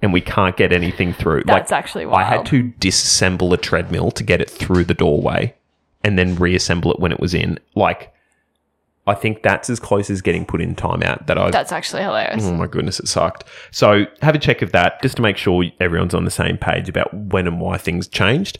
And 0.00 0.12
we 0.12 0.20
can't 0.20 0.56
get 0.56 0.72
anything 0.72 1.12
through. 1.12 1.44
That's 1.44 1.72
actually 1.72 2.06
wild. 2.06 2.20
I 2.20 2.24
had 2.24 2.46
to 2.46 2.72
disassemble 2.80 3.52
a 3.52 3.56
treadmill 3.56 4.10
to 4.12 4.24
get 4.24 4.40
it 4.40 4.48
through 4.48 4.84
the 4.84 4.94
doorway 4.94 5.54
and 6.04 6.18
then 6.18 6.36
reassemble 6.36 6.92
it 6.92 7.00
when 7.00 7.12
it 7.12 7.20
was 7.20 7.34
in. 7.34 7.58
Like, 7.74 8.12
I 9.06 9.14
think 9.14 9.42
that's 9.42 9.68
as 9.68 9.80
close 9.80 10.10
as 10.10 10.22
getting 10.22 10.46
put 10.46 10.60
in 10.60 10.76
timeout 10.76 11.26
that 11.26 11.36
I've 11.36 11.52
That's 11.52 11.72
actually 11.72 12.02
hilarious. 12.02 12.44
Oh 12.44 12.54
my 12.54 12.66
goodness, 12.66 13.00
it 13.00 13.08
sucked. 13.08 13.44
So 13.72 14.06
have 14.22 14.34
a 14.34 14.38
check 14.38 14.62
of 14.62 14.72
that 14.72 15.02
just 15.02 15.16
to 15.16 15.22
make 15.22 15.36
sure 15.36 15.64
everyone's 15.80 16.14
on 16.14 16.24
the 16.24 16.30
same 16.30 16.56
page 16.56 16.88
about 16.88 17.12
when 17.12 17.46
and 17.46 17.60
why 17.60 17.78
things 17.78 18.06
changed. 18.06 18.58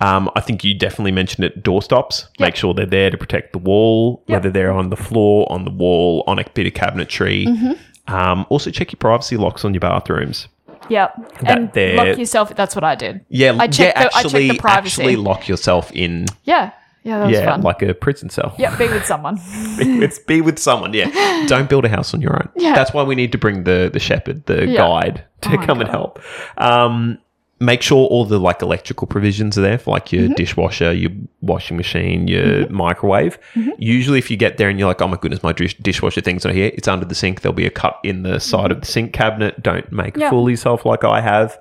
Um, 0.00 0.30
I 0.34 0.40
think 0.40 0.62
you 0.64 0.74
definitely 0.74 1.12
mentioned 1.12 1.44
it. 1.44 1.62
Door 1.62 1.82
stops. 1.82 2.28
Make 2.38 2.56
sure 2.56 2.74
they're 2.74 2.84
there 2.84 3.10
to 3.10 3.16
protect 3.16 3.52
the 3.52 3.58
wall, 3.58 4.22
whether 4.26 4.50
they're 4.50 4.72
on 4.72 4.90
the 4.90 4.96
floor, 4.96 5.50
on 5.50 5.64
the 5.64 5.70
wall, 5.70 6.22
on 6.26 6.38
a 6.38 6.44
bit 6.50 6.66
of 6.66 6.74
cabinetry. 6.74 7.46
Mm-hmm. 7.46 8.14
Um, 8.14 8.46
also, 8.50 8.70
check 8.70 8.92
your 8.92 8.98
privacy 8.98 9.36
locks 9.36 9.64
on 9.64 9.72
your 9.72 9.80
bathrooms. 9.80 10.48
Yep. 10.88 11.40
And 11.44 11.72
they're- 11.72 11.96
lock 11.96 12.18
yourself. 12.18 12.54
That's 12.56 12.74
what 12.74 12.84
I 12.84 12.94
did. 12.94 13.24
Yeah, 13.28 13.56
I 13.58 13.66
checked 13.66 13.78
yeah, 13.78 13.92
the- 13.92 13.98
I 13.98 14.02
checked 14.04 14.16
actually, 14.26 14.48
the 14.50 14.58
privacy. 14.58 15.02
actually 15.02 15.16
lock 15.16 15.48
yourself 15.48 15.90
in. 15.92 16.26
Yeah. 16.44 16.70
Yeah, 17.02 17.20
that 17.20 17.26
was 17.26 17.34
Yeah, 17.38 17.44
fun. 17.52 17.60
like 17.62 17.82
a 17.82 17.94
prison 17.94 18.30
cell. 18.30 18.52
yeah, 18.58 18.74
be 18.76 18.88
with 18.88 19.06
someone. 19.06 19.38
it's 19.78 20.18
be 20.18 20.40
with 20.40 20.58
someone. 20.58 20.92
Yeah, 20.92 21.44
don't 21.46 21.68
build 21.68 21.84
a 21.84 21.88
house 21.88 22.12
on 22.14 22.20
your 22.20 22.34
own. 22.34 22.48
Yeah. 22.56 22.74
that's 22.74 22.92
why 22.92 23.04
we 23.04 23.14
need 23.14 23.30
to 23.30 23.38
bring 23.38 23.62
the 23.62 23.88
the 23.92 24.00
shepherd, 24.00 24.44
the 24.46 24.66
Yeah. 24.66 24.78
guide, 24.78 25.24
to 25.42 25.50
Oh 25.56 25.64
come 25.66 25.80
and 25.80 25.88
help. 25.88 26.18
Um, 26.58 27.18
make 27.58 27.80
sure 27.80 28.06
all 28.08 28.24
the 28.26 28.38
like 28.38 28.60
electrical 28.62 29.06
provisions 29.06 29.56
are 29.56 29.62
there 29.62 29.78
for 29.78 29.92
like 29.92 30.12
your 30.12 30.24
Mm-hmm. 30.24 30.34
dishwasher, 30.34 30.92
your 30.92 31.10
washing 31.40 31.76
machine, 31.76 32.28
your 32.28 32.68
microwave. 32.68 33.38
Mm-hmm. 33.54 33.70
Usually, 33.78 34.18
if 34.18 34.30
you 34.30 34.36
get 34.36 34.58
there 34.58 34.68
and 34.68 34.78
you're 34.78 34.88
like, 34.88 35.00
"Oh 35.00 35.08
my 35.08 35.16
goodness, 35.16 35.42
my 35.42 35.52
dish- 35.52 35.76
dishwasher 35.78 36.20
thing's 36.20 36.44
not 36.44 36.54
here," 36.54 36.70
it's 36.74 36.88
under 36.88 37.06
the 37.06 37.14
sink. 37.14 37.40
There'll 37.40 37.54
be 37.54 37.66
a 37.66 37.70
cut 37.70 37.98
in 38.02 38.22
the 38.24 38.40
side 38.40 38.70
of 38.70 38.80
the 38.80 38.86
sink 38.86 39.12
cabinet. 39.12 39.62
Don't 39.62 39.90
make 39.92 40.14
Mm-hmm. 40.14 40.22
A 40.22 40.30
fool 40.30 40.44
of 40.44 40.50
yourself 40.50 40.84
like 40.84 41.04
I 41.04 41.20
have. 41.20 41.58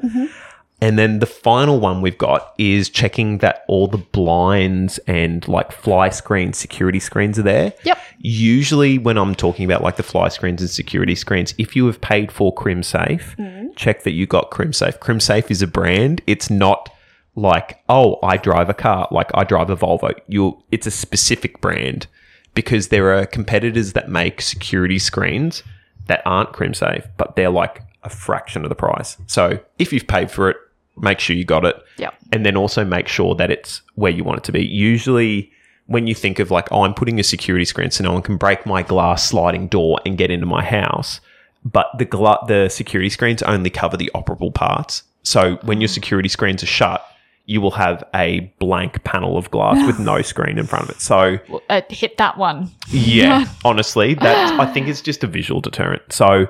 And 0.81 0.99
then 0.99 1.19
the 1.19 1.25
final 1.25 1.79
one 1.79 2.01
we've 2.01 2.17
got 2.17 2.53
is 2.57 2.89
checking 2.89 3.37
that 3.37 3.63
all 3.67 3.87
the 3.87 3.97
blinds 3.97 4.97
and 5.07 5.47
like 5.47 5.71
fly 5.71 6.09
screen 6.09 6.51
security 6.53 6.99
screens 6.99 7.39
are 7.39 7.43
there. 7.43 7.73
Yep. 7.83 7.97
Usually, 8.19 8.97
when 8.97 9.17
I'm 9.17 9.35
talking 9.35 9.63
about 9.65 9.81
like 9.81 9.95
the 9.95 10.03
fly 10.03 10.27
screens 10.27 10.61
and 10.61 10.69
security 10.69 11.15
screens, 11.15 11.53
if 11.57 11.75
you 11.75 11.85
have 11.85 12.01
paid 12.01 12.31
for 12.31 12.53
CrimSafe, 12.53 13.35
Mm-hmm. 13.37 13.67
check 13.75 14.03
that 14.03 14.11
you 14.11 14.25
got 14.27 14.51
CrimSafe. 14.51 14.99
CrimSafe 14.99 15.49
is 15.49 15.61
a 15.61 15.67
brand. 15.67 16.21
It's 16.27 16.49
not 16.49 16.89
like 17.35 17.79
oh, 17.89 18.19
I 18.21 18.37
drive 18.37 18.69
a 18.69 18.73
car, 18.73 19.07
like 19.11 19.29
I 19.33 19.43
drive 19.43 19.69
a 19.69 19.75
Volvo. 19.77 20.11
You, 20.27 20.61
it's 20.71 20.87
a 20.87 20.91
specific 20.91 21.61
brand 21.61 22.07
because 22.53 22.89
there 22.89 23.17
are 23.17 23.25
competitors 23.25 23.93
that 23.93 24.09
make 24.09 24.41
security 24.41 24.99
screens 24.99 25.63
that 26.07 26.21
aren't 26.25 26.51
CrimSafe, 26.53 27.07
but 27.17 27.35
they're 27.35 27.49
like 27.49 27.81
a 28.03 28.09
fraction 28.09 28.63
of 28.63 28.69
the 28.69 28.75
price. 28.75 29.17
So 29.27 29.59
if 29.79 29.91
you've 29.91 30.07
paid 30.07 30.29
for 30.31 30.49
it, 30.51 30.57
make 30.97 31.19
sure 31.19 31.35
you 31.35 31.43
got 31.45 31.65
it 31.65 31.75
Yep. 31.97 32.13
and 32.31 32.45
then 32.45 32.55
also 32.55 32.83
make 32.85 33.07
sure 33.07 33.35
that 33.35 33.51
it's 33.51 33.81
where 33.95 34.11
you 34.11 34.23
want 34.23 34.37
it 34.39 34.43
to 34.45 34.51
be. 34.51 34.65
Usually, 34.65 35.51
when 35.87 36.07
you 36.07 36.15
think 36.15 36.39
of 36.39 36.49
like, 36.51 36.67
oh, 36.71 36.81
I'm 36.83 36.93
putting 36.93 37.19
a 37.19 37.23
security 37.23 37.65
screen 37.65 37.91
so 37.91 38.03
no 38.03 38.13
one 38.13 38.21
can 38.21 38.37
break 38.37 38.65
my 38.65 38.81
glass 38.81 39.27
sliding 39.27 39.67
door 39.67 39.99
and 40.05 40.17
get 40.17 40.31
into 40.31 40.45
my 40.45 40.63
house, 40.63 41.19
but 41.63 41.87
the 41.97 42.05
gla- 42.05 42.43
the 42.47 42.69
security 42.69 43.09
screens 43.09 43.43
only 43.43 43.69
cover 43.69 43.97
the 43.97 44.09
operable 44.15 44.53
parts. 44.53 45.03
So 45.23 45.57
when 45.63 45.81
your 45.81 45.87
security 45.87 46.29
screens 46.29 46.63
are 46.63 46.67
shut, 46.67 47.05
you 47.47 47.61
will 47.61 47.71
have 47.71 48.03
a 48.15 48.51
blank 48.57 49.03
panel 49.03 49.37
of 49.37 49.51
glass 49.51 49.85
with 49.85 49.99
no 49.99 50.21
screen 50.31 50.57
in 50.57 50.65
front 50.65 50.85
of 50.85 50.89
it. 50.95 51.01
So 51.01 51.37
Well, 51.49 51.61
uh, 51.69 51.81
hit 51.89 52.17
that 52.17 52.37
one. 52.37 52.71
yeah, 52.89 53.45
honestly, 53.65 54.15
that 54.15 54.59
I 54.59 54.65
think 54.71 54.87
it's 54.87 55.01
just 55.01 55.23
a 55.23 55.27
visual 55.27 55.61
deterrent. 55.61 56.01
So 56.11 56.47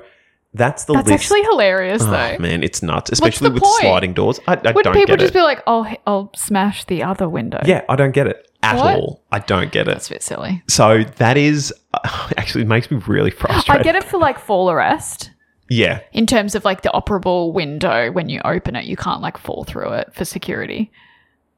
that's 0.56 0.84
the 0.84 0.94
That's 0.94 1.08
list. 1.08 1.22
actually 1.24 1.42
hilarious, 1.42 2.02
Oh, 2.02 2.10
though. 2.10 2.38
man, 2.38 2.62
it's 2.62 2.82
nuts, 2.82 3.10
especially 3.12 3.48
the 3.48 3.54
with 3.54 3.62
point? 3.62 3.80
sliding 3.82 4.12
doors. 4.14 4.40
I, 4.46 4.52
I 4.52 4.56
Wouldn't 4.56 4.84
don't 4.84 4.94
people 4.94 5.16
get 5.16 5.20
just 5.20 5.30
it. 5.30 5.38
be 5.38 5.42
like, 5.42 5.62
"Oh, 5.66 5.86
h- 5.86 5.98
I'll 6.06 6.30
smash 6.34 6.84
the 6.86 7.02
other 7.02 7.28
window"? 7.28 7.60
Yeah, 7.64 7.82
I 7.88 7.96
don't 7.96 8.12
get 8.12 8.26
it 8.26 8.50
at 8.62 8.76
What? 8.76 8.96
all. 8.96 9.22
I 9.30 9.38
don't 9.38 9.70
get 9.70 9.82
it. 9.88 9.92
that's 9.92 10.08
a 10.08 10.14
bit 10.14 10.22
silly. 10.22 10.62
So 10.68 11.04
that 11.16 11.36
is 11.36 11.72
actually 12.36 12.62
it 12.62 12.68
makes 12.68 12.90
me 12.90 13.00
really 13.06 13.30
frustrated. 13.30 13.80
I 13.80 13.82
get 13.84 13.94
it 13.94 14.04
for 14.04 14.18
like 14.18 14.38
fall 14.38 14.70
arrest 14.70 15.30
Yeah, 15.68 16.00
in 16.12 16.26
terms 16.26 16.54
of 16.54 16.64
like 16.64 16.82
the 16.82 16.90
operable 16.94 17.52
window 17.52 18.10
when 18.12 18.28
you 18.28 18.40
open 18.44 18.74
it, 18.76 18.84
you 18.86 18.96
can't 18.96 19.20
like 19.20 19.36
fall 19.38 19.64
through 19.64 19.92
it 19.92 20.14
for 20.14 20.24
security. 20.24 20.90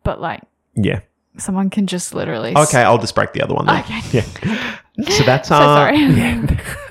But 0.02 0.20
like 0.20 0.42
yeah. 0.74 1.00
someone 1.37 1.70
can 1.70 1.87
just 1.87 2.14
literally. 2.14 2.54
s- 2.56 2.68
Okay, 2.68 2.82
I'll 2.82 2.98
just 2.98 3.14
break 3.14 3.32
the 3.32 3.42
other 3.42 3.54
one. 3.54 3.66
Then. 3.66 3.80
Okay. 3.80 4.00
Yeah. 4.12 4.80
So 5.11 5.22
that's 5.22 5.48
So 5.48 5.54
our 5.54 5.94
sorry. 5.94 5.96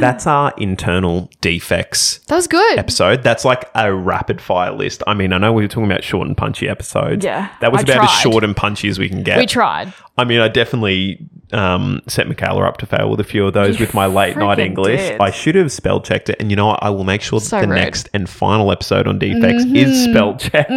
that's 0.00 0.26
our 0.26 0.52
internal 0.58 1.30
defects 1.40 2.18
That 2.26 2.36
was 2.36 2.46
good. 2.46 2.78
episode. 2.78 3.22
That's 3.22 3.44
like 3.44 3.68
a 3.74 3.92
rapid 3.94 4.40
fire 4.40 4.72
list. 4.72 5.02
I 5.06 5.14
mean, 5.14 5.32
I 5.32 5.38
know 5.38 5.52
we 5.52 5.62
were 5.62 5.68
talking 5.68 5.90
about 5.90 6.04
short 6.04 6.26
and 6.26 6.36
punchy 6.36 6.68
episodes. 6.68 7.24
Yeah, 7.24 7.48
that 7.60 7.72
was 7.72 7.80
I 7.80 7.82
about 7.94 8.04
as 8.04 8.10
short 8.20 8.44
and 8.44 8.56
punchy 8.56 8.88
as 8.88 8.98
we 8.98 9.08
can 9.08 9.22
get. 9.22 9.38
We 9.38 9.46
tried. 9.46 9.92
I 10.18 10.24
mean, 10.24 10.40
I 10.40 10.48
definitely 10.48 11.28
um, 11.52 12.00
set 12.08 12.26
Mikaela 12.26 12.66
up 12.66 12.78
to 12.78 12.86
fail 12.86 13.10
with 13.10 13.20
a 13.20 13.24
few 13.24 13.46
of 13.46 13.52
those 13.52 13.78
with 13.78 13.92
my 13.92 14.06
late 14.06 14.36
night 14.36 14.58
English. 14.58 14.98
did. 15.00 15.20
I 15.20 15.30
should 15.30 15.54
have 15.56 15.70
spell 15.70 16.00
checked 16.00 16.30
it, 16.30 16.36
and 16.40 16.50
you 16.50 16.56
know 16.56 16.66
what? 16.68 16.82
I 16.82 16.90
will 16.90 17.04
make 17.04 17.20
sure 17.20 17.38
that 17.38 17.46
So 17.46 17.60
the 17.60 17.68
rude. 17.68 17.74
next 17.76 18.08
and 18.14 18.28
final 18.28 18.72
episode 18.72 19.06
on 19.06 19.18
defects 19.18 19.64
Mm-hmm. 19.64 19.76
is 19.76 20.04
spell 20.04 20.36
checked 20.36 20.70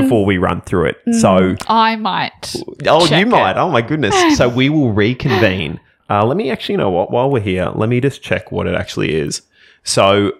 before 0.00 0.24
we 0.24 0.38
run 0.38 0.60
through 0.62 0.86
it. 0.86 1.14
So, 1.20 1.56
I 1.68 1.96
might. 1.96 2.54
oh, 2.86 3.04
you 3.06 3.26
might. 3.26 3.52
it. 3.52 3.56
Oh 3.58 3.70
my 3.70 3.82
goodness. 3.82 4.14
so 4.38 4.48
we 4.48 4.68
will 4.70 4.92
reconvene. 4.92 5.78
Uh, 6.12 6.24
let 6.26 6.36
me 6.36 6.50
actually 6.50 6.74
you 6.74 6.78
know 6.78 6.90
what. 6.90 7.10
While 7.10 7.30
we're 7.30 7.40
here, 7.40 7.70
let 7.74 7.88
me 7.88 8.00
just 8.00 8.22
check 8.22 8.52
what 8.52 8.66
it 8.66 8.74
actually 8.74 9.14
is. 9.14 9.42
So, 9.82 10.32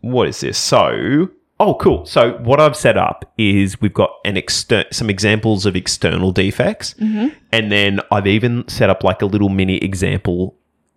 what 0.00 0.28
is 0.28 0.40
this? 0.40 0.56
So. 0.58 1.28
Oh, 1.62 1.74
cool. 1.74 2.06
So 2.06 2.38
what 2.38 2.58
I've 2.58 2.74
set 2.76 2.96
up 2.96 3.30
is 3.36 3.78
we've 3.82 3.92
got 3.92 4.12
an 4.24 4.38
exter- 4.38 4.86
some 4.90 5.10
examples 5.10 5.66
of 5.66 5.76
external 5.76 6.32
defects, 6.32 6.94
and 6.98 7.70
then 7.70 8.00
I've 8.10 8.26
even 8.26 8.66
set 8.66 8.88
up 8.88 9.04
like 9.04 9.20
a 9.20 9.26
little 9.26 9.50
mini 9.50 9.76
example 9.76 10.56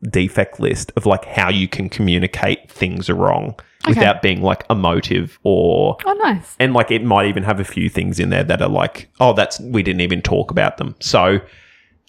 defect 0.09 0.61
list 0.61 0.91
of 0.95 1.05
like 1.05 1.25
how 1.25 1.49
you 1.49 1.67
can 1.67 1.89
communicate 1.89 2.71
things 2.71 3.09
are 3.09 3.15
wrong 3.15 3.55
without 3.87 4.21
being 4.21 4.41
like 4.41 4.63
emotive 4.69 5.37
or 5.43 5.97
Oh, 6.05 6.13
nice. 6.13 6.55
and 6.59 6.73
like 6.73 6.91
it 6.91 7.03
might 7.03 7.27
even 7.27 7.43
have 7.43 7.59
a 7.59 7.65
few 7.65 7.89
things 7.89 8.17
in 8.17 8.29
there 8.29 8.43
that 8.45 8.61
are 8.61 8.69
like, 8.69 9.09
oh, 9.19 9.33
that's 9.33 9.59
we 9.59 9.83
didn't 9.83 9.99
even 10.01 10.21
talk 10.21 10.49
about 10.49 10.77
them. 10.77 10.95
So 11.01 11.39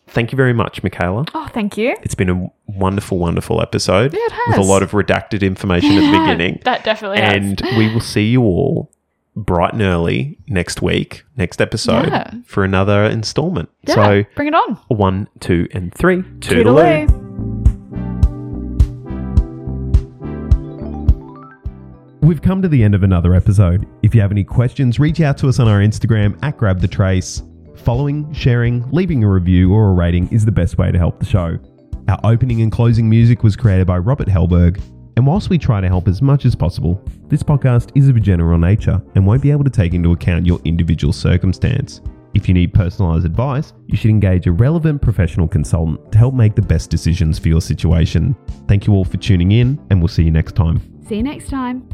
thank 0.07 0.33
you 0.33 0.37
very 0.37 0.53
much, 0.53 0.83
Mikaela. 0.83 1.29
Oh, 1.35 1.49
thank 1.53 1.77
you. 1.77 1.97
It's 2.03 2.15
been 2.15 2.31
a 2.31 2.51
wonderful, 2.67 3.19
wonderful 3.19 3.61
episode 3.61 4.13
Yeah, 4.13 4.21
it 4.23 4.33
has. 4.33 4.59
with 4.59 4.67
a 4.67 4.71
lot 4.71 4.83
of 4.83 4.93
redacted 4.93 5.43
information 5.43 5.93
at 5.93 6.01
the 6.13 6.19
beginning. 6.19 6.61
That 6.65 6.85
definitely 6.85 7.19
and 7.19 7.61
has. 7.61 7.77
we 7.79 7.93
will 7.93 8.01
see 8.01 8.27
you 8.27 8.43
all 8.43 8.91
bright 9.37 9.73
and 9.73 9.83
early 9.83 10.39
next 10.47 10.81
week, 10.83 11.25
next 11.37 11.61
episode 11.61 12.07
Yeah. 12.09 12.31
for 12.47 12.63
another 12.65 13.05
installment. 13.05 13.69
Yeah, 13.87 13.95
So 13.95 14.25
bring 14.37 14.49
it 14.49 14.55
on. 14.55 14.79
one, 14.89 15.29
two, 15.41 15.67
and 15.73 15.93
three. 15.95 16.19
Toodaloo. 16.41 17.07
Toodaloo. 17.09 17.21
We've 22.23 22.41
come 22.41 22.63
to 22.63 22.69
the 22.69 22.83
end 22.83 22.95
of 22.95 23.03
another 23.03 23.35
episode. 23.35 23.87
If 24.03 24.15
you 24.15 24.21
have 24.23 24.31
any 24.31 24.45
questions, 24.45 24.99
reach 24.99 25.21
out 25.21 25.37
to 25.39 25.49
us 25.49 25.59
on 25.59 25.69
our 25.69 25.81
Instagram 25.81 26.39
at 26.43 26.57
Grab 26.57 26.81
the 26.81 26.89
Trace. 26.89 27.43
Following, 27.85 28.33
sharing, 28.33 28.91
leaving 28.93 29.23
a 29.23 29.31
review 29.31 29.75
or 29.75 29.91
a 29.91 29.93
rating 29.93 30.27
is 30.33 30.47
the 30.47 30.51
best 30.51 30.79
way 30.79 30.91
to 30.91 30.97
help 30.97 31.19
the 31.21 31.27
show. 31.27 31.59
Our 32.09 32.19
opening 32.25 32.63
and 32.63 32.73
closing 32.73 33.11
music 33.11 33.43
was 33.43 33.57
created 33.57 33.87
by 33.87 33.99
Robert 33.99 34.27
Helberg. 34.27 34.81
And 35.19 35.27
whilst 35.27 35.51
we 35.51 35.59
try 35.59 35.83
to 35.83 35.87
help 35.87 36.09
as 36.09 36.23
much 36.23 36.47
as 36.47 36.55
possible, 36.55 37.05
this 37.29 37.43
podcast 37.43 37.93
is 37.95 38.09
of 38.09 38.17
a 38.17 38.21
general 38.21 38.57
nature 38.57 39.03
and 39.15 39.27
won't 39.27 39.43
be 39.43 39.51
able 39.51 39.65
to 39.65 39.71
take 39.71 39.93
into 39.93 40.13
account 40.13 40.47
your 40.47 40.61
individual 40.65 41.13
circumstance. 41.13 42.01
If 42.33 42.49
you 42.49 42.55
need 42.55 42.73
personalised 42.73 43.27
advice, 43.27 43.75
you 43.87 43.99
should 43.99 44.11
engage 44.11 44.47
a 44.47 44.53
relevant 44.53 45.03
professional 45.03 45.47
consultant 45.47 46.11
to 46.11 46.17
help 46.17 46.33
make 46.33 46.55
the 46.55 46.63
best 46.63 46.89
decisions 46.89 47.39
for 47.39 47.49
your 47.49 47.61
situation. 47.61 48.35
Thank 48.67 48.87
you 48.87 48.95
all 48.95 49.05
for 49.05 49.19
tuning 49.19 49.53
in, 49.53 49.79
and 49.91 50.01
we'll 50.01 50.09
see 50.09 50.23
you 50.23 50.31
next 50.31 50.57
time. 50.57 50.81
See 51.07 51.17
you 51.17 51.23
next 51.23 51.51
time. 51.51 51.87